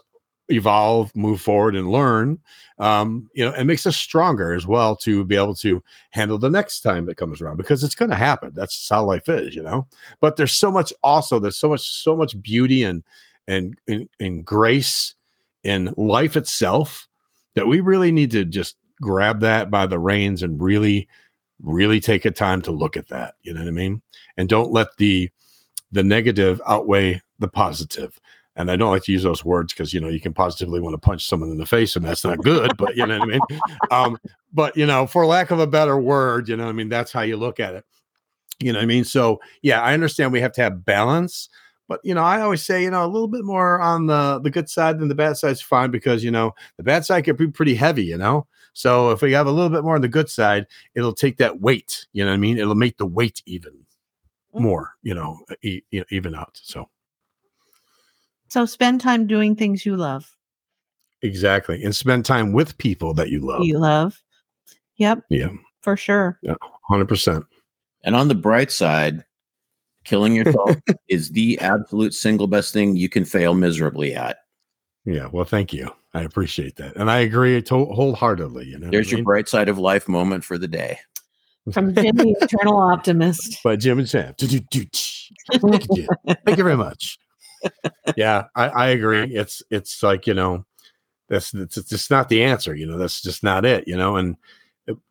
evolve, 0.50 1.16
move 1.16 1.42
forward, 1.42 1.76
and 1.76 1.92
learn. 1.92 2.40
Um, 2.78 3.30
you 3.34 3.46
know, 3.46 3.54
it 3.54 3.64
makes 3.64 3.88
us 3.88 3.96
stronger 3.96 4.54
as 4.54 4.68
well 4.68 4.96
to 4.98 5.24
be 5.24 5.36
able 5.36 5.56
to 5.56 5.82
handle 6.12 6.38
the 6.38 6.50
next 6.50 6.82
time 6.82 7.06
that 7.06 7.16
comes 7.16 7.42
around 7.42 7.58
because 7.58 7.84
it's 7.84 7.96
going 7.96 8.12
to 8.12 8.18
happen. 8.18 8.52
That's 8.54 8.90
how 8.90 9.06
life 9.06 9.30
is, 9.30 9.56
you 9.56 9.64
know. 9.64 9.88
But 10.20 10.36
there's 10.36 10.54
so 10.54 10.72
much 10.72 10.92
also. 11.04 11.40
There's 11.40 11.58
so 11.58 11.70
much, 11.70 11.82
so 11.82 12.16
much 12.16 12.42
beauty 12.42 12.84
and 12.84 13.04
and 13.48 13.78
and, 13.88 14.10
and 14.20 14.46
grace 14.46 15.16
in 15.64 15.94
life 15.98 16.36
itself 16.36 17.08
that 17.56 17.68
we 17.68 17.80
really 17.80 18.12
need 18.12 18.32
to 18.32 18.46
just 18.46 18.76
grab 19.02 19.40
that 19.42 19.72
by 19.72 19.86
the 19.86 20.00
reins 20.00 20.44
and 20.44 20.62
really, 20.62 21.08
really 21.62 22.00
take 22.00 22.26
a 22.26 22.32
time 22.32 22.62
to 22.62 22.72
look 22.72 22.98
at 22.98 23.08
that. 23.08 23.36
You 23.42 23.54
know 23.54 23.62
what 23.62 23.68
I 23.68 23.72
mean? 23.72 24.02
And 24.38 24.50
don't 24.50 24.72
let 24.72 24.98
the 24.98 25.30
the 25.92 26.04
negative 26.04 26.62
outweigh 26.68 27.22
the 27.40 27.48
positive. 27.48 28.20
And 28.58 28.72
I 28.72 28.76
don't 28.78 28.92
like 28.92 29.04
to 29.04 29.12
use 29.12 29.24
those 29.24 29.44
words 29.44 29.74
because 29.74 29.94
you 29.94 30.00
know 30.00 30.08
you 30.08 30.20
can 30.22 30.34
positively 30.34 30.80
want 30.80 30.94
to 30.94 30.98
punch 30.98 31.26
someone 31.26 31.50
in 31.52 31.58
the 31.58 31.66
face, 31.66 31.96
and 31.96 32.06
that's 32.06 32.24
not 32.24 32.42
good. 32.42 32.78
but 32.78 32.96
you 32.96 33.06
know 33.06 33.16
what 33.16 33.24
I 33.24 33.26
mean. 33.40 33.62
Um, 33.92 34.18
but 34.54 34.76
you 34.78 34.86
know, 34.86 35.06
for 35.08 35.26
lack 35.26 35.52
of 35.52 35.60
a 35.60 35.68
better 35.68 36.00
word, 36.00 36.48
you 36.48 36.56
know, 36.56 36.68
I 36.68 36.72
mean, 36.72 36.88
that's 36.90 37.12
how 37.12 37.22
you 37.22 37.36
look 37.38 37.60
at 37.60 37.76
it. 37.76 37.84
You 38.60 38.72
know 38.72 38.80
what 38.80 38.84
I 38.84 38.88
mean? 38.88 39.04
So 39.04 39.42
yeah, 39.62 39.82
I 39.82 39.94
understand 39.94 40.32
we 40.32 40.40
have 40.42 40.54
to 40.54 40.62
have 40.62 40.86
balance, 40.86 41.50
but 41.90 42.00
you 42.04 42.14
know, 42.16 42.24
I 42.24 42.42
always 42.42 42.64
say, 42.64 42.84
you 42.84 42.92
know, 42.92 43.06
a 43.06 43.08
little 43.12 43.28
bit 43.28 43.44
more 43.44 43.82
on 43.82 44.08
the 44.08 44.40
the 44.42 44.50
good 44.50 44.70
side 44.70 45.00
than 45.00 45.10
the 45.10 45.16
bad 45.16 45.36
side 45.38 45.52
is 45.52 45.62
fine 45.62 45.92
because 45.92 46.24
you 46.24 46.32
know 46.32 46.54
the 46.78 46.84
bad 46.84 47.04
side 47.06 47.26
can 47.26 47.36
be 47.36 47.48
pretty 47.48 47.76
heavy, 47.76 48.06
you 48.06 48.18
know. 48.18 48.48
So 48.74 49.12
if 49.12 49.22
we 49.22 49.34
have 49.34 49.48
a 49.48 49.52
little 49.52 49.70
bit 49.70 49.84
more 49.84 49.96
on 49.96 50.02
the 50.02 50.08
good 50.08 50.30
side, 50.30 50.68
it'll 50.96 51.14
take 51.14 51.38
that 51.38 51.60
weight. 51.62 52.08
You 52.14 52.24
know 52.24 52.32
what 52.32 52.36
I 52.36 52.38
mean? 52.38 52.58
It'll 52.58 52.76
make 52.76 52.98
the 52.98 53.06
weight 53.06 53.42
even 53.46 53.74
Mm. 54.56 54.62
more, 54.62 54.94
you 55.04 55.14
know, 55.14 55.40
e- 55.64 55.82
even 56.10 56.34
out. 56.34 56.58
So 56.64 56.88
So 58.50 58.66
spend 58.66 59.02
time 59.02 59.28
doing 59.28 59.56
things 59.56 59.86
you 59.86 59.96
love. 59.98 60.36
exactly, 61.22 61.84
and 61.84 61.96
spend 61.96 62.26
time 62.26 62.54
with 62.54 62.78
people 62.78 63.14
that 63.16 63.30
you 63.30 63.40
love. 63.40 63.64
You 63.64 63.80
love. 63.80 64.22
Yep. 64.98 65.24
Yeah. 65.30 65.50
For 65.82 65.98
sure. 65.98 66.40
Yeah. 66.42 66.56
Hundred 66.88 67.08
percent. 67.08 67.46
And 68.04 68.16
on 68.16 68.28
the 68.28 68.36
bright 68.36 68.72
side, 68.72 69.26
killing 70.04 70.36
yourself 70.36 70.76
is 71.10 71.32
the 71.32 71.60
absolute 71.60 72.14
single 72.14 72.48
best 72.48 72.72
thing 72.74 72.96
you 72.96 73.10
can 73.10 73.26
fail 73.26 73.54
miserably 73.56 74.14
at. 74.16 74.38
Yeah. 75.06 75.28
Well, 75.32 75.46
thank 75.46 75.74
you. 75.74 75.90
I 76.14 76.22
appreciate 76.22 76.78
that, 76.78 76.96
and 76.96 77.12
I 77.12 77.20
agree 77.20 77.62
to- 77.64 77.86
whole-heartedly. 77.86 78.68
You 78.68 78.80
know, 78.80 78.90
There's 78.90 79.12
your 79.12 79.18
mean? 79.18 79.26
bright 79.26 79.50
side 79.50 79.68
of 79.68 79.78
life 79.78 80.08
moment 80.08 80.46
for 80.46 80.58
the 80.58 80.68
day. 80.68 80.98
From 81.74 81.94
Jim 81.94 82.16
the 82.16 82.36
eternal 82.42 82.78
optimist. 82.78 83.62
by 83.64 83.76
Jim 83.76 84.00
and 84.00 84.08
Sam. 84.08 84.34
Thank 84.38 84.52
you, 84.54 84.60
Jim. 84.72 86.08
Thank 86.46 86.58
you 86.58 86.64
very 86.64 86.78
much. 86.78 87.18
Yeah, 88.16 88.46
I, 88.56 88.68
I 88.70 88.88
agree. 88.90 89.36
It's 89.36 89.64
it's 89.70 90.04
like 90.04 90.28
you 90.28 90.34
know, 90.34 90.66
that's 91.28 91.54
it's, 91.54 91.78
it's 91.78 91.90
just 91.90 92.12
not 92.12 92.30
the 92.30 92.44
answer. 92.44 92.76
You 92.76 92.86
know, 92.86 92.98
that's 92.98 93.22
just 93.22 93.44
not 93.44 93.66
it. 93.66 93.88
You 93.88 93.98
know, 93.98 94.18
and 94.18 94.38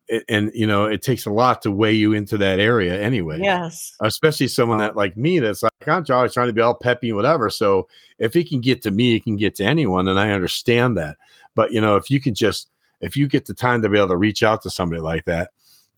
it, 0.07 0.23
and 0.29 0.51
you 0.53 0.67
know, 0.67 0.85
it 0.85 1.01
takes 1.01 1.25
a 1.25 1.31
lot 1.31 1.61
to 1.63 1.71
weigh 1.71 1.93
you 1.93 2.13
into 2.13 2.37
that 2.37 2.59
area 2.59 2.99
anyway. 2.99 3.39
Yes. 3.41 3.95
especially 4.01 4.47
someone 4.47 4.77
that 4.79 4.95
like 4.95 5.17
me 5.17 5.39
that's 5.39 5.63
like 5.63 5.71
I'm 5.85 6.05
always 6.09 6.33
trying 6.33 6.47
to 6.47 6.53
be 6.53 6.61
all 6.61 6.75
peppy 6.75 7.09
and 7.09 7.15
whatever. 7.15 7.49
So 7.49 7.87
if 8.19 8.33
he 8.33 8.43
can 8.43 8.61
get 8.61 8.81
to 8.83 8.91
me, 8.91 9.11
he 9.11 9.19
can 9.19 9.35
get 9.35 9.55
to 9.55 9.65
anyone, 9.65 10.07
and 10.07 10.19
I 10.19 10.31
understand 10.31 10.97
that. 10.97 11.17
But 11.55 11.71
you 11.71 11.81
know, 11.81 11.95
if 11.95 12.09
you 12.09 12.19
can 12.19 12.33
just 12.33 12.69
if 13.01 13.17
you 13.17 13.27
get 13.27 13.45
the 13.45 13.53
time 13.53 13.81
to 13.81 13.89
be 13.89 13.97
able 13.97 14.09
to 14.09 14.17
reach 14.17 14.43
out 14.43 14.61
to 14.63 14.69
somebody 14.69 15.01
like 15.01 15.25
that 15.25 15.51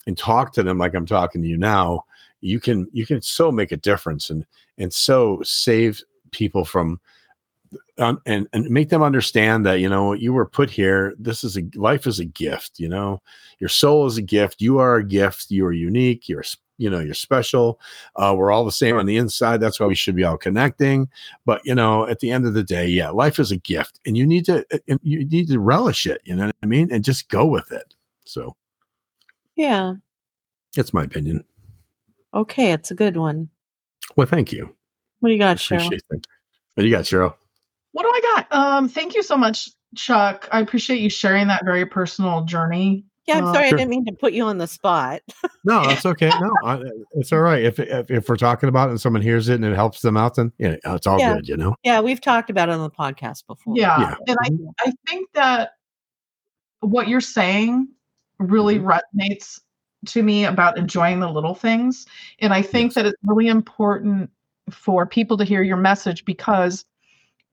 and 0.08 0.18
talk 0.18 0.54
to 0.54 0.64
them 0.64 0.78
like 0.78 0.96
I'm 0.96 1.06
talking 1.06 1.42
to 1.42 1.48
you 1.48 1.58
now, 1.58 2.06
you 2.42 2.60
can 2.60 2.88
you 2.92 3.06
can 3.06 3.22
so 3.22 3.52
make 3.52 3.72
a 3.72 3.78
difference 3.78 4.30
and 4.30 4.46
and 4.78 4.94
so 4.94 5.42
save 5.44 6.02
people 6.38 6.64
from 6.64 7.00
um, 7.98 8.22
and 8.26 8.48
and 8.54 8.70
make 8.70 8.88
them 8.90 9.04
understand 9.04 9.66
that 9.66 9.82
you 9.82 9.90
know 9.90 10.14
you 10.14 10.32
were 10.32 10.46
put 10.46 10.70
here 10.70 11.14
this 11.20 11.44
is 11.44 11.58
a 11.58 11.64
life 11.76 12.08
is 12.08 12.20
a 12.20 12.26
gift 12.26 12.80
you 12.80 12.88
know? 12.88 13.22
Your 13.60 13.70
soul 13.70 14.06
is 14.06 14.18
a 14.18 14.22
gift. 14.22 14.62
You 14.62 14.78
are 14.78 14.98
a 14.98 15.04
gift. 15.04 15.50
You 15.50 15.66
are 15.66 15.72
unique. 15.74 16.30
You're 16.30 16.44
you 16.78 16.92
know 16.92 17.00
you're 17.00 17.16
special. 17.16 17.80
Uh, 18.16 18.36
we're 18.38 18.52
all 18.52 18.64
the 18.64 18.72
same 18.72 18.96
on 18.98 19.08
the 19.08 19.18
inside. 19.18 19.60
That's 19.60 19.80
why 19.80 19.88
we 19.88 19.96
should 19.96 20.16
be 20.16 20.24
all 20.24 20.38
connecting. 20.38 21.10
But 21.44 21.60
you 21.66 21.74
know 21.74 22.06
at 22.08 22.20
the 22.20 22.30
end 22.32 22.46
of 22.46 22.54
the 22.54 22.64
day 22.64 22.88
yeah 22.88 23.10
life 23.10 23.40
is 23.40 23.52
a 23.52 23.58
gift 23.58 24.00
and 24.06 24.16
you 24.16 24.26
need 24.28 24.46
to 24.46 24.64
you 25.02 25.26
need 25.26 25.48
to 25.50 25.60
relish 25.60 26.06
it 26.06 26.22
you 26.24 26.36
know 26.36 26.46
what 26.46 26.56
i 26.62 26.68
mean? 26.68 26.88
And 26.94 27.04
just 27.04 27.30
go 27.30 27.46
with 27.48 27.72
it. 27.72 27.96
So 28.26 28.56
Yeah. 29.56 29.96
that's 30.76 30.94
my 30.94 31.04
opinion. 31.04 31.44
Okay. 32.34 32.72
It's 32.74 32.92
a 32.92 32.96
good 32.96 33.18
one. 33.18 33.50
well 34.16 34.28
thank 34.28 34.52
you 34.52 34.77
What 35.20 35.30
do 35.30 35.34
you 35.34 35.40
got, 35.40 35.58
Cheryl? 35.58 35.90
that 35.90 36.26
what 36.76 36.84
do 36.84 36.86
you 36.88 36.92
got 36.96 37.06
cheryl 37.06 37.34
What 37.92 38.04
do 38.04 38.10
I 38.10 38.22
got? 38.36 38.54
Um, 38.54 38.88
thank 38.90 39.16
you 39.16 39.24
so 39.24 39.36
much, 39.38 39.70
Chuck. 39.96 40.48
I 40.52 40.60
appreciate 40.60 41.00
you 41.00 41.10
sharing 41.10 41.48
that 41.48 41.66
very 41.66 41.86
personal 41.86 42.44
journey. 42.46 43.04
Yeah, 43.26 43.40
I'm 43.40 43.46
Uh, 43.46 43.54
sorry. 43.54 43.70
sure. 43.70 43.78
I 43.78 43.82
didn't 43.82 43.90
mean 43.90 44.06
to 44.06 44.14
put 44.14 44.32
you 44.34 44.44
on 44.46 44.58
the 44.58 44.68
spot. 44.68 45.22
No, 45.66 45.86
that's 45.86 46.06
okay. 46.06 46.30
No, 46.40 46.50
I, 46.64 46.82
it's 47.16 47.34
all 47.34 47.42
right. 47.42 47.62
If, 47.62 47.78
if 47.78 48.10
if 48.10 48.30
we're 48.30 48.38
talking 48.38 48.70
about 48.70 48.88
it 48.88 48.92
and 48.92 49.02
someone 49.02 49.22
hears 49.22 49.50
it 49.50 49.56
and 49.56 49.66
it 49.66 49.76
helps 49.76 50.00
them 50.00 50.16
out, 50.16 50.36
then 50.36 50.54
yeah, 50.60 50.78
it's 50.86 51.06
all 51.06 51.20
Yeah. 51.20 51.36
good. 51.36 51.50
You 51.50 51.58
know. 51.58 51.76
Yeah, 51.84 52.00
we've 52.00 52.22
talked 52.22 52.50
about 52.50 52.70
it 52.70 52.72
on 52.72 52.80
the 52.80 52.90
podcast 52.90 53.46
before. 53.48 53.74
Yeah. 53.76 54.00
Yeah. 54.00 54.16
And 54.28 54.38
I, 54.80 54.86
I 54.88 54.94
think 55.10 55.28
that 55.34 55.72
what 56.80 57.10
you're 57.10 57.20
saying 57.20 57.90
really 58.40 58.80
resonates 58.80 59.60
to 60.06 60.24
me 60.24 60.46
about 60.46 60.78
enjoying 60.78 61.20
the 61.20 61.30
little 61.30 61.56
things. 61.56 62.06
And 62.40 62.54
I 62.54 62.62
think 62.62 62.92
Yes. 62.92 62.96
that 62.96 63.06
it's 63.08 63.18
really 63.26 63.48
important 63.50 64.30
for 64.70 65.06
people 65.06 65.38
to 65.38 65.44
hear 65.46 65.62
your 65.62 65.78
message 65.78 66.26
because 66.26 66.86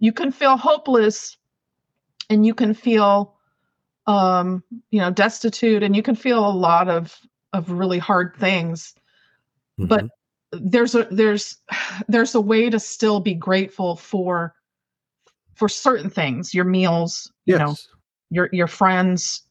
you 0.00 0.12
can 0.12 0.32
feel 0.32 0.56
hopeless 0.56 1.36
and 2.30 2.44
you 2.44 2.54
can 2.54 2.74
feel 2.74 3.36
um 4.06 4.62
you 4.90 5.00
know 5.00 5.10
destitute 5.10 5.82
and 5.82 5.94
you 5.96 6.02
can 6.02 6.14
feel 6.14 6.46
a 6.46 6.50
lot 6.50 6.88
of 6.88 7.18
of 7.52 7.70
really 7.70 7.98
hard 7.98 8.34
things 8.36 8.94
But- 9.78 10.04
Mhm. 10.04 10.10
there's 10.52 10.94
a 10.94 11.04
there's 11.10 11.56
there's 12.08 12.34
a 12.34 12.40
way 12.40 12.70
to 12.70 12.78
still 12.80 13.20
be 13.20 13.34
grateful 13.34 13.96
for 13.96 14.54
for 15.54 15.68
certain 15.68 16.10
things 16.10 16.52
your 16.54 16.64
meals 16.64 17.32
you 17.46 17.58
know 17.58 17.70
Yes. 17.70 17.88
your 18.30 18.48
your 18.52 18.66
friends 18.66 19.42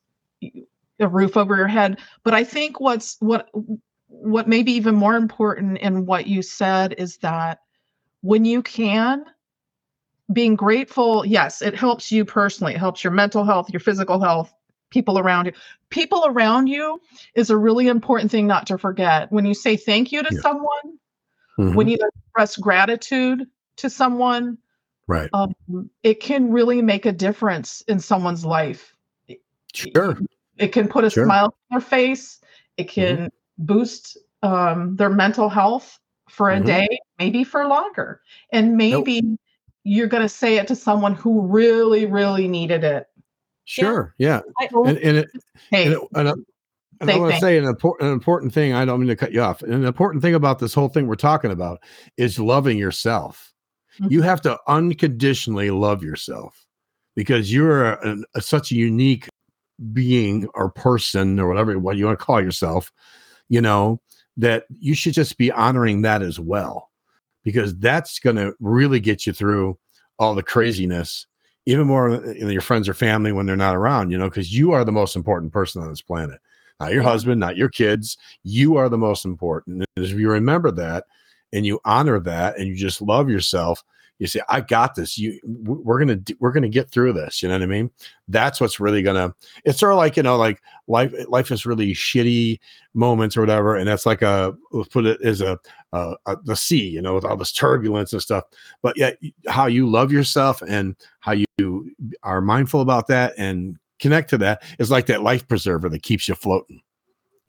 a 1.00 1.08
roof 1.08 1.36
over 1.38 1.56
your 1.56 1.68
head 1.68 2.00
but 2.24 2.34
i 2.34 2.44
think 2.44 2.80
what's 2.80 3.18
what 3.20 3.50
what 4.24 4.48
may 4.48 4.64
be 4.64 4.72
even 4.72 4.96
more 4.96 5.16
important 5.16 5.78
in 5.80 6.06
what 6.06 6.28
you 6.28 6.42
said 6.42 6.96
is 6.98 7.18
that 7.18 7.60
when 8.22 8.46
you 8.46 8.62
can 8.62 9.26
being 10.32 10.56
grateful 10.56 11.26
yes 11.26 11.62
it 11.62 11.76
helps 11.76 12.12
you 12.12 12.24
personally 12.24 12.74
it 12.74 12.80
helps 12.80 13.04
your 13.04 13.12
mental 13.12 13.44
health 13.44 13.70
your 13.72 13.82
physical 13.82 14.22
health 14.22 14.54
people 14.90 15.20
around 15.20 15.46
you 15.46 15.52
people 15.90 16.24
around 16.26 16.68
you 16.68 17.02
is 17.36 17.50
a 17.50 17.58
really 17.58 17.90
important 17.90 18.32
thing 18.32 18.48
not 18.48 18.66
to 18.66 18.78
forget 18.78 19.30
when 19.32 19.46
you 19.46 19.54
say 19.54 19.76
thank 19.76 20.12
you 20.12 20.24
to 20.24 20.34
Yeah. 20.34 20.40
someone 20.42 20.98
Mhm. 21.60 21.76
when 21.76 21.88
you 21.90 21.98
express 21.98 22.56
gratitude 22.56 23.46
to 23.76 23.90
someone 23.90 24.58
right. 25.08 25.30
um, 25.34 25.54
it 26.04 26.22
can 26.22 26.50
really 26.52 26.82
make 26.82 27.06
a 27.06 27.12
difference 27.12 27.82
in 27.90 28.00
someone's 28.00 28.46
life 28.46 28.96
Sure. 29.74 30.18
it 30.58 30.70
can 30.70 30.88
put 30.88 31.04
a 31.04 31.10
Sure. 31.10 31.26
smile 31.26 31.46
on 31.46 31.52
their 31.72 31.82
face 31.82 32.40
it 32.78 32.86
can 32.88 33.30
boost 33.58 34.18
um, 34.42 34.96
their 34.96 35.10
mental 35.10 35.50
health 35.50 36.00
for 36.30 36.50
a 36.52 36.60
Mhm. 36.60 36.66
day 36.66 37.00
maybe 37.20 37.44
for 37.44 37.68
longer 37.68 38.22
and 38.52 38.76
maybe 38.76 39.38
you're 39.84 40.08
going 40.08 40.24
to 40.24 40.30
say 40.30 40.58
it 40.58 40.68
to 40.68 40.76
someone 40.76 41.14
who 41.16 41.42
really 41.42 42.06
really 42.06 42.48
needed 42.48 42.84
it 42.84 43.08
Sure. 43.66 44.14
Yeah. 44.18 44.42
I, 44.60 44.68
And 44.86 44.98
and, 44.98 45.18
it, 45.20 45.30
hey 45.72 45.86
and, 45.86 45.94
it, 45.94 46.00
and, 46.16 46.30
I- 46.30 46.34
and 47.00 47.12
I 47.12 47.18
want 47.18 47.34
to 47.34 47.40
say 47.40 47.58
an 47.58 47.64
important, 47.64 48.10
an 48.10 48.14
important 48.14 48.54
thing. 48.54 48.74
I 48.74 48.84
don't 48.84 49.00
mean 49.00 49.08
to 49.08 49.16
cut 49.16 49.32
you 49.32 49.42
off. 49.42 49.62
An 49.64 49.86
important 49.86 50.22
thing 50.22 50.36
about 50.36 50.60
this 50.60 50.74
whole 50.74 50.90
thing 50.90 51.08
we're 51.08 51.16
talking 51.16 51.50
about 51.52 51.80
is 52.18 52.38
loving 52.40 52.78
yourself. 52.78 53.54
You 54.10 54.20
Mhm. 54.20 54.24
have 54.26 54.42
to 54.42 54.58
unconditionally 54.68 55.72
love 55.72 56.04
yourself 56.04 56.66
because 57.16 57.54
you're 57.54 57.94
an- 58.06 58.26
a- 58.36 58.42
such 58.42 58.72
a 58.72 58.76
unique 58.76 59.30
being 59.94 60.48
or 60.56 60.70
person 60.70 61.40
or 61.40 61.48
whatever 61.48 61.80
what 61.80 61.96
you 61.96 62.06
want 62.06 62.20
to 62.20 62.26
call 62.26 62.42
yourself. 62.42 62.92
You 63.50 63.62
know 63.62 64.02
that 64.38 64.66
you 64.80 64.96
should 64.96 65.14
just 65.14 65.38
be 65.38 65.52
honoring 65.52 66.02
that 66.02 66.22
as 66.22 66.40
well. 66.40 66.90
Because 67.44 67.76
that's 67.78 68.20
going 68.20 68.38
to 68.38 68.54
really 68.60 69.02
get 69.02 69.28
you 69.28 69.34
through 69.34 69.78
all 70.18 70.34
the 70.34 70.44
craziness 70.44 71.28
even 71.66 71.88
more 71.88 72.12
uh, 72.12 72.20
than 72.20 72.50
your 72.50 72.62
friends 72.62 72.90
or 72.90 72.94
family 72.94 73.32
when 73.32 73.46
they're 73.46 73.56
not 73.56 73.76
around 73.76 74.12
you 74.12 74.18
know 74.18 74.30
because 74.30 74.54
you 74.54 74.72
are 74.72 74.84
the 74.84 74.92
most 74.92 75.16
important 75.16 75.52
person 75.52 75.82
on 75.82 75.90
this 75.90 76.02
planet. 76.02 76.40
Not 76.80 76.94
your 76.94 77.04
husband 77.04 77.40
not 77.40 77.58
your 77.58 77.70
kids. 77.70 78.18
You 78.44 78.78
are 78.78 78.90
the 78.90 78.98
most 78.98 79.26
important. 79.26 79.86
And 79.96 80.06
if 80.06 80.12
you 80.12 80.30
remember 80.30 80.72
that 80.72 81.06
and 81.52 81.66
you 81.66 81.80
honor 81.86 82.20
that 82.20 82.58
and 82.58 82.68
you 82.68 82.76
just 82.76 83.02
love 83.02 83.30
yourself 83.30 83.84
you 84.24 84.28
say 84.28 84.40
i 84.48 84.62
got 84.62 84.96
this. 84.96 85.18
You 85.18 85.38
we're 85.44 86.00
gonna 86.00 86.18
we're 86.40 86.54
gonna 86.54 86.70
get 86.70 86.90
through 86.90 87.12
this. 87.12 87.44
You 87.44 87.50
know 87.50 87.56
what 87.56 87.62
i 87.64 87.66
mean? 87.66 87.92
That's 88.30 88.62
what's 88.62 88.80
really 88.80 89.02
gonna 89.04 89.36
it's 89.66 89.80
sort 89.80 89.92
of 89.92 89.98
like 89.98 90.16
you 90.16 90.24
know 90.24 90.38
like 90.38 90.62
life 90.88 91.14
life 91.28 91.52
is 91.52 91.66
really 91.66 91.94
shitty 91.94 92.58
moments 92.94 93.36
or 93.36 93.42
whatever 93.42 93.76
and 93.76 93.86
that's 93.86 94.06
like 94.06 94.22
a 94.22 94.56
let's 94.72 94.88
put 94.88 95.06
it 95.06 95.20
as 95.24 95.42
a, 95.42 95.60
a, 95.92 96.16
a 96.26 96.38
the 96.46 96.56
sea 96.56 96.88
you 96.88 97.02
know 97.02 97.16
with 97.16 97.26
all 97.26 97.36
this 97.36 97.52
turbulence 97.52 98.14
and 98.14 98.22
stuff. 98.22 98.46
But 98.82 98.98
yet 98.98 99.18
how 99.50 99.66
you 99.66 99.90
love 99.90 100.10
yourself 100.10 100.62
and 100.62 100.96
how 101.20 101.34
you 101.58 101.92
are 102.24 102.40
mindful 102.40 102.80
about 102.80 103.08
that 103.08 103.34
and 103.38 103.78
connect 104.00 104.30
to 104.30 104.38
that 104.38 104.64
is 104.80 104.90
like 104.90 105.08
that 105.08 105.22
life 105.22 105.46
preserver 105.50 105.90
that 105.90 106.02
keeps 106.04 106.30
you 106.30 106.36
floating 106.36 106.82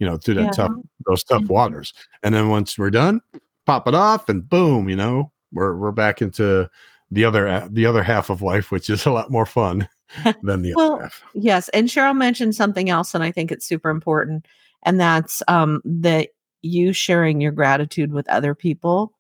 you 0.01 0.09
know 0.09 0.17
through 0.17 0.35
that 0.35 0.47
Yeah. 0.47 0.51
tough 0.51 0.73
those 1.07 1.23
tough 1.23 1.43
Mhm. 1.43 1.49
waters. 1.51 1.95
And 2.25 2.35
then 2.35 2.49
once 2.49 2.77
we're 2.77 2.91
done 2.91 3.21
pop 3.65 3.87
it 3.87 3.95
off 3.95 4.29
and 4.29 4.49
boom 4.49 4.89
you 4.89 4.97
know 4.97 5.31
we're 5.55 5.77
we're 5.77 5.93
back 5.93 6.21
into 6.21 6.69
the 7.11 7.25
other 7.25 7.67
the 7.71 7.87
other 7.87 8.03
half 8.03 8.31
of 8.31 8.43
life 8.43 8.71
which 8.71 8.91
is 8.91 9.07
a 9.07 9.11
lot 9.11 9.31
more 9.31 9.47
fun 9.47 9.89
than 10.43 10.63
the 10.63 10.75
Well, 10.75 10.97
other 10.97 11.03
half 11.05 11.23
Yes, 11.35 11.69
and 11.71 11.89
Cheryl 11.89 12.17
mentioned 12.17 12.55
something 12.55 12.91
else, 12.91 13.15
and 13.15 13.25
I 13.25 13.31
think 13.33 13.51
it's 13.53 13.67
super 13.67 13.91
important, 13.91 14.47
and 14.85 15.01
that's 15.01 15.43
um, 15.49 15.81
that 15.85 16.31
you 16.63 16.93
sharing 16.93 17.41
your 17.41 17.53
gratitude 17.53 18.13
with 18.13 18.29
other 18.29 18.55
people 18.55 19.13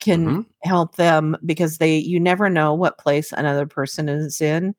can 0.00 0.28
Mhm. 0.28 0.46
help 0.62 0.96
them 0.96 1.36
because 1.44 1.78
they 1.78 1.96
you 1.98 2.18
never 2.20 2.48
know 2.48 2.74
what 2.74 2.98
place 2.98 3.32
another 3.32 3.66
person 3.66 4.08
is 4.08 4.40
in, 4.40 4.74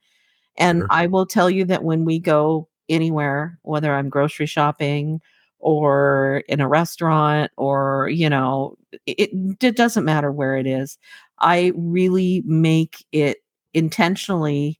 and 0.57 0.79
Sure. 0.79 0.87
I 0.89 1.07
will 1.07 1.25
tell 1.25 1.49
you 1.49 1.65
that 1.65 1.83
when 1.83 2.05
we 2.05 2.19
go 2.19 2.67
anywhere, 2.89 3.57
whether 3.63 3.93
I'm 3.93 4.09
grocery 4.09 4.45
shopping 4.45 5.21
or 5.63 6.43
in 6.49 6.61
a 6.61 6.67
restaurant 6.67 7.51
or 7.57 8.09
you 8.09 8.29
know 8.29 8.75
it, 9.07 9.29
it 9.63 9.75
doesn't 9.77 10.05
matter 10.05 10.31
where 10.31 10.57
it 10.57 10.67
is 10.67 10.97
i 11.39 11.71
really 11.75 12.43
make 12.45 13.05
it 13.13 13.37
intentionally 13.73 14.79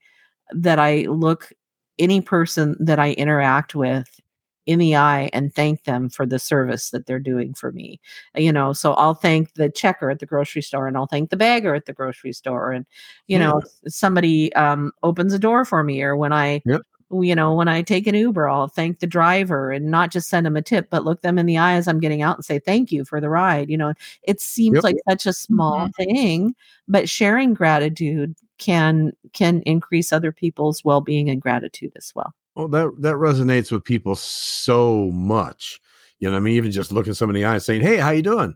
that 0.51 0.79
I 0.79 1.03
look 1.03 1.51
any 1.99 2.21
person 2.21 2.75
that 2.79 2.99
I 2.99 3.13
interact 3.13 3.75
with 3.75 4.19
in 4.65 4.79
the 4.79 4.95
eye 4.95 5.29
and 5.34 5.53
thank 5.53 5.84
them 5.84 6.09
for 6.09 6.25
the 6.25 6.39
service 6.39 6.89
that 6.91 7.05
they're 7.05 7.19
doing 7.19 7.53
for 7.53 7.71
me. 7.73 7.99
You 8.36 8.51
know, 8.53 8.71
so 8.73 8.93
I'll 8.93 9.13
thank 9.15 9.53
the 9.55 9.69
checker 9.69 10.09
at 10.09 10.19
the 10.19 10.25
grocery 10.25 10.61
store 10.61 10.88
and 10.88 10.95
I'll 10.95 11.07
thank 11.07 11.29
the 11.31 11.38
bagger 11.38 11.75
at 11.75 11.86
the 11.86 11.93
grocery 11.93 12.31
store 12.34 12.71
and 12.71 12.86
you 13.27 13.38
know, 13.39 13.61
somebody 13.88 14.53
um 14.55 14.91
opens 15.03 15.34
a 15.34 15.39
door 15.39 15.65
for 15.65 15.84
me 15.84 16.01
or 16.01 16.15
when 16.15 16.31
I 16.34 16.61
Yep. 16.65 16.81
You 17.22 17.36
know, 17.36 17.53
when 17.53 17.68
I 17.68 17.82
take 17.82 18.07
an 18.07 18.16
Uber, 18.16 18.49
I'll 18.49 18.68
thank 18.68 18.99
the 18.99 19.07
driver 19.07 19.72
and 19.72 19.91
not 19.91 20.11
just 20.11 20.30
send 20.30 20.45
them 20.45 20.55
a 20.55 20.61
tip, 20.61 20.89
but 20.89 21.03
look 21.03 21.22
them 21.22 21.38
in 21.38 21.45
the 21.45 21.57
eye 21.57 21.74
as 21.74 21.88
I'm 21.88 21.99
getting 21.99 22.22
out 22.22 22.38
and 22.38 22.45
say 22.45 22.59
thank 22.59 22.91
you 22.91 23.05
for 23.05 23.22
the 23.22 23.30
ride. 23.30 23.70
You 23.70 23.78
know, 23.78 23.93
it 24.24 24.41
seems 24.41 24.76
Yep. 24.76 24.84
like 24.84 24.97
such 25.09 25.26
a 25.26 25.34
small 25.34 25.88
mm-hmm. 25.88 26.03
thing, 26.03 26.55
but 26.88 27.09
sharing 27.09 27.53
gratitude 27.53 28.36
can 28.57 29.11
can 29.34 29.61
increase 29.64 30.14
other 30.14 30.32
people's 30.32 30.84
well-being 30.86 31.30
and 31.30 31.41
gratitude 31.41 31.91
as 31.95 32.11
well. 32.16 32.34
Well, 32.55 32.68
that 32.70 32.93
that 33.01 33.16
resonates 33.16 33.72
with 33.72 33.84
people 33.84 34.16
so 34.16 35.11
much. 35.11 35.80
You 36.20 36.32
know, 36.32 36.38
I 36.38 36.39
mean, 36.39 36.55
even 36.55 36.72
just 36.72 36.91
looking 36.91 37.14
somebody 37.14 37.41
in 37.41 37.43
the 37.43 37.49
eye 37.49 37.55
and 37.55 37.64
saying, 37.64 37.82
"Hey, 37.82 37.97
how 37.97 38.11
you 38.11 38.22
doing?" 38.22 38.55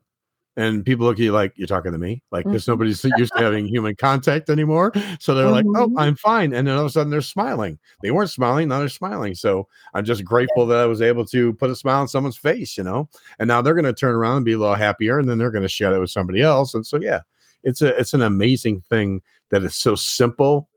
And 0.57 0.83
people 0.83 1.05
look 1.05 1.17
at 1.19 1.23
you 1.23 1.31
like 1.31 1.53
you're 1.55 1.67
talking 1.67 1.91
to 1.93 1.97
me, 1.99 2.23
like 2.31 2.45
there's 2.49 2.65
Mhm. 2.65 2.69
nobody 2.69 2.91
s- 2.91 3.03
used 3.05 3.31
to 3.37 3.43
having 3.43 3.67
human 3.67 3.95
contact 3.95 4.49
anymore. 4.49 4.91
So 5.19 5.35
they're 5.35 5.49
like, 5.51 5.65
"Oh, 5.75 5.87
Mhm. 5.89 5.93
I'm 5.97 6.15
fine," 6.15 6.51
and 6.53 6.67
then 6.67 6.73
all 6.75 6.81
of 6.81 6.87
a 6.87 6.89
sudden 6.89 7.11
they're 7.11 7.21
smiling. 7.21 7.77
They 8.01 8.11
weren't 8.11 8.31
smiling, 8.31 8.67
now 8.67 8.79
they're 8.79 8.89
smiling. 8.89 9.35
So 9.35 9.67
I'm 9.93 10.03
just 10.03 10.25
grateful 10.25 10.65
that 10.67 10.79
I 10.79 10.85
was 10.87 11.01
able 11.01 11.25
to 11.27 11.53
put 11.53 11.69
a 11.69 11.75
smile 11.75 12.01
on 12.01 12.07
someone's 12.07 12.37
face, 12.37 12.77
you 12.77 12.83
know. 12.83 13.07
And 13.39 13.47
now 13.47 13.61
they're 13.61 13.75
going 13.75 13.85
to 13.85 13.93
turn 13.93 14.15
around 14.15 14.37
and 14.37 14.45
be 14.45 14.53
a 14.53 14.57
little 14.57 14.75
happier, 14.75 15.19
and 15.19 15.29
then 15.29 15.37
they're 15.37 15.51
going 15.51 15.61
to 15.63 15.69
share 15.69 15.93
it 15.93 15.99
with 15.99 16.09
somebody 16.11 16.41
else. 16.41 16.73
And 16.73 16.85
so, 16.85 16.97
yeah, 16.99 17.21
it's 17.63 17.81
a 17.83 17.97
it's 17.99 18.13
an 18.15 18.23
amazing 18.23 18.81
thing 18.89 19.21
that 19.51 19.63
is 19.63 19.75
so 19.75 19.95
simple 19.95 20.69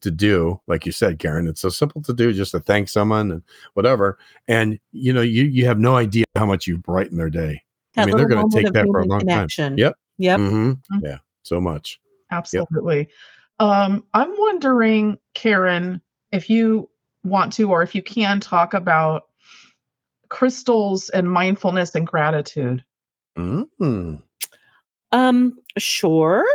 to 0.00 0.10
do 0.10 0.60
like 0.66 0.84
you 0.84 0.90
said 0.92 1.18
karen 1.20 1.46
it's 1.46 1.60
so 1.60 1.68
simple 1.68 2.02
to 2.02 2.12
do 2.12 2.32
just 2.32 2.50
to 2.52 2.60
thank 2.60 2.88
someone 2.88 3.30
and 3.30 3.42
whatever 3.74 4.18
and 4.48 4.78
you 4.92 5.12
know 5.12 5.20
you 5.22 5.44
you 5.44 5.64
have 5.64 5.78
no 5.78 5.94
idea 5.96 6.24
how 6.36 6.44
much 6.44 6.66
you 6.66 6.76
brighten 6.76 7.16
their 7.16 7.30
day 7.30 7.62
That 7.94 8.06
mean, 8.06 8.16
they're 8.16 8.26
gonna 8.26 8.42
moment 8.42 8.64
take 8.64 8.72
that 8.72 8.86
for 8.86 9.00
a 9.00 9.02
human 9.02 9.08
long 9.08 9.20
time. 9.20 9.28
connection. 9.28 9.78
Yep. 9.78 9.94
Yep. 10.18 10.40
Mhm. 10.40 10.80
Mhm. 10.92 11.02
yeah 11.02 11.18
so 11.42 11.60
much 11.60 11.98
Absolutely. 12.30 13.08
Um, 13.60 14.04
I'm 14.14 14.32
wondering, 14.38 15.18
Karen, 15.34 16.00
if 16.32 16.48
you 16.48 16.88
want 17.24 17.52
to 17.54 17.70
or 17.70 17.82
if 17.82 17.94
you 17.94 18.02
can 18.02 18.40
talk 18.40 18.74
about 18.74 19.28
crystals 20.30 21.10
and 21.10 21.30
mindfulness 21.30 21.94
and 21.94 22.06
gratitude. 22.06 22.82
Mm-hmm. 23.36 24.16
Um, 25.12 25.58
sure. 25.78 26.46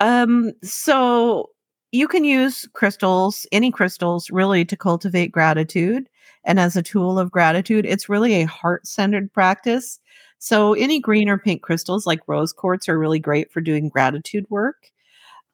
Um, 0.00 0.52
so 0.62 1.50
you 1.90 2.06
can 2.06 2.24
use 2.24 2.68
crystals, 2.72 3.46
any 3.50 3.70
crystals, 3.72 4.30
really 4.30 4.64
to 4.64 4.76
cultivate 4.76 5.32
gratitude. 5.32 6.08
And 6.44 6.60
as 6.60 6.76
a 6.76 6.82
tool 6.82 7.18
of 7.18 7.32
gratitude, 7.32 7.84
it's 7.84 8.08
really 8.08 8.34
a 8.34 8.46
heart 8.46 8.86
centered 8.86 9.32
practice. 9.32 9.98
So 10.38 10.74
any 10.74 11.00
green 11.00 11.28
or 11.28 11.38
pink 11.38 11.62
crystals 11.62 12.06
like 12.06 12.20
rose 12.26 12.52
quartz 12.52 12.88
are 12.88 12.98
really 12.98 13.18
great 13.18 13.52
for 13.52 13.60
doing 13.60 13.88
gratitude 13.88 14.46
work. 14.50 14.90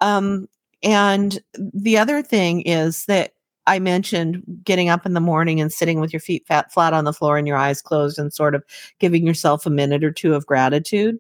Um, 0.01 0.49
and 0.83 1.41
the 1.57 1.97
other 1.97 2.23
thing 2.23 2.63
is 2.63 3.07
that 3.07 3.33
I 3.67 3.79
mentioned 3.79 4.43
getting 4.63 4.91
up 4.91 5.07
in 5.07 5.15
the 5.15 5.21
morning 5.21 5.61
and 5.61 5.73
sitting 5.73 6.01
with 6.01 6.13
your 6.13 6.21
feet 6.21 6.47
fat 6.47 6.73
flat 6.73 6.93
on 6.93 7.05
the 7.05 7.15
floor 7.15 7.39
and 7.39 7.49
your 7.49 7.57
eyes 7.57 7.81
closed 7.81 8.19
and 8.19 8.33
sort 8.33 8.55
of 8.55 8.63
giving 8.99 9.27
yourself 9.27 9.65
a 9.65 9.71
minute 9.71 10.05
or 10.05 10.13
two 10.13 10.35
of 10.35 10.47
gratitude. 10.47 11.19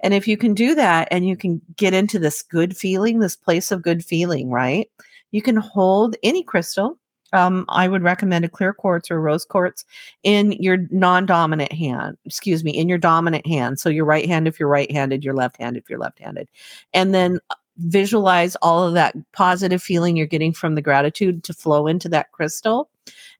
And 0.00 0.14
if 0.14 0.28
you 0.28 0.36
can 0.36 0.54
do 0.54 0.74
that 0.74 1.08
and 1.10 1.26
you 1.26 1.36
can 1.36 1.60
get 1.76 1.94
into 1.94 2.18
this 2.18 2.42
good 2.42 2.76
feeling, 2.76 3.18
this 3.18 3.36
place 3.36 3.72
of 3.72 3.82
good 3.82 4.04
feeling, 4.04 4.50
right? 4.50 4.88
You 5.32 5.42
can 5.42 5.56
hold 5.56 6.14
any 6.22 6.44
crystal. 6.44 6.98
Um, 7.34 7.64
I 7.68 7.88
would 7.88 8.02
recommend 8.02 8.44
a 8.44 8.48
clear 8.48 8.72
quartz 8.72 9.10
or 9.10 9.20
rose 9.20 9.44
quartz 9.44 9.84
in 10.22 10.52
your 10.52 10.78
non 10.90 11.26
dominant 11.26 11.72
hand, 11.72 12.16
excuse 12.24 12.64
me, 12.64 12.70
in 12.70 12.88
your 12.88 12.98
dominant 12.98 13.46
hand. 13.46 13.78
So 13.80 13.88
your 13.88 14.04
right 14.04 14.26
hand 14.26 14.48
if 14.48 14.58
you're 14.58 14.68
right 14.68 14.90
handed, 14.90 15.24
your 15.24 15.34
left 15.34 15.60
hand 15.60 15.76
if 15.76 15.90
you're 15.90 15.98
left 15.98 16.20
handed. 16.20 16.48
And 16.92 17.14
then 17.14 17.40
uh, 17.50 17.56
visualize 17.78 18.56
all 18.56 18.86
of 18.86 18.94
that 18.94 19.16
positive 19.32 19.82
feeling 19.82 20.16
you're 20.16 20.26
getting 20.26 20.52
from 20.52 20.76
the 20.76 20.82
gratitude 20.82 21.42
to 21.44 21.52
flow 21.52 21.86
into 21.86 22.08
that 22.10 22.30
crystal. 22.32 22.88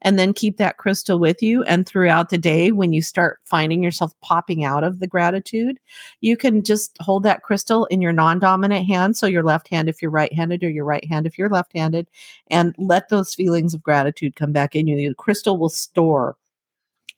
And 0.03 0.19
then 0.19 0.33
keep 0.33 0.57
that 0.59 0.77
crystal 0.77 1.19
with 1.19 1.43
you. 1.43 1.63
And 1.65 1.87
throughout 1.87 2.31
the 2.31 2.39
day, 2.39 2.73
when 2.73 2.93
you 2.93 3.03
start 3.03 3.41
finding 3.45 3.83
yourself 3.83 4.13
popping 4.21 4.65
out 4.65 4.85
of 4.85 5.01
the 5.01 5.07
gratitude, 5.07 5.79
you 6.21 6.37
can 6.37 6.63
just 6.63 6.97
hold 7.01 7.23
that 7.25 7.43
crystal 7.43 7.87
in 7.87 8.01
your 8.01 8.13
non 8.13 8.39
dominant 8.39 8.87
hand. 8.87 9.17
So 9.17 9.27
your 9.27 9.43
left 9.43 9.69
hand 9.69 9.89
if 9.89 10.03
you're 10.03 10.11
right 10.11 10.33
handed, 10.33 10.63
or 10.63 10.71
your 10.71 10.85
right 10.85 11.05
hand 11.05 11.27
if 11.27 11.39
you're 11.39 11.49
left 11.49 11.73
handed, 11.75 12.09
and 12.49 12.75
let 12.79 13.09
those 13.09 13.35
feelings 13.35 13.75
of 13.75 13.83
gratitude 13.83 14.37
come 14.37 14.53
back 14.53 14.75
in 14.77 14.87
you. 14.87 14.97
The 15.09 15.15
crystal 15.15 15.59
will 15.59 15.69
store 15.69 16.37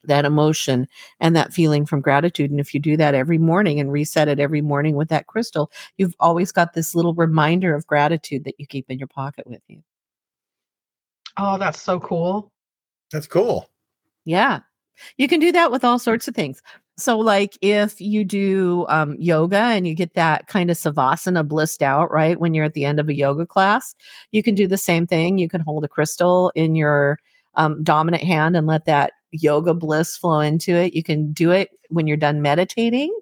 that 0.04 0.24
emotion 0.24 0.86
and 1.20 1.34
that 1.36 1.52
feeling 1.52 1.84
from 1.84 2.00
gratitude. 2.00 2.50
And 2.50 2.60
if 2.60 2.72
you 2.72 2.80
do 2.80 2.96
that 2.96 3.14
every 3.14 3.38
morning 3.38 3.80
and 3.80 3.92
reset 3.92 4.28
it 4.28 4.40
every 4.40 4.60
morning 4.60 4.94
with 4.94 5.08
that 5.08 5.26
crystal, 5.26 5.70
you've 5.96 6.14
always 6.20 6.52
got 6.52 6.74
this 6.74 6.94
little 6.94 7.14
reminder 7.14 7.74
of 7.74 7.86
gratitude 7.86 8.44
that 8.44 8.54
you 8.58 8.66
keep 8.66 8.90
in 8.90 8.98
your 8.98 9.08
pocket 9.08 9.46
with 9.46 9.62
you. 9.68 9.82
Oh, 11.36 11.58
that's 11.58 11.80
so 11.80 12.00
cool. 12.00 12.50
That's 13.12 13.26
cool. 13.26 13.70
Yeah. 14.24 14.60
You 15.18 15.28
can 15.28 15.40
do 15.40 15.52
that 15.52 15.70
with 15.70 15.84
all 15.84 15.98
sorts 15.98 16.26
of 16.26 16.34
things. 16.34 16.62
So, 16.98 17.18
like 17.18 17.58
if 17.60 18.00
you 18.00 18.24
do 18.24 18.86
um, 18.88 19.16
yoga 19.18 19.58
and 19.58 19.86
you 19.86 19.94
get 19.94 20.14
that 20.14 20.46
kind 20.46 20.70
of 20.70 20.78
savasana 20.78 21.46
blissed 21.46 21.82
out, 21.82 22.10
right? 22.10 22.40
When 22.40 22.54
you're 22.54 22.64
at 22.64 22.72
the 22.72 22.86
end 22.86 22.98
of 22.98 23.08
a 23.10 23.14
yoga 23.14 23.44
class, 23.44 23.94
you 24.32 24.42
can 24.42 24.54
do 24.54 24.66
the 24.66 24.78
same 24.78 25.06
thing. 25.06 25.36
You 25.36 25.48
can 25.48 25.60
hold 25.60 25.84
a 25.84 25.88
crystal 25.88 26.50
in 26.54 26.74
your 26.74 27.18
um, 27.54 27.82
dominant 27.82 28.24
hand 28.24 28.56
and 28.56 28.66
let 28.66 28.86
that 28.86 29.12
yoga 29.30 29.74
bliss 29.74 30.16
flow 30.16 30.40
into 30.40 30.74
it. 30.74 30.94
You 30.94 31.02
can 31.02 31.32
do 31.32 31.50
it 31.50 31.68
when 31.90 32.06
you're 32.06 32.16
done 32.16 32.40
meditating 32.40 33.14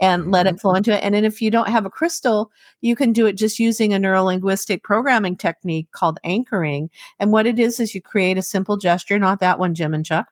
and 0.00 0.30
let 0.30 0.46
it 0.46 0.60
flow 0.60 0.74
into 0.74 0.96
it. 0.96 1.04
And 1.04 1.14
then 1.14 1.24
if 1.24 1.42
you 1.42 1.50
don't 1.50 1.68
have 1.68 1.84
a 1.84 1.90
crystal, 1.90 2.50
you 2.80 2.96
can 2.96 3.12
do 3.12 3.26
it 3.26 3.34
just 3.34 3.58
using 3.58 3.92
a 3.92 3.98
neurolinguistic 3.98 4.82
programming 4.82 5.36
technique 5.36 5.92
called 5.92 6.18
anchoring. 6.24 6.90
And 7.18 7.32
what 7.32 7.46
it 7.46 7.58
is 7.58 7.78
is 7.78 7.94
you 7.94 8.00
create 8.00 8.38
a 8.38 8.42
simple 8.42 8.78
gesture, 8.78 9.18
not 9.18 9.40
that 9.40 9.58
one, 9.58 9.74
Jim 9.74 9.94
and 9.94 10.04
Chuck. 10.04 10.28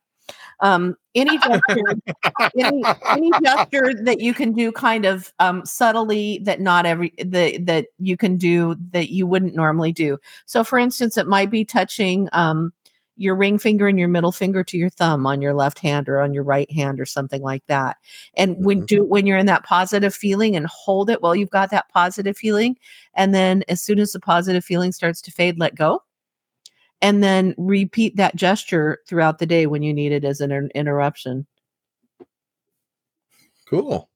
Um, 0.60 0.96
any 1.14 1.38
gesture, 1.38 1.82
any, 2.58 2.82
any 3.08 3.30
gesture 3.42 3.94
that 4.02 4.20
you 4.20 4.34
can 4.34 4.52
do 4.52 4.72
kind 4.72 5.04
of 5.04 5.32
um, 5.38 5.64
subtly 5.64 6.40
that 6.42 6.60
not 6.60 6.84
every 6.84 7.14
that 7.24 7.64
that 7.66 7.86
you 7.98 8.16
can 8.16 8.36
do 8.36 8.76
that 8.90 9.10
you 9.10 9.26
wouldn't 9.26 9.54
normally 9.54 9.92
do. 9.92 10.18
So, 10.46 10.64
for 10.64 10.78
instance, 10.78 11.16
it 11.16 11.28
might 11.28 11.50
be 11.50 11.64
touching 11.64 12.28
um, 12.32 12.72
your 13.18 13.34
ring 13.34 13.58
finger 13.58 13.88
and 13.88 13.98
your 13.98 14.08
middle 14.08 14.32
finger 14.32 14.62
to 14.64 14.78
your 14.78 14.90
thumb 14.90 15.26
on 15.26 15.42
your 15.42 15.52
left 15.54 15.78
hand 15.80 16.08
or 16.08 16.20
on 16.20 16.32
your 16.32 16.44
right 16.44 16.70
hand 16.70 17.00
or 17.00 17.04
something 17.04 17.42
like 17.42 17.66
that. 17.66 17.96
And 18.34 18.64
when 18.64 18.82
Mhm. 18.82 18.86
do 18.86 19.04
when 19.04 19.26
you're 19.26 19.38
in 19.38 19.46
that 19.46 19.64
positive 19.64 20.14
feeling 20.14 20.56
and 20.56 20.66
hold 20.66 21.10
it 21.10 21.20
while 21.20 21.34
you've 21.34 21.50
got 21.50 21.70
that 21.70 21.88
positive 21.90 22.36
feeling. 22.36 22.78
And 23.14 23.34
then 23.34 23.64
as 23.68 23.82
soon 23.82 23.98
as 23.98 24.12
the 24.12 24.20
positive 24.20 24.64
feeling 24.64 24.92
starts 24.92 25.20
to 25.22 25.30
fade, 25.32 25.58
let 25.58 25.74
go. 25.74 26.02
And 27.02 27.22
then 27.22 27.54
repeat 27.58 28.16
that 28.16 28.36
gesture 28.36 28.98
throughout 29.06 29.38
the 29.38 29.46
day 29.46 29.66
when 29.66 29.82
you 29.82 29.92
need 29.94 30.12
it 30.12 30.24
as 30.24 30.40
an 30.40 30.50
in- 30.50 30.70
interruption. 30.74 31.46
Cool. 33.68 34.08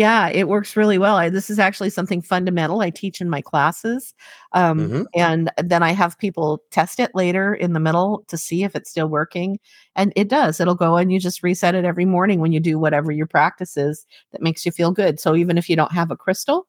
Yeah, 0.00 0.28
it 0.30 0.48
works 0.48 0.76
really 0.78 0.96
well. 0.96 1.16
I, 1.16 1.28
this 1.28 1.50
is 1.50 1.58
actually 1.58 1.90
something 1.90 2.22
fundamental 2.22 2.80
I 2.80 2.88
teach 2.88 3.20
in 3.20 3.28
my 3.28 3.42
classes. 3.42 4.14
Um, 4.52 4.88
Mhm. 4.88 5.04
And 5.14 5.50
then 5.58 5.82
I 5.82 5.92
have 5.92 6.16
people 6.16 6.62
test 6.70 6.98
it 7.00 7.14
later 7.14 7.52
in 7.54 7.74
the 7.74 7.80
middle 7.80 8.24
to 8.28 8.38
see 8.38 8.64
if 8.64 8.74
it's 8.74 8.88
still 8.88 9.08
working. 9.08 9.58
And 9.96 10.10
it 10.16 10.28
does. 10.28 10.58
It'll 10.58 10.74
go 10.74 10.96
and 10.96 11.12
you 11.12 11.20
just 11.20 11.42
reset 11.42 11.74
it 11.74 11.84
every 11.84 12.06
morning 12.06 12.40
when 12.40 12.50
you 12.50 12.60
do 12.60 12.78
whatever 12.78 13.12
your 13.12 13.26
practice 13.26 13.76
is 13.76 14.06
that 14.32 14.40
makes 14.40 14.64
you 14.64 14.72
feel 14.72 14.90
good. 14.90 15.20
So 15.20 15.36
even 15.36 15.58
if 15.58 15.68
you 15.68 15.76
don't 15.76 15.92
have 15.92 16.10
a 16.10 16.16
crystal 16.16 16.66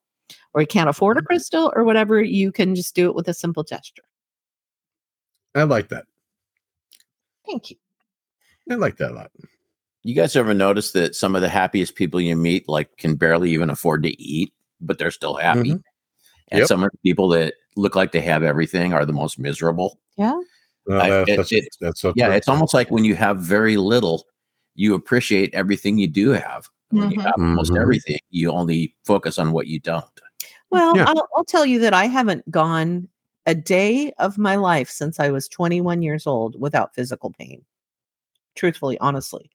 or 0.53 0.59
you 0.59 0.67
can't 0.67 0.89
afford 0.89 1.17
a 1.17 1.21
Mhm. 1.21 1.27
crystal 1.27 1.71
or 1.73 1.85
whatever, 1.85 2.21
you 2.21 2.51
can 2.51 2.75
just 2.75 2.93
do 2.95 3.05
it 3.07 3.15
with 3.15 3.29
a 3.29 3.33
simple 3.33 3.63
gesture. 3.63 4.03
I 5.55 5.63
like 5.63 5.87
that. 5.87 6.05
Thank 7.45 7.71
you. 7.71 7.77
I 8.69 8.75
like 8.75 8.97
that 8.97 9.11
a 9.11 9.13
lot. 9.13 9.31
You 10.03 10.15
guys 10.15 10.35
ever 10.35 10.53
notice 10.53 10.91
that 10.93 11.15
some 11.15 11.35
of 11.35 11.41
the 11.41 11.49
happiest 11.49 11.95
people 11.95 12.19
you 12.19 12.35
meet 12.35 12.67
like 12.67 12.97
can 12.97 13.15
barely 13.15 13.51
even 13.51 13.69
afford 13.69 14.03
to 14.03 14.21
eat, 14.21 14.51
but 14.79 14.97
they're 14.97 15.11
still 15.11 15.35
happy? 15.35 15.71
Mhm. 15.73 15.83
And 16.49 16.59
Yep. 16.59 16.67
some 16.67 16.83
of 16.83 16.91
the 16.91 16.97
people 17.03 17.27
that 17.29 17.53
look 17.75 17.95
like 17.95 18.11
they 18.11 18.21
have 18.21 18.43
everything 18.43 18.93
are 18.93 19.05
the 19.05 19.13
most 19.13 19.37
miserable. 19.39 19.99
Yeah. 20.17 20.39
No, 20.87 20.97
I- 20.97 21.09
that's, 21.25 21.51
it- 21.51 21.61
that's, 21.63 21.77
that's 21.77 22.01
so 22.01 22.13
Yeah, 22.15 22.27
true. 22.27 22.35
it's 22.35 22.47
almost 22.47 22.73
like 22.73 22.89
when 22.89 23.05
you 23.05 23.15
have 23.15 23.39
very 23.39 23.77
little, 23.77 24.25
you 24.75 24.95
appreciate 24.95 25.53
everything 25.53 25.97
you 25.99 26.07
do 26.07 26.31
have. 26.31 26.67
When 26.89 27.11
you 27.11 27.19
Mhm. 27.19 27.23
have 27.23 27.33
almost 27.37 27.71
Mhm. 27.71 27.79
everything, 27.81 28.19
you 28.31 28.51
only 28.51 28.95
focus 29.05 29.37
on 29.37 29.51
what 29.53 29.67
you 29.67 29.79
don't. 29.79 30.03
Well, 30.71 30.95
Yeah. 30.97 31.05
I'll, 31.07 31.27
I'll 31.37 31.45
tell 31.45 31.65
you 31.65 31.79
that 31.79 31.93
I 31.93 32.05
haven't 32.07 32.49
gone 32.49 33.07
a 33.45 33.53
day 33.55 34.11
of 34.17 34.37
my 34.37 34.55
life 34.55 34.89
since 34.89 35.19
I 35.19 35.29
was 35.29 35.47
21 35.47 36.01
years 36.01 36.25
old 36.25 36.59
without 36.59 36.95
physical 36.95 37.29
pain. 37.31 37.63
Truthfully, 38.55 38.97
honestly, 38.99 39.50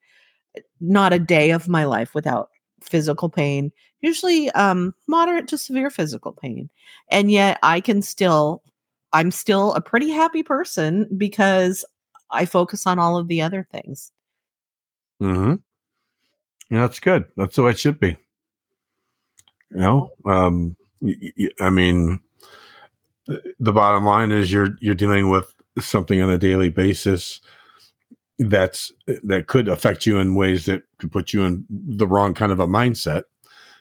not 0.81 1.13
a 1.13 1.19
day 1.19 1.51
of 1.51 1.69
my 1.69 1.85
life 1.85 2.15
without 2.15 2.51
physical 2.83 3.29
pain, 3.29 3.73
usually 4.01 4.51
um, 4.51 4.95
moderate 5.07 5.49
to 5.49 5.59
severe 5.59 5.91
physical 5.91 6.33
pain. 6.33 6.69
And 7.11 7.31
yet 7.31 7.59
I 7.63 7.81
can 7.81 8.03
still, 8.03 8.63
I'm 9.13 9.31
still 9.31 9.75
a 9.75 9.81
pretty 9.81 10.11
happy 10.11 10.43
person 10.43 11.09
because 11.17 11.85
I 12.31 12.45
focus 12.45 12.87
on 12.87 12.99
all 12.99 13.17
of 13.17 13.29
the 13.29 13.43
other 13.43 13.67
things. 13.71 14.13
Mm-hmm. 15.23 15.55
Yeah, 16.71 16.81
that's 16.81 17.01
good. 17.01 17.25
That's 17.37 17.57
the 17.57 17.63
way 17.63 17.71
it 17.71 17.79
should 17.79 18.01
be. 18.01 18.17
You 19.71 19.79
know, 19.79 20.11
um, 20.25 20.77
y- 21.01 21.33
y- 21.39 21.51
I 21.61 21.71
mean, 21.71 22.21
the 23.59 23.73
bottom 23.73 24.05
line 24.05 24.33
is 24.33 24.53
you're 24.53 24.77
you're 24.81 24.95
dealing 24.95 25.31
with 25.31 25.53
something 25.79 26.21
on 26.21 26.31
a 26.31 26.39
daily 26.39 26.69
basis 26.69 27.41
that's 28.39 28.93
uh, 29.09 29.14
that 29.24 29.47
could 29.47 29.68
affect 29.68 30.07
you 30.07 30.18
in 30.18 30.34
ways 30.34 30.66
that 30.66 30.82
could 30.99 31.12
put 31.12 31.32
you 31.32 31.45
in 31.45 31.64
the 31.70 32.07
wrong 32.07 32.34
kind 32.34 32.53
of 32.53 32.61
a 32.61 32.66
mindset, 32.66 33.24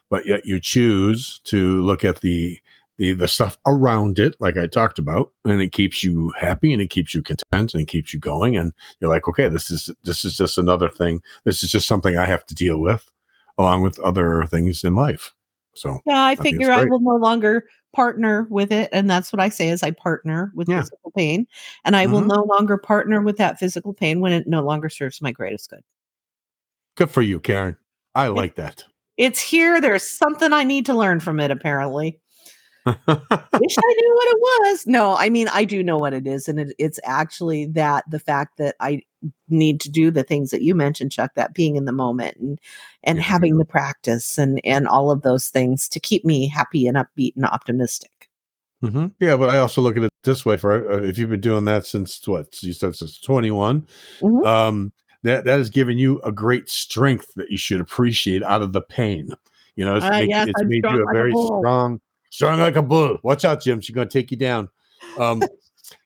but 0.09 0.25
yet 0.25 0.45
you 0.45 0.59
choose 0.59 1.39
to 1.45 1.81
look 1.83 2.05
at 2.05 2.21
the 2.21 2.59
the 2.97 3.13
the 3.13 3.27
stuff 3.27 3.57
around 3.65 4.19
it, 4.19 4.35
like 4.39 4.57
I 4.57 4.67
talked 4.67 4.99
about, 4.99 5.31
and 5.43 5.61
it 5.61 5.71
keeps 5.71 6.03
you 6.03 6.31
happy 6.39 6.71
and 6.71 6.81
it 6.81 6.89
keeps 6.89 7.13
you 7.13 7.21
content 7.21 7.73
and 7.73 7.81
it 7.81 7.87
keeps 7.87 8.13
you 8.13 8.19
going, 8.19 8.55
and 8.55 8.73
you're 8.99 9.09
like, 9.09 9.27
okay, 9.27 9.49
this 9.49 9.69
is 9.69 9.89
this 10.03 10.23
is 10.25 10.37
just 10.37 10.57
another 10.57 10.89
thing. 10.89 11.21
This 11.43 11.63
is 11.63 11.71
just 11.71 11.87
something 11.87 12.17
I 12.17 12.25
have 12.25 12.45
to 12.47 12.55
deal 12.55 12.79
with, 12.79 13.09
along 13.57 13.81
with 13.81 13.99
other 13.99 14.45
things 14.45 14.83
in 14.83 14.95
life. 14.95 15.33
So 15.75 16.01
Yeah, 16.05 16.23
I 16.23 16.35
figure 16.35 16.71
I 16.71 16.85
will 16.85 16.99
no 16.99 17.15
longer 17.15 17.67
partner 17.93 18.47
with 18.49 18.71
it. 18.71 18.89
And 18.91 19.09
that's 19.09 19.31
what 19.31 19.39
I 19.39 19.49
say 19.49 19.69
is 19.69 19.83
I 19.83 19.91
partner 19.91 20.51
with 20.55 20.67
Yeah. 20.69 20.81
physical 20.81 21.11
pain. 21.11 21.47
And 21.83 21.95
I 21.95 22.05
will 22.07 22.21
Mhm. 22.21 22.27
no 22.35 22.43
longer 22.43 22.77
partner 22.77 23.21
with 23.21 23.37
that 23.37 23.59
physical 23.59 23.93
pain 23.93 24.19
when 24.19 24.33
it 24.33 24.47
no 24.47 24.61
longer 24.61 24.89
serves 24.89 25.21
my 25.21 25.31
greatest 25.31 25.69
good. 25.69 25.83
good 26.97 27.11
for 27.11 27.21
you, 27.21 27.39
Karen. 27.39 27.75
I 28.15 28.27
like 28.27 28.55
that. 28.55 28.83
It's 29.17 29.39
here. 29.39 29.79
There's 29.81 30.03
something 30.03 30.53
I 30.53 30.63
need 30.63 30.85
to 30.87 30.93
learn 30.93 31.19
from 31.19 31.39
it, 31.39 31.51
apparently. 31.51 32.19
Wish 32.85 32.97
I 33.07 33.93
knew 33.97 34.13
what 34.15 34.27
it 34.27 34.39
was. 34.39 34.87
No, 34.87 35.15
I 35.15 35.29
mean, 35.29 35.47
I 35.49 35.65
do 35.65 35.81
know 35.83 35.97
what 35.97 36.13
it 36.13 36.27
is. 36.27 36.47
And 36.47 36.59
it, 36.59 36.75
it's 36.77 36.99
actually 37.03 37.65
that 37.67 38.03
the 38.09 38.19
fact 38.19 38.57
that 38.57 38.75
I 38.79 39.01
need 39.49 39.79
to 39.81 39.89
do 39.89 40.11
the 40.11 40.23
things 40.23 40.51
that 40.51 40.61
you 40.61 40.75
mentioned, 40.75 41.11
Chuck, 41.11 41.31
that 41.35 41.53
being 41.53 41.75
in 41.75 41.85
the 41.85 41.91
moment 41.91 42.37
and 42.37 42.59
and 43.03 43.17
Yeah. 43.17 43.23
having 43.23 43.57
the 43.57 43.65
practice 43.65 44.37
and 44.37 44.59
and 44.65 44.87
all 44.87 45.11
of 45.11 45.21
those 45.21 45.49
things 45.49 45.87
to 45.89 45.99
keep 45.99 46.25
me 46.25 46.47
happy 46.47 46.87
and 46.87 46.97
upbeat 46.97 47.35
and 47.35 47.45
optimistic. 47.45 48.11
Mhm. 48.83 49.11
Yeah, 49.19 49.37
but 49.37 49.49
I 49.49 49.57
also 49.59 49.81
look 49.81 49.97
at 49.97 50.03
it 50.03 50.11
this 50.23 50.45
way: 50.45 50.57
for 50.57 50.91
uh, 50.91 51.01
if 51.03 51.17
you've 51.17 51.29
been 51.29 51.41
doing 51.41 51.65
that 51.65 51.85
since 51.85 52.25
what 52.27 52.61
you 52.61 52.73
said 52.73 52.95
since 52.95 53.19
21, 53.19 53.87
Mhm. 54.21 54.45
um, 54.45 54.91
that 55.23 55.45
that 55.45 55.57
has 55.57 55.69
given 55.69 55.97
you 55.97 56.19
a 56.21 56.31
great 56.31 56.69
strength 56.69 57.27
that 57.35 57.49
you 57.49 57.57
should 57.57 57.81
appreciate 57.81 58.43
out 58.43 58.61
of 58.61 58.73
the 58.73 58.81
pain. 58.81 59.29
You 59.75 59.85
know, 59.85 59.95
it's, 59.95 60.05
Ah, 60.05 60.09
make- 60.11 60.29
yes, 60.29 60.47
it's 60.49 60.63
made 60.63 60.83
you 60.85 61.03
a 61.03 61.05
like 61.05 61.13
very 61.13 61.31
bull. 61.31 61.59
strong, 61.59 61.99
strong 62.29 62.59
like 62.59 62.75
a 62.75 62.81
bull. 62.81 63.17
Watch 63.23 63.43
out, 63.45 63.61
Jim; 63.61 63.81
she's 63.81 63.95
going 63.95 64.07
to 64.07 64.13
take 64.13 64.29
you 64.31 64.37
down. 64.37 64.69
Um, 65.17 65.41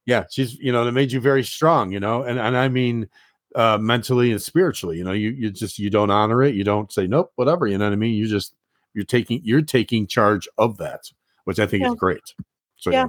yeah, 0.10 0.26
she's 0.30 0.56
you 0.56 0.72
know, 0.72 0.84
that 0.86 0.92
made 0.92 1.12
you 1.12 1.22
very 1.22 1.44
strong. 1.44 1.92
You 1.92 2.00
know, 2.00 2.24
and 2.24 2.40
and 2.40 2.58
I 2.58 2.68
mean, 2.68 3.08
uh, 3.56 3.78
mentally 3.80 4.32
and 4.32 4.42
spiritually. 4.42 4.98
You 4.98 5.04
know, 5.04 5.12
you 5.12 5.30
you 5.30 5.52
just 5.52 5.80
you 5.80 5.90
don't 5.90 6.12
honor 6.12 6.44
it. 6.44 6.56
You 6.56 6.64
don't 6.64 6.92
say 6.92 7.08
nope, 7.08 7.32
whatever. 7.36 7.68
You 7.68 7.78
know 7.78 7.86
what 7.86 7.94
I 7.94 7.98
mean? 7.98 8.16
You 8.16 8.28
just 8.28 8.56
you're 8.94 9.06
taking 9.06 9.42
you're 9.44 9.62
taking 9.62 10.08
charge 10.08 10.48
of 10.58 10.78
that, 10.78 11.12
which 11.46 11.60
I 11.60 11.66
think 11.68 11.84
Yeah. 11.84 11.92
is 11.92 11.96
great. 11.96 12.34
So 12.78 12.92
Yeah. 12.92 13.08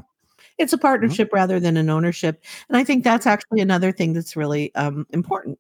It's 0.58 0.72
a 0.74 0.78
partnership 0.78 1.32
rather 1.32 1.58
than 1.58 1.76
an 1.78 1.88
ownership. 1.88 2.44
And 2.68 2.76
I 2.76 2.84
think 2.84 3.02
that's 3.02 3.26
actually 3.26 3.60
another 3.60 3.92
thing 3.92 4.12
that's 4.12 4.36
really 4.36 4.74
um, 4.74 5.06
important 5.10 5.58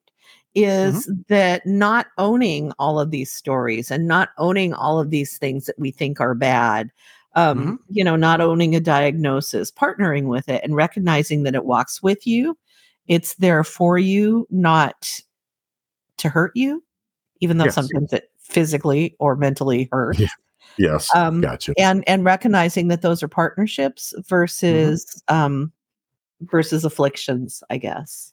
is 0.54 1.10
that 1.28 1.64
not 1.64 2.08
owning 2.18 2.72
all 2.78 2.98
of 2.98 3.10
these 3.10 3.30
stories 3.30 3.90
and 3.90 4.08
not 4.08 4.30
owning 4.36 4.74
all 4.74 4.98
of 4.98 5.10
these 5.10 5.38
things 5.38 5.66
that 5.66 5.78
we 5.78 5.90
think 5.90 6.20
are 6.20 6.34
bad, 6.34 6.90
um, 7.34 7.78
you 7.88 8.02
know, 8.04 8.16
not 8.16 8.40
owning 8.40 8.74
a 8.74 8.80
diagnosis, 8.80 9.70
partnering 9.70 10.24
with 10.24 10.48
it 10.48 10.62
and 10.64 10.74
recognizing 10.74 11.44
that 11.44 11.54
it 11.54 11.64
walks 11.64 12.02
with 12.02 12.26
you. 12.26 12.58
It's 13.06 13.34
there 13.36 13.64
for 13.64 13.98
you, 13.98 14.46
not 14.50 15.20
to 16.18 16.28
hurt 16.28 16.52
you, 16.54 16.82
even 17.40 17.58
though 17.58 17.64
Yes. 17.66 17.74
sometimes 17.74 18.12
it 18.12 18.30
physically 18.38 19.16
or 19.18 19.36
mentally 19.36 19.88
hurts. 19.92 20.20
Yeah. 20.20 20.28
yes, 20.76 21.10
Um, 21.14 21.40
gotcha. 21.40 21.72
and 21.78 22.02
and 22.08 22.24
recognizing 22.24 22.88
that 22.88 23.02
those 23.02 23.22
are 23.22 23.28
partnerships 23.28 24.12
versus 24.28 25.22
um 25.28 25.72
versus 26.42 26.84
afflictions 26.84 27.62
i 27.70 27.76
guess 27.76 28.32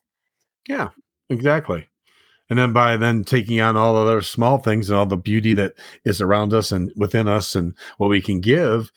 Yeah, 0.68 0.90
exactly. 1.30 1.88
And 2.50 2.58
then 2.58 2.72
by 2.74 2.98
then 2.98 3.24
taking 3.24 3.60
on 3.60 3.76
all 3.76 3.94
the 3.94 4.02
other 4.02 4.22
small 4.22 4.58
things 4.58 4.90
and 4.90 4.98
all 4.98 5.06
the 5.06 5.18
beauty 5.18 5.54
that 5.56 5.74
is 6.06 6.22
around 6.22 6.54
us 6.54 6.72
and 6.72 6.92
within 6.96 7.28
us 7.28 7.56
and 7.56 7.74
what 7.98 8.10
we 8.10 8.22
can 8.22 8.40
give, 8.40 8.92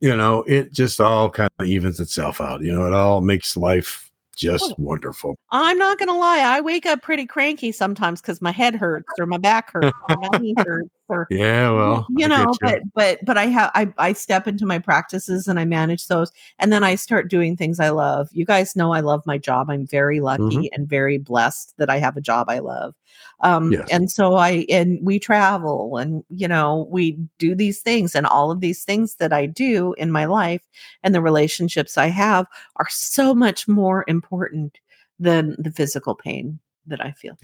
you 0.00 0.16
know, 0.16 0.42
it 0.44 0.72
just 0.72 1.00
all 1.00 1.30
kind 1.30 1.50
of 1.58 1.66
evens 1.66 2.00
itself 2.00 2.40
out. 2.40 2.62
You 2.62 2.72
know, 2.72 2.86
it 2.86 2.94
all 2.94 3.20
makes 3.20 3.56
life 3.56 4.10
just 4.34 4.64
oh. 4.64 4.74
wonderful. 4.78 5.36
I'm 5.50 5.78
not 5.78 5.98
gonna 5.98 6.16
lie, 6.16 6.40
I 6.40 6.60
wake 6.60 6.86
up 6.86 7.02
pretty 7.02 7.26
cranky 7.26 7.72
sometimes 7.72 8.20
because 8.20 8.42
my 8.42 8.52
head 8.52 8.74
hurts 8.74 9.12
or 9.18 9.26
my 9.26 9.38
back 9.38 9.72
hurts 9.72 9.96
or 10.08 10.16
my 10.16 10.38
knee 10.38 10.54
hurts 10.58 10.90
or 11.08 11.26
Yeah, 11.30 11.70
well, 11.70 12.06
you 12.10 12.26
know, 12.28 12.52
you. 12.52 12.58
but 12.60 12.80
but 12.94 13.18
but 13.24 13.38
I 13.38 13.46
have 13.46 13.70
I 13.74 13.92
I 13.98 14.12
step 14.12 14.46
into 14.46 14.66
my 14.66 14.78
practices 14.78 15.46
and 15.48 15.58
I 15.60 15.64
manage 15.64 16.08
those 16.08 16.32
and 16.58 16.72
then 16.72 16.82
I 16.84 16.94
start 16.94 17.28
doing 17.30 17.56
things 17.56 17.80
I 17.80 17.90
love. 17.90 18.28
You 18.32 18.44
guys 18.44 18.76
know 18.76 18.92
I 18.92 19.00
love 19.00 19.22
my 19.26 19.38
job. 19.38 19.70
I'm 19.70 19.86
very 19.86 20.20
lucky 20.20 20.42
Mhm. 20.42 20.68
and 20.72 20.88
very 20.88 21.18
blessed 21.18 21.74
that 21.78 21.90
I 21.90 21.98
have 21.98 22.16
a 22.16 22.20
job 22.20 22.48
I 22.48 22.58
love. 22.60 22.94
Um 23.40 23.72
Yes. 23.72 23.88
and 23.90 24.10
so 24.10 24.36
I 24.36 24.64
and 24.70 24.98
we 25.02 25.18
travel 25.18 25.96
and 25.98 26.24
you 26.30 26.48
know, 26.48 26.86
we 26.90 27.18
do 27.38 27.54
these 27.54 27.80
things 27.80 28.14
and 28.14 28.26
all 28.26 28.50
of 28.50 28.60
these 28.60 28.84
things 28.84 29.16
that 29.16 29.32
I 29.32 29.46
do 29.46 29.94
in 29.98 30.10
my 30.10 30.24
life 30.26 30.62
and 31.02 31.14
the 31.14 31.20
relationships 31.22 31.98
I 31.98 32.06
have 32.08 32.46
are 32.76 32.88
so 32.90 33.34
much 33.34 33.68
more 33.68 34.04
important 34.08 34.78
than 35.18 35.56
the 35.58 35.70
physical 35.70 36.14
pain 36.14 36.58
that 36.86 37.04
I 37.04 37.12
feel. 37.12 37.36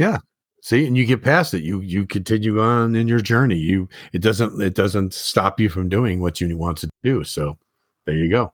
See, 0.65 0.87
and 0.87 0.97
you 0.97 1.05
get 1.05 1.23
past 1.23 1.55
it. 1.55 1.65
You 1.65 1.81
you 1.81 2.07
continue 2.07 2.61
on 2.61 2.95
in 2.95 3.09
your 3.09 3.19
journey. 3.19 3.57
You 3.57 3.89
it 4.13 4.23
doesn't 4.23 4.63
it 4.63 4.75
doesn't 4.75 5.13
stop 5.13 5.59
you 5.59 5.69
from 5.69 5.89
doing 5.89 6.21
what 6.21 6.41
you 6.41 6.57
want 6.57 6.79
to 6.79 6.89
do. 7.03 7.25
So 7.25 7.59
there 8.07 8.15
you 8.15 8.31
go. 8.31 8.53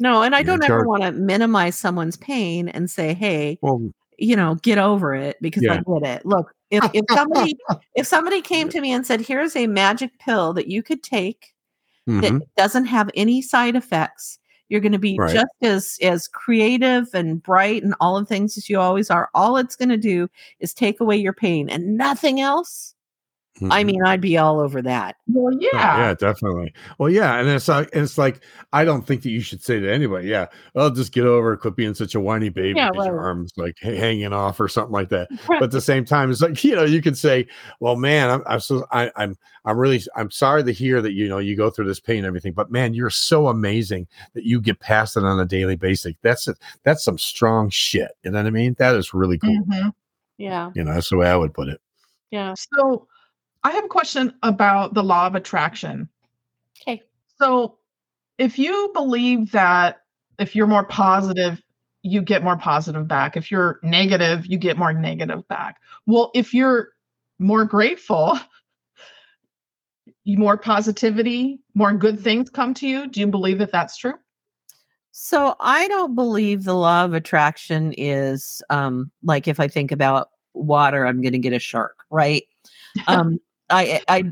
No, 0.00 0.22
and 0.22 0.34
I 0.34 0.40
You're 0.40 0.58
don't 0.58 0.64
ever 0.64 0.88
want 0.88 1.04
to 1.04 1.12
minimize 1.12 1.78
someone's 1.78 2.16
pain 2.16 2.68
and 2.68 2.90
say, 2.90 3.14
"Hey, 3.14 3.60
Well, 3.62 3.92
you 4.18 4.34
know, 4.34 4.56
get 4.56 4.78
over 4.78 5.14
it 5.14 5.36
because 5.40 5.62
I 5.64 5.74
Yeah. 5.74 5.82
get 6.00 6.16
it." 6.16 6.26
Look, 6.26 6.52
if 6.70 6.84
if 6.92 7.04
somebody 7.10 7.56
if 7.94 8.08
somebody 8.08 8.42
came 8.42 8.68
to 8.70 8.80
me 8.80 8.90
and 8.90 9.06
said, 9.06 9.20
"Here's 9.20 9.54
a 9.54 9.68
magic 9.68 10.18
pill 10.18 10.52
that 10.54 10.66
you 10.66 10.82
could 10.82 11.04
take 11.04 11.54
mhm. 12.08 12.22
that 12.22 12.42
doesn't 12.56 12.86
have 12.86 13.08
any 13.14 13.40
side 13.40 13.76
effects. 13.76 14.40
You're 14.68 14.80
going 14.80 14.92
to 14.92 14.98
be 14.98 15.16
Right. 15.18 15.32
just 15.32 15.46
as 15.62 15.98
as 16.02 16.28
creative 16.28 17.06
and 17.14 17.42
bright 17.42 17.82
and 17.84 17.94
all 18.00 18.16
of 18.16 18.28
things 18.28 18.58
as 18.58 18.68
you 18.68 18.80
always 18.80 19.10
are. 19.10 19.30
All 19.34 19.56
it's 19.56 19.76
going 19.76 19.90
to 19.90 19.96
do 19.96 20.28
is 20.60 20.74
take 20.74 21.00
away 21.00 21.16
your 21.16 21.32
pain 21.32 21.68
and 21.70 21.96
nothing 21.96 22.40
else." 22.40 22.95
I 23.70 23.82
Mhm. 23.82 23.86
mean, 23.86 24.02
I'd 24.04 24.20
be 24.20 24.36
all 24.36 24.60
over 24.60 24.82
that. 24.82 25.16
Well, 25.28 25.54
Oh, 25.54 25.58
yeah. 25.60 25.98
yeah, 26.08 26.14
definitely. 26.14 26.74
Well, 26.98 27.08
yeah, 27.08 27.38
and 27.38 27.48
it's 27.48 27.68
like 27.68 27.88
it's 27.94 28.18
like 28.18 28.40
I 28.72 28.84
don't 28.84 29.06
think 29.06 29.22
that 29.22 29.30
you 29.30 29.40
should 29.40 29.62
say 29.62 29.80
to 29.80 29.90
anybody, 29.90 30.28
"Yeah, 30.28 30.46
well, 30.74 30.90
just 30.90 31.10
get 31.12 31.24
over 31.24 31.54
it. 31.54 31.58
Quit 31.60 31.74
being 31.74 31.94
such 31.94 32.14
a 32.14 32.20
whiny 32.20 32.50
baby 32.50 32.78
Yeah, 32.78 32.90
because 32.90 33.06
your 33.06 33.18
arms 33.20 33.52
like 33.56 33.76
hanging 33.80 34.32
off 34.34 34.60
or 34.60 34.68
something 34.68 34.92
like 34.92 35.08
that." 35.08 35.28
But 35.48 35.62
at 35.62 35.70
the 35.70 35.80
same 35.80 36.04
time, 36.04 36.30
it's 36.30 36.42
like 36.42 36.62
you 36.64 36.76
know, 36.76 36.84
you 36.84 37.00
can 37.00 37.14
say, 37.14 37.46
"Well, 37.80 37.96
man, 37.96 38.28
I'm 38.30 38.42
I'm 38.46 38.60
so 38.60 38.84
I, 38.92 39.10
I'm 39.16 39.34
I'm 39.64 39.78
really 39.78 40.02
I'm 40.16 40.30
sorry 40.30 40.62
to 40.64 40.72
hear 40.72 41.00
that 41.00 41.12
you 41.14 41.26
know 41.28 41.38
you 41.38 41.56
go 41.56 41.70
through 41.70 41.86
this 41.86 42.00
pain 42.00 42.18
and 42.18 42.26
everything, 42.26 42.52
but 42.52 42.70
man, 42.70 42.92
you're 42.92 43.08
so 43.10 43.48
amazing 43.48 44.06
that 44.34 44.44
you 44.44 44.60
get 44.60 44.80
past 44.80 45.16
it 45.16 45.24
on 45.24 45.40
a 45.40 45.46
daily 45.46 45.76
basis. 45.76 46.12
That's 46.20 46.46
a, 46.46 46.54
that's 46.82 47.02
some 47.04 47.16
strong 47.18 47.70
shit. 47.70 48.10
You 48.22 48.32
know 48.32 48.38
what 48.40 48.46
I 48.46 48.50
mean? 48.50 48.76
That 48.78 48.94
is 48.96 49.14
really 49.14 49.38
cool. 49.38 49.64
Mhm. 49.66 49.92
Yeah. 50.36 50.70
You 50.74 50.84
know, 50.84 50.92
that's 50.92 51.08
the 51.08 51.16
way 51.16 51.30
I 51.30 51.36
would 51.36 51.54
put 51.54 51.68
it. 51.68 51.80
Yeah. 52.30 52.52
So 52.74 53.06
I 53.66 53.72
have 53.72 53.84
a 53.84 53.88
question 53.88 54.32
about 54.44 54.94
the 54.94 55.02
law 55.02 55.26
of 55.26 55.34
attraction. 55.34 56.08
Okay. 56.82 57.02
So 57.40 57.78
if 58.38 58.60
you 58.60 58.92
believe 58.94 59.50
that 59.50 60.02
if 60.38 60.54
you're 60.54 60.68
more 60.68 60.84
positive, 60.84 61.60
you 62.02 62.22
get 62.22 62.44
more 62.44 62.56
positive 62.56 63.08
back. 63.08 63.36
If 63.36 63.50
you're 63.50 63.80
negative, 63.82 64.46
you 64.46 64.56
get 64.56 64.78
more 64.78 64.92
negative 64.92 65.48
back. 65.48 65.80
Well, 66.06 66.30
if 66.32 66.54
you're 66.54 66.90
more 67.40 67.64
grateful, 67.64 68.38
more 70.24 70.56
positivity, 70.56 71.58
more 71.74 71.92
good 71.92 72.20
things 72.20 72.50
come 72.50 72.72
to 72.74 72.86
you. 72.86 73.08
Do 73.08 73.18
you 73.18 73.26
believe 73.26 73.58
that 73.58 73.72
that's 73.72 73.96
true? 73.96 74.14
So 75.10 75.56
I 75.58 75.88
don't 75.88 76.14
believe 76.14 76.62
the 76.62 76.74
law 76.74 77.04
of 77.04 77.14
attraction 77.14 77.94
is 77.98 78.62
um 78.70 79.10
like 79.24 79.48
if 79.48 79.58
I 79.58 79.66
think 79.66 79.90
about 79.90 80.28
water, 80.54 81.04
I'm 81.04 81.20
gonna 81.20 81.38
get 81.38 81.52
a 81.52 81.58
shark, 81.58 82.04
right? 82.10 82.44
Um 83.08 83.40
I 83.70 84.00
I 84.08 84.24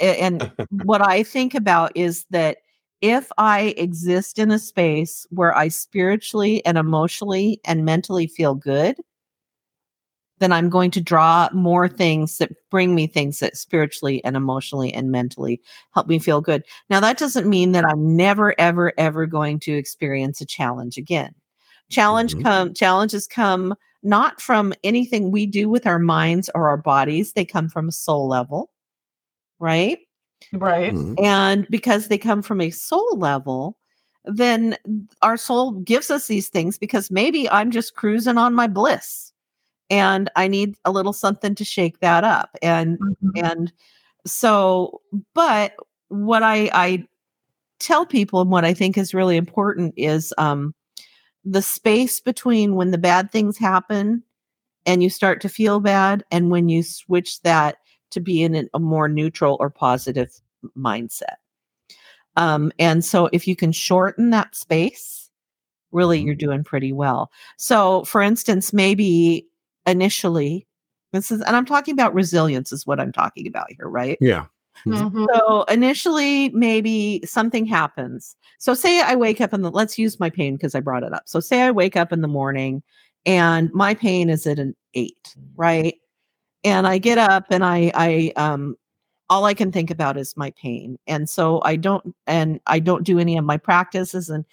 and 0.00 0.50
what 0.70 1.06
I 1.06 1.22
think 1.22 1.54
about 1.54 1.92
is 1.96 2.24
that 2.30 2.58
if 3.00 3.30
I 3.38 3.74
exist 3.76 4.38
in 4.38 4.50
a 4.50 4.58
space 4.58 5.26
where 5.30 5.56
I 5.56 5.68
spiritually 5.68 6.64
and 6.66 6.76
emotionally 6.76 7.60
and 7.64 7.84
mentally 7.84 8.26
feel 8.26 8.54
good, 8.54 8.96
then 10.40 10.52
I'm 10.52 10.68
going 10.68 10.90
to 10.92 11.00
draw 11.00 11.48
more 11.52 11.88
things 11.88 12.38
that 12.38 12.52
bring 12.70 12.94
me 12.94 13.06
things 13.06 13.40
that 13.40 13.56
spiritually 13.56 14.22
and 14.24 14.36
emotionally 14.36 14.92
and 14.94 15.10
mentally 15.10 15.60
help 15.94 16.06
me 16.06 16.18
feel 16.18 16.40
good. 16.40 16.64
Now, 16.90 17.00
that 17.00 17.18
doesn't 17.18 17.48
mean 17.48 17.72
that 17.72 17.84
I'm 17.84 18.16
never, 18.16 18.54
ever, 18.58 18.92
ever 18.98 19.26
going 19.26 19.58
to 19.60 19.72
experience 19.72 20.40
a 20.40 20.46
challenge 20.46 20.96
again. 20.96 21.34
Challenge 21.90 22.34
Mhm. 22.34 22.42
come 22.42 22.74
challenges 22.74 23.26
come 23.26 23.74
not 24.02 24.40
from 24.40 24.72
anything 24.84 25.30
we 25.30 25.46
do 25.46 25.68
with 25.68 25.86
our 25.86 25.98
minds 25.98 26.48
or 26.54 26.68
our 26.68 26.76
bodies. 26.76 27.32
They 27.32 27.44
come 27.44 27.68
from 27.68 27.88
a 27.88 27.92
soul 27.92 28.28
level, 28.28 28.70
right? 29.58 29.98
Right. 30.52 30.94
Mhm. 30.94 31.22
And 31.22 31.66
because 31.68 32.08
they 32.08 32.18
come 32.18 32.42
from 32.42 32.60
a 32.60 32.70
soul 32.70 33.16
level, 33.16 33.76
then 34.24 34.76
our 35.22 35.36
soul 35.36 35.72
gives 35.72 36.10
us 36.10 36.26
these 36.26 36.48
things 36.48 36.78
because 36.78 37.10
maybe 37.10 37.48
I'm 37.50 37.70
just 37.70 37.94
cruising 37.94 38.38
on 38.38 38.54
my 38.54 38.66
bliss 38.66 39.32
and 39.90 40.30
I 40.36 40.48
need 40.48 40.76
a 40.84 40.90
little 40.90 41.12
something 41.12 41.54
to 41.54 41.64
shake 41.64 42.00
that 42.00 42.24
up. 42.24 42.56
And 42.62 42.98
Mhm. 42.98 43.30
and 43.36 43.72
so 44.26 45.00
but 45.34 45.74
what 46.08 46.42
I 46.42 46.70
I 46.74 47.06
tell 47.80 48.04
people 48.06 48.40
and 48.40 48.50
what 48.50 48.64
I 48.64 48.74
think 48.74 48.98
is 48.98 49.14
really 49.14 49.36
important 49.36 49.94
is 49.96 50.34
um 50.38 50.74
the 51.44 51.62
space 51.62 52.20
between 52.20 52.74
when 52.74 52.90
the 52.90 52.98
bad 52.98 53.30
things 53.30 53.56
happen 53.56 54.22
and 54.86 55.02
you 55.02 55.10
start 55.10 55.40
to 55.42 55.48
feel 55.48 55.80
bad 55.80 56.24
and 56.30 56.50
when 56.50 56.68
you 56.68 56.82
switch 56.82 57.40
that 57.42 57.78
to 58.10 58.20
be 58.20 58.42
in 58.42 58.68
a 58.72 58.78
more 58.78 59.08
neutral 59.08 59.56
or 59.60 59.70
positive 59.70 60.30
mindset. 60.76 61.36
Um, 62.36 62.72
and 62.78 63.04
so 63.04 63.28
if 63.32 63.48
you 63.48 63.56
can 63.56 63.72
shorten 63.72 64.30
that 64.30 64.54
space, 64.54 65.30
really 65.90 66.20
you're 66.20 66.34
doing 66.34 66.62
pretty 66.62 66.92
well. 66.92 67.30
So 67.56 68.04
for 68.04 68.22
instance, 68.22 68.72
maybe 68.72 69.46
initially, 69.86 70.66
this 71.12 71.30
is 71.30 71.40
and 71.40 71.56
I'm 71.56 71.64
talking 71.64 71.94
about 71.94 72.14
resilience 72.14 72.72
is 72.72 72.86
what 72.86 73.00
I'm 73.00 73.12
talking 73.12 73.46
about 73.46 73.66
here, 73.76 73.88
right? 73.88 74.18
Yeah. 74.20 74.46
Mhm. 74.86 75.26
So 75.34 75.62
initially, 75.64 76.50
maybe 76.50 77.22
something 77.24 77.66
happens. 77.66 78.36
So 78.58 78.74
say 78.74 79.00
I 79.00 79.16
wake 79.16 79.40
up 79.40 79.52
in 79.52 79.62
the 79.62 79.70
let's 79.70 79.98
use 79.98 80.20
my 80.20 80.30
pain 80.30 80.54
because 80.54 80.74
I 80.74 80.80
brought 80.80 81.02
it 81.02 81.12
up. 81.12 81.22
So 81.26 81.40
say 81.40 81.62
I 81.62 81.70
wake 81.70 81.96
up 81.96 82.12
in 82.12 82.20
the 82.20 82.28
morning 82.28 82.82
and 83.26 83.72
my 83.72 83.94
pain 83.94 84.30
is 84.30 84.46
at 84.46 84.58
an 84.58 84.76
eight, 84.94 85.34
right? 85.56 85.94
And 86.64 86.86
I 86.86 86.98
get 86.98 87.18
up 87.18 87.46
and 87.50 87.64
I 87.64 87.92
I 87.94 88.32
um 88.36 88.76
all 89.30 89.44
I 89.44 89.54
can 89.54 89.72
think 89.72 89.90
about 89.90 90.16
is 90.16 90.36
my 90.36 90.50
pain. 90.52 90.98
And 91.06 91.28
so 91.28 91.60
I 91.64 91.76
don't 91.76 92.14
and 92.26 92.60
I 92.66 92.80
don't 92.80 93.04
do 93.04 93.18
any 93.18 93.36
of 93.36 93.44
my 93.44 93.56
practices 93.56 94.28
and 94.30 94.44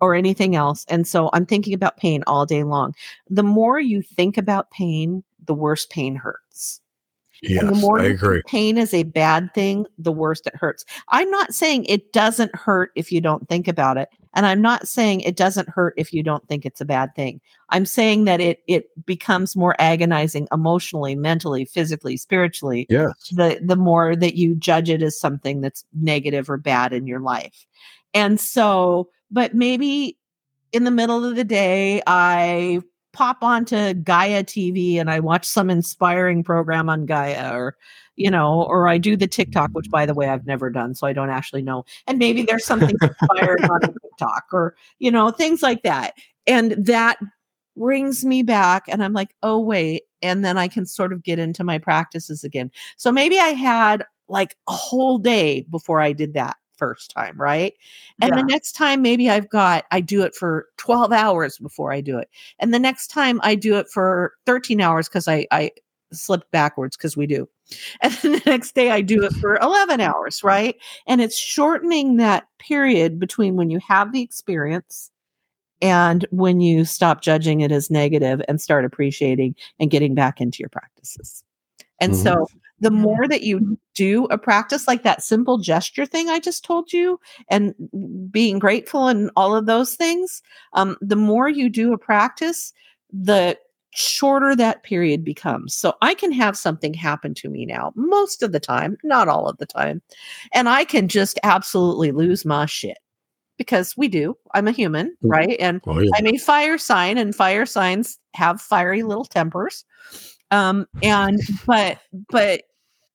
or 0.00 0.14
anything 0.14 0.56
else. 0.56 0.84
And 0.88 1.06
so 1.06 1.30
I'm 1.32 1.46
thinking 1.46 1.74
about 1.74 1.96
pain 1.96 2.22
all 2.26 2.46
day 2.46 2.64
long. 2.64 2.94
The 3.30 3.42
more 3.42 3.80
you 3.80 4.02
think 4.02 4.38
about 4.38 4.70
pain, 4.70 5.24
the 5.46 5.54
worse 5.54 5.86
pain 5.86 6.16
hurts. 6.16 6.80
Yes, 7.42 7.62
And 7.62 7.70
the 7.70 7.80
more 7.80 8.00
I 8.00 8.04
agree. 8.06 8.42
pain 8.46 8.78
is 8.78 8.92
a 8.92 9.04
bad 9.04 9.52
thing, 9.54 9.86
the 9.98 10.12
worse 10.12 10.40
it 10.46 10.56
hurts. 10.56 10.84
I'm 11.10 11.30
not 11.30 11.54
saying 11.54 11.84
it 11.84 12.12
doesn't 12.12 12.54
hurt 12.54 12.90
if 12.96 13.12
you 13.12 13.20
don't 13.20 13.48
think 13.48 13.68
about 13.68 13.96
it. 13.96 14.08
And 14.34 14.44
I'm 14.44 14.60
not 14.60 14.86
saying 14.86 15.20
it 15.22 15.36
doesn't 15.36 15.68
hurt 15.68 15.94
if 15.96 16.12
you 16.12 16.22
don't 16.22 16.46
think 16.48 16.66
it's 16.66 16.80
a 16.80 16.84
bad 16.84 17.14
thing. 17.14 17.40
I'm 17.70 17.86
saying 17.86 18.24
that 18.24 18.40
it 18.40 18.60
it 18.66 18.86
becomes 19.06 19.56
more 19.56 19.74
agonizing 19.78 20.46
emotionally, 20.52 21.14
mentally, 21.14 21.64
physically, 21.64 22.16
spiritually, 22.16 22.86
Yes. 22.90 23.28
the 23.32 23.58
the 23.64 23.76
more 23.76 24.14
that 24.16 24.34
you 24.36 24.54
judge 24.54 24.90
it 24.90 25.02
as 25.02 25.18
something 25.18 25.60
that's 25.60 25.84
negative 25.94 26.50
or 26.50 26.56
bad 26.56 26.92
in 26.92 27.06
your 27.06 27.20
life. 27.20 27.66
And 28.14 28.38
so, 28.40 29.08
but 29.30 29.54
maybe 29.54 30.18
in 30.72 30.84
the 30.84 30.90
middle 30.90 31.24
of 31.24 31.34
the 31.36 31.44
day, 31.44 32.02
I 32.06 32.80
pop 33.12 33.42
onto 33.42 33.94
Gaia 33.94 34.44
TV 34.44 34.96
and 34.96 35.10
I 35.10 35.20
watch 35.20 35.44
some 35.44 35.70
inspiring 35.70 36.42
program 36.42 36.88
on 36.88 37.06
Gaia 37.06 37.52
or 37.54 37.76
you 38.16 38.32
know, 38.32 38.64
or 38.64 38.88
I 38.88 38.98
do 38.98 39.16
the 39.16 39.28
TikTok, 39.28 39.70
which 39.74 39.88
by 39.90 40.04
the 40.04 40.12
way 40.12 40.28
I've 40.28 40.44
never 40.44 40.70
done, 40.70 40.96
so 40.96 41.06
I 41.06 41.12
don't 41.12 41.30
actually 41.30 41.62
know. 41.62 41.84
And 42.08 42.18
maybe 42.18 42.42
there's 42.42 42.64
something 42.64 42.96
inspiring 43.02 43.64
on 43.64 43.80
TikTok 43.80 44.46
or 44.52 44.74
you 44.98 45.10
know, 45.10 45.30
things 45.30 45.62
like 45.62 45.82
that. 45.82 46.14
And 46.46 46.72
that 46.72 47.18
brings 47.76 48.24
me 48.24 48.42
back 48.42 48.84
and 48.88 49.02
I'm 49.04 49.12
like, 49.12 49.34
"Oh 49.42 49.60
wait." 49.60 50.02
And 50.20 50.44
then 50.44 50.58
I 50.58 50.66
can 50.66 50.84
sort 50.84 51.12
of 51.12 51.22
get 51.22 51.38
into 51.38 51.62
my 51.62 51.78
practices 51.78 52.42
again. 52.42 52.72
So 52.96 53.12
maybe 53.12 53.38
I 53.38 53.50
had 53.50 54.04
like 54.28 54.56
a 54.68 54.72
whole 54.72 55.18
day 55.18 55.62
before 55.70 56.00
I 56.00 56.12
did 56.12 56.34
that 56.34 56.56
first 56.78 57.10
time, 57.12 57.36
right? 57.40 57.74
And 58.22 58.30
Yeah. 58.30 58.36
the 58.36 58.44
next 58.44 58.72
time 58.72 59.02
maybe 59.02 59.30
I've 59.30 59.48
got 59.50 59.84
I 59.90 60.00
do 60.00 60.22
it 60.22 60.34
for 60.34 60.68
12 60.78 61.12
hours 61.12 61.58
before 61.58 61.92
I 61.92 62.00
do 62.00 62.18
it. 62.18 62.28
And 62.60 62.72
the 62.74 62.78
next 62.78 63.08
time 63.08 63.40
I 63.42 63.54
do 63.56 63.76
it 63.76 63.88
for 63.90 64.34
13 64.46 64.80
hours 64.80 65.08
cuz 65.08 65.28
I 65.28 65.46
I 65.52 65.72
slipped 66.12 66.50
backwards 66.52 66.96
cuz 66.96 67.16
we 67.16 67.26
do. 67.26 67.48
And 68.02 68.12
then 68.14 68.32
the 68.32 68.42
next 68.46 68.74
day 68.74 68.90
I 68.90 69.02
do 69.02 69.22
it 69.24 69.34
for 69.40 69.56
11 69.58 70.00
hours, 70.00 70.42
right? 70.44 70.76
And 71.06 71.20
it's 71.20 71.38
shortening 71.38 72.16
that 72.18 72.46
period 72.58 73.18
between 73.20 73.56
when 73.56 73.70
you 73.70 73.78
have 73.86 74.12
the 74.12 74.22
experience 74.22 75.10
and 75.82 76.26
when 76.30 76.60
you 76.60 76.84
stop 76.84 77.22
judging 77.22 77.60
it 77.62 77.72
as 77.72 77.90
negative 77.90 78.42
and 78.48 78.60
start 78.60 78.84
appreciating 78.84 79.54
and 79.80 79.90
getting 79.90 80.14
back 80.14 80.40
into 80.40 80.58
your 80.60 80.68
practices. 80.70 81.44
And 82.00 82.14
Mhm. 82.14 82.16
so 82.16 82.48
the 82.80 82.90
Mhm. 82.90 83.00
more 83.00 83.28
that 83.28 83.42
you 83.42 83.78
do 83.94 84.26
a 84.26 84.38
practice 84.38 84.86
like 84.86 85.02
that 85.02 85.22
simple 85.22 85.58
gesture 85.58 86.06
thing 86.06 86.28
I 86.28 86.38
just 86.38 86.64
told 86.64 86.92
you 86.92 87.18
and 87.50 87.74
being 88.30 88.58
grateful 88.58 89.08
and 89.08 89.30
all 89.36 89.56
of 89.56 89.66
those 89.66 89.94
things, 89.96 90.42
um, 90.74 90.96
the 91.00 91.16
more 91.16 91.48
you 91.48 91.68
do 91.68 91.92
a 91.92 91.98
practice, 91.98 92.72
the 93.12 93.58
shorter 93.94 94.54
that 94.54 94.82
period 94.84 95.24
becomes. 95.24 95.74
So 95.74 95.94
I 96.02 96.14
can 96.14 96.30
have 96.32 96.56
something 96.56 96.94
happen 96.94 97.34
to 97.34 97.48
me 97.48 97.66
now 97.66 97.92
most 97.96 98.42
of 98.42 98.52
the 98.52 98.60
time, 98.60 98.96
not 99.02 99.28
all 99.28 99.48
of 99.48 99.56
the 99.58 99.66
time, 99.66 100.02
and 100.54 100.68
I 100.68 100.84
can 100.84 101.08
just 101.08 101.38
absolutely 101.42 102.12
lose 102.12 102.44
my 102.44 102.66
shit 102.66 102.98
because 103.56 103.96
we 103.96 104.06
do. 104.06 104.36
I'm 104.54 104.68
a 104.68 104.72
human, 104.72 105.16
Mm. 105.24 105.30
right? 105.30 105.56
And 105.58 105.80
Oh 105.86 105.98
yeah. 105.98 106.10
I'm 106.16 106.26
a 106.28 106.38
fire 106.38 106.78
sign, 106.78 107.18
and 107.18 107.34
fire 107.34 107.66
signs 107.66 108.18
have 108.34 108.60
fiery 108.60 109.02
little 109.02 109.24
tempers. 109.24 109.84
Um, 110.50 110.86
and 111.02 111.40
but 111.66 111.98
but 112.30 112.62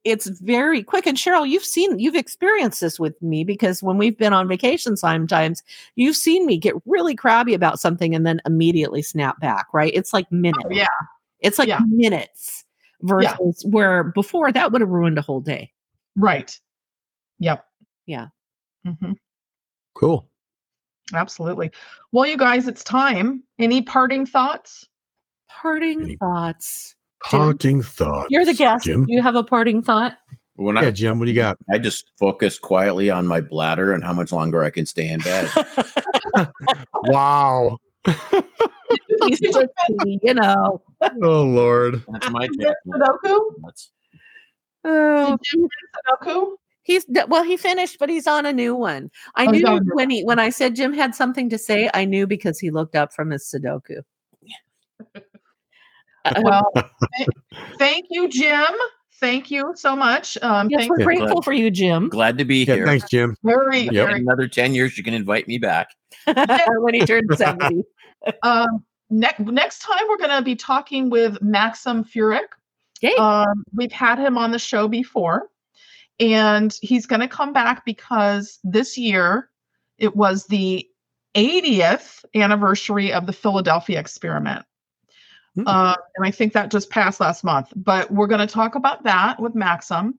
it's 0.03 0.27
very 0.41 0.83
quick. 0.83 1.07
And 1.07 1.17
Cheryl, 1.17 1.47
you've 1.47 1.63
seen 1.63 1.97
you've 1.97 2.15
experienced 2.15 2.81
this 2.81 2.99
with 2.99 3.19
me 3.21 3.43
because 3.43 3.81
when 3.81 3.97
we've 3.97 4.17
been 4.17 4.33
on 4.33 4.47
vacation 4.47 4.97
sometimes, 4.97 5.63
you've 5.95 6.15
seen 6.17 6.45
me 6.45 6.57
get 6.57 6.75
really 6.85 7.15
crabby 7.15 7.53
about 7.53 7.79
something 7.79 8.13
and 8.13 8.25
then 8.25 8.41
immediately 8.45 9.01
snap 9.01 9.39
back, 9.39 9.67
right? 9.73 9.91
It's 9.95 10.13
like 10.13 10.29
minutes. 10.31 10.63
Oh, 10.65 10.71
yeah. 10.73 10.87
It's 11.39 11.57
like 11.57 11.69
Yeah. 11.69 11.79
minutes 11.87 12.65
versus 13.01 13.65
where 13.69 14.03
before 14.03 14.51
that 14.51 14.71
would 14.71 14.81
have 14.81 14.89
ruined 14.89 15.17
a 15.17 15.21
whole 15.21 15.41
day. 15.41 15.71
Right. 16.15 16.57
Yep. 17.39 17.65
Yeah. 18.05 18.27
Mm-hmm. 18.85 19.13
Cool. 19.95 20.29
Absolutely. 21.13 21.71
Well, 22.11 22.25
you 22.25 22.37
guys, 22.37 22.67
it's 22.67 22.83
time. 22.83 23.43
Any 23.59 23.81
parting 23.81 24.25
thoughts? 24.25 24.87
Parting 25.49 26.01
Any- 26.03 26.15
thoughts. 26.17 26.95
Jim? 27.29 27.39
Parting 27.39 27.81
thought. 27.81 28.27
You're 28.29 28.45
the 28.45 28.53
guest. 28.53 28.85
Jim. 28.85 29.05
Do 29.05 29.13
you 29.13 29.21
have 29.21 29.35
a 29.35 29.43
parting 29.43 29.81
thought? 29.81 30.17
When 30.55 30.75
Yeah, 30.75 30.81
I, 30.83 30.91
Jim. 30.91 31.19
What 31.19 31.25
do 31.25 31.31
you 31.31 31.35
got? 31.37 31.57
I 31.71 31.77
just 31.79 32.11
focus 32.19 32.59
quietly 32.59 33.09
on 33.09 33.25
my 33.27 33.41
bladder 33.41 33.93
and 33.93 34.03
how 34.03 34.13
much 34.13 34.31
longer 34.31 34.63
I 34.63 34.69
can 34.69 34.85
stay 34.85 35.07
in 35.09 35.19
bed. 35.21 35.49
Wow. 37.05 37.77
You 39.21 40.33
know. 40.33 40.81
Oh 41.21 41.43
Lord. 41.43 42.03
That's 42.11 42.29
my 42.29 42.47
Did 42.47 42.55
you 42.55 42.61
judgment. 42.61 42.75
finish 42.85 43.07
Sudoku? 43.23 43.39
That's- 43.63 43.89
Oh, 44.85 45.37
Did 45.37 45.39
you 45.53 45.69
finish 45.69 46.29
Sudoku? 46.37 46.55
he's 46.83 47.05
well. 47.27 47.43
He 47.43 47.55
finished, 47.57 47.97
but 47.99 48.09
he's 48.09 48.27
on 48.27 48.45
a 48.45 48.51
new 48.53 48.75
one. 48.75 49.09
I 49.35 49.45
Oh, 49.47 49.51
knew 49.51 49.65
on 49.65 49.77
a 49.89 49.95
when 49.95 50.09
he 50.09 50.23
when 50.23 50.39
I 50.39 50.49
said 50.49 50.75
Jim 50.75 50.93
had 50.93 51.15
something 51.15 51.49
to 51.49 51.57
say. 51.57 51.89
I 51.93 52.05
knew 52.05 52.27
because 52.27 52.59
he 52.59 52.69
looked 52.71 52.95
up 52.95 53.13
from 53.13 53.31
his 53.31 53.43
Sudoku. 53.45 54.01
Uh, 56.25 56.41
Well, 56.43 56.71
th- 57.17 57.27
thank 57.77 58.05
you, 58.09 58.27
Jim. 58.29 58.67
Thank 59.19 59.49
you 59.51 59.71
so 59.75 59.95
much. 59.95 60.37
Um, 60.41 60.69
yes, 60.69 60.81
thank 60.81 60.89
we're 60.91 60.99
Yeah, 60.99 61.05
grateful 61.05 61.27
glad- 61.27 61.43
for 61.45 61.53
you, 61.53 61.71
Jim. 61.71 62.09
Glad 62.09 62.37
to 62.39 62.45
be 62.45 62.63
Yeah, 62.65 62.75
here. 62.75 62.85
thanks, 62.85 63.09
Jim. 63.09 63.35
very, 63.43 63.81
Yep. 63.83 63.93
Very 63.93 64.19
another 64.19 64.47
10 64.47 64.73
years, 64.75 64.97
you 64.97 65.03
can 65.03 65.13
invite 65.13 65.47
me 65.47 65.57
back. 65.57 65.89
when 66.25 66.93
he 66.93 67.01
turns 67.05 67.37
seventy. 67.37 67.83
Um, 68.43 68.83
next 69.09 69.39
next 69.39 69.79
time 69.79 70.01
we're 70.07 70.17
going 70.17 70.29
to 70.29 70.41
be 70.41 70.55
talking 70.55 71.09
with 71.09 71.41
Maxim 71.41 72.03
Furek. 72.05 72.47
Yay! 73.01 73.15
Um, 73.15 73.63
we've 73.75 73.91
had 73.91 74.17
him 74.19 74.37
on 74.37 74.51
the 74.51 74.59
show 74.59 74.87
before, 74.87 75.49
and 76.21 76.73
he's 76.81 77.05
going 77.05 77.19
to 77.19 77.27
come 77.27 77.51
back 77.51 77.83
because 77.83 78.59
this 78.63 78.97
year 78.97 79.49
it 79.97 80.15
was 80.15 80.45
the 80.47 80.87
80th 81.35 82.23
anniversary 82.35 83.11
of 83.11 83.25
the 83.25 83.33
Philadelphia 83.33 83.99
experiment. 83.99 84.65
Hmm. 85.55 85.67
Uh, 85.67 85.95
and 86.15 86.25
I 86.25 86.31
think 86.31 86.53
that 86.53 86.71
just 86.71 86.89
passed 86.89 87.19
last 87.19 87.43
month. 87.43 87.71
But 87.75 88.11
we're 88.11 88.27
going 88.27 88.45
to 88.45 88.51
talk 88.51 88.75
about 88.75 89.03
that 89.03 89.39
with 89.39 89.55
Maxim, 89.55 90.17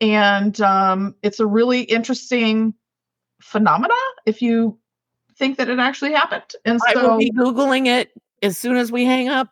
and 0.00 0.60
um, 0.60 1.14
it's 1.22 1.40
a 1.40 1.46
really 1.46 1.82
interesting 1.82 2.74
phenomena 3.40 3.94
if 4.26 4.42
you 4.42 4.78
think 5.36 5.58
that 5.58 5.68
it 5.68 5.78
actually 5.78 6.12
happened. 6.12 6.52
And 6.64 6.80
I 6.88 7.02
will 7.02 7.18
be 7.18 7.30
googling 7.30 7.86
it 7.86 8.12
as 8.42 8.58
soon 8.58 8.76
as 8.76 8.92
we 8.92 9.04
hang 9.04 9.28
up. 9.28 9.48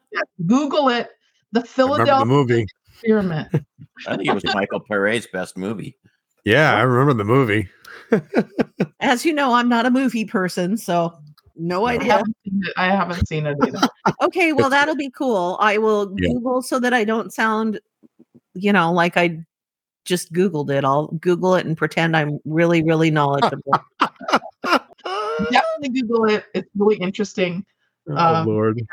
Google 0.46 0.88
it. 0.88 1.10
The 1.52 1.60
I 1.60 1.62
remember 1.62 1.62
the 1.62 1.68
Philadelphia 1.68 2.24
movie. 2.26 2.66
experiment. 2.92 3.48
I 4.06 4.16
think 4.16 4.28
it 4.28 4.34
was 4.34 4.44
Michael 4.54 4.80
Paré's 4.80 5.26
best 5.26 5.56
movie. 5.56 5.96
Yeah, 6.44 6.74
I 6.74 6.80
remember 6.80 7.14
the 7.14 7.24
movie. 7.24 7.68
As 9.00 9.24
you 9.24 9.32
know, 9.32 9.54
I'm 9.54 9.68
not 9.68 9.86
a 9.86 9.90
movie 9.90 10.24
person, 10.24 10.76
so 10.76 11.16
no 11.62 11.84
I 11.86 11.94
idea. 11.94 12.12
haven't 12.12 12.36
seen 12.44 12.62
it. 12.66 12.72
I 12.76 12.86
haven't 12.86 13.28
seen 13.28 13.46
it 13.46 13.56
either. 13.64 13.78
Okay, 14.22 14.52
well 14.52 14.68
that'll 14.70 14.96
be 14.96 15.10
cool. 15.10 15.56
I 15.60 15.78
will 15.78 16.12
Yeah. 16.18 16.32
Google 16.32 16.60
so 16.62 16.78
that 16.80 16.92
I 16.92 17.04
don't 17.04 17.32
sound, 17.32 17.80
you 18.54 18.72
know, 18.72 18.92
like 18.92 19.16
I 19.16 19.38
just 20.04 20.32
Googled 20.32 20.70
it. 20.70 20.84
I'll 20.84 21.06
Google 21.20 21.54
it 21.54 21.64
and 21.66 21.76
pretend 21.76 22.16
I'm 22.16 22.38
really, 22.44 22.82
really 22.82 23.10
knowledgeable. 23.10 23.72
Definitely 24.64 26.00
Google 26.00 26.24
it. 26.26 26.44
It's 26.54 26.68
really 26.76 26.96
interesting. 26.96 27.64
oh 28.08 28.16
Um, 28.16 28.46
Lord. 28.46 28.86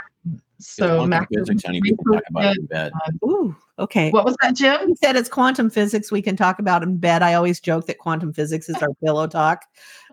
So 0.59 0.87
Quantum 0.87 1.09
Max, 1.09 1.27
physics, 1.33 1.63
honey, 1.65 1.81
we 1.81 1.95
can 1.95 2.13
talk 2.13 2.23
about 2.29 2.45
it 2.45 2.59
in 2.59 2.65
bed. 2.65 2.91
Ooh, 3.23 3.55
okay. 3.79 4.11
what 4.11 4.25
was 4.25 4.35
that, 4.41 4.55
Jim? 4.55 4.89
He 4.89 4.95
said 4.95 5.15
it's 5.15 5.29
quantum 5.29 5.69
physics 5.69 6.11
we 6.11 6.21
can 6.21 6.35
talk 6.35 6.59
about 6.59 6.83
in 6.83 6.97
bed. 6.97 7.23
I 7.23 7.33
always 7.35 7.61
joke 7.61 7.87
that 7.87 7.97
quantum 7.97 8.33
physics 8.33 8.67
is 8.67 8.75
our 8.77 8.93
pillow 8.95 9.25
talk. 9.27 9.63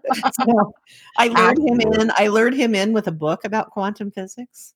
so 0.15 0.73
I 1.19 1.29
lured 1.29 1.59
him 1.59 1.81
in. 1.81 2.13
I 2.17 2.29
lured 2.29 2.55
him 2.55 2.75
in 2.75 2.93
with 2.93 3.09
a 3.09 3.13
book 3.13 3.45
about 3.45 3.71
quantum 3.71 4.13
physics. 4.13 4.73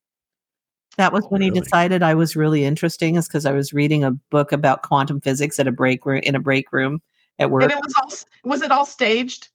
That 0.96 1.12
was 1.12 1.24
Oh, 1.24 1.28
when 1.28 1.40
he 1.40 1.50
decided 1.50 2.02
I 2.02 2.14
was 2.14 2.34
really 2.34 2.64
interesting, 2.64 3.14
is 3.14 3.28
because 3.28 3.46
I 3.46 3.52
was 3.52 3.72
reading 3.72 4.02
a 4.02 4.10
book 4.10 4.50
about 4.50 4.82
quantum 4.82 5.20
physics 5.20 5.60
at 5.60 5.68
a 5.68 5.72
break 5.72 6.04
room 6.04 6.20
in 6.24 6.34
a 6.34 6.40
break 6.40 6.72
room 6.72 7.00
at 7.38 7.50
work. 7.50 7.62
And 7.62 7.72
it 7.72 7.78
was 7.78 7.94
all 7.96 8.50
was 8.50 8.62
it 8.62 8.72
all 8.72 8.84
staged? 8.84 9.50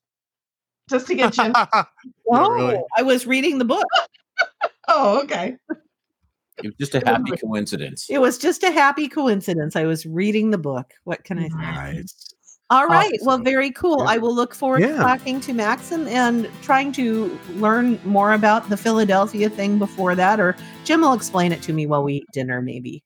Just 0.90 1.08
to 1.08 1.16
get 1.16 1.34
Jim. 1.34 1.54
Oh, 2.32 2.50
really. 2.50 2.82
I 2.98 3.04
was 3.04 3.28
reading 3.28 3.60
the 3.60 3.66
book. 3.66 3.86
oh, 4.88 5.22
okay. 5.24 5.58
It 6.64 6.68
was 6.68 6.76
just 6.80 6.96
a 6.96 7.00
happy 7.06 7.32
coincidence. 7.38 8.08
It 8.10 8.20
was 8.20 8.38
just 8.38 8.64
a 8.64 8.72
happy 8.72 9.08
coincidence. 9.08 9.76
I 9.76 9.86
was 9.86 10.06
reading 10.06 10.52
the 10.52 10.58
book. 10.58 10.94
What 11.04 11.24
can 11.24 11.40
I 11.40 11.50
say? 11.50 11.56
Nice. 11.56 12.36
All 12.72 12.88
right. 12.88 13.14
Well, 13.22 13.38
very 13.38 13.70
cool. 13.72 14.00
Yeah. 14.00 14.10
I 14.12 14.18
will 14.18 14.34
look 14.34 14.56
forward 14.56 14.80
to 14.82 14.96
talking 14.96 15.40
to 15.42 15.54
Maxim 15.54 16.08
and 16.08 16.50
trying 16.64 16.92
to 16.94 17.38
learn 17.56 18.00
more 18.06 18.34
about 18.34 18.70
the 18.70 18.78
Philadelphia 18.78 19.50
thing 19.52 19.78
before 19.78 20.16
that, 20.16 20.40
or 20.40 20.56
Jim 20.84 21.02
will 21.02 21.14
explain 21.14 21.52
it 21.52 21.62
to 21.64 21.74
me 21.74 21.86
while 21.86 22.04
we 22.04 22.16
eat 22.16 22.26
dinner, 22.34 22.64
maybe. 22.64 23.04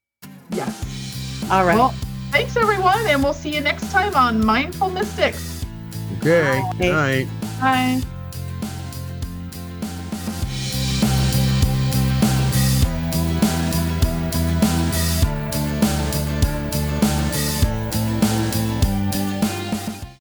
Yes. 0.51 1.45
All 1.51 1.65
right. 1.65 1.75
Well, 1.75 1.93
thanks 2.31 2.55
everyone, 2.55 3.05
and 3.07 3.21
we'll 3.21 3.33
see 3.33 3.53
you 3.53 3.59
next 3.59 3.91
time 3.91 4.15
on 4.15 4.45
Mindful 4.45 4.91
Mystics. 4.91 5.65
Okay. 6.19 6.61
Bye. 6.79 6.87
Night. 6.87 7.27
Bye. 7.59 8.01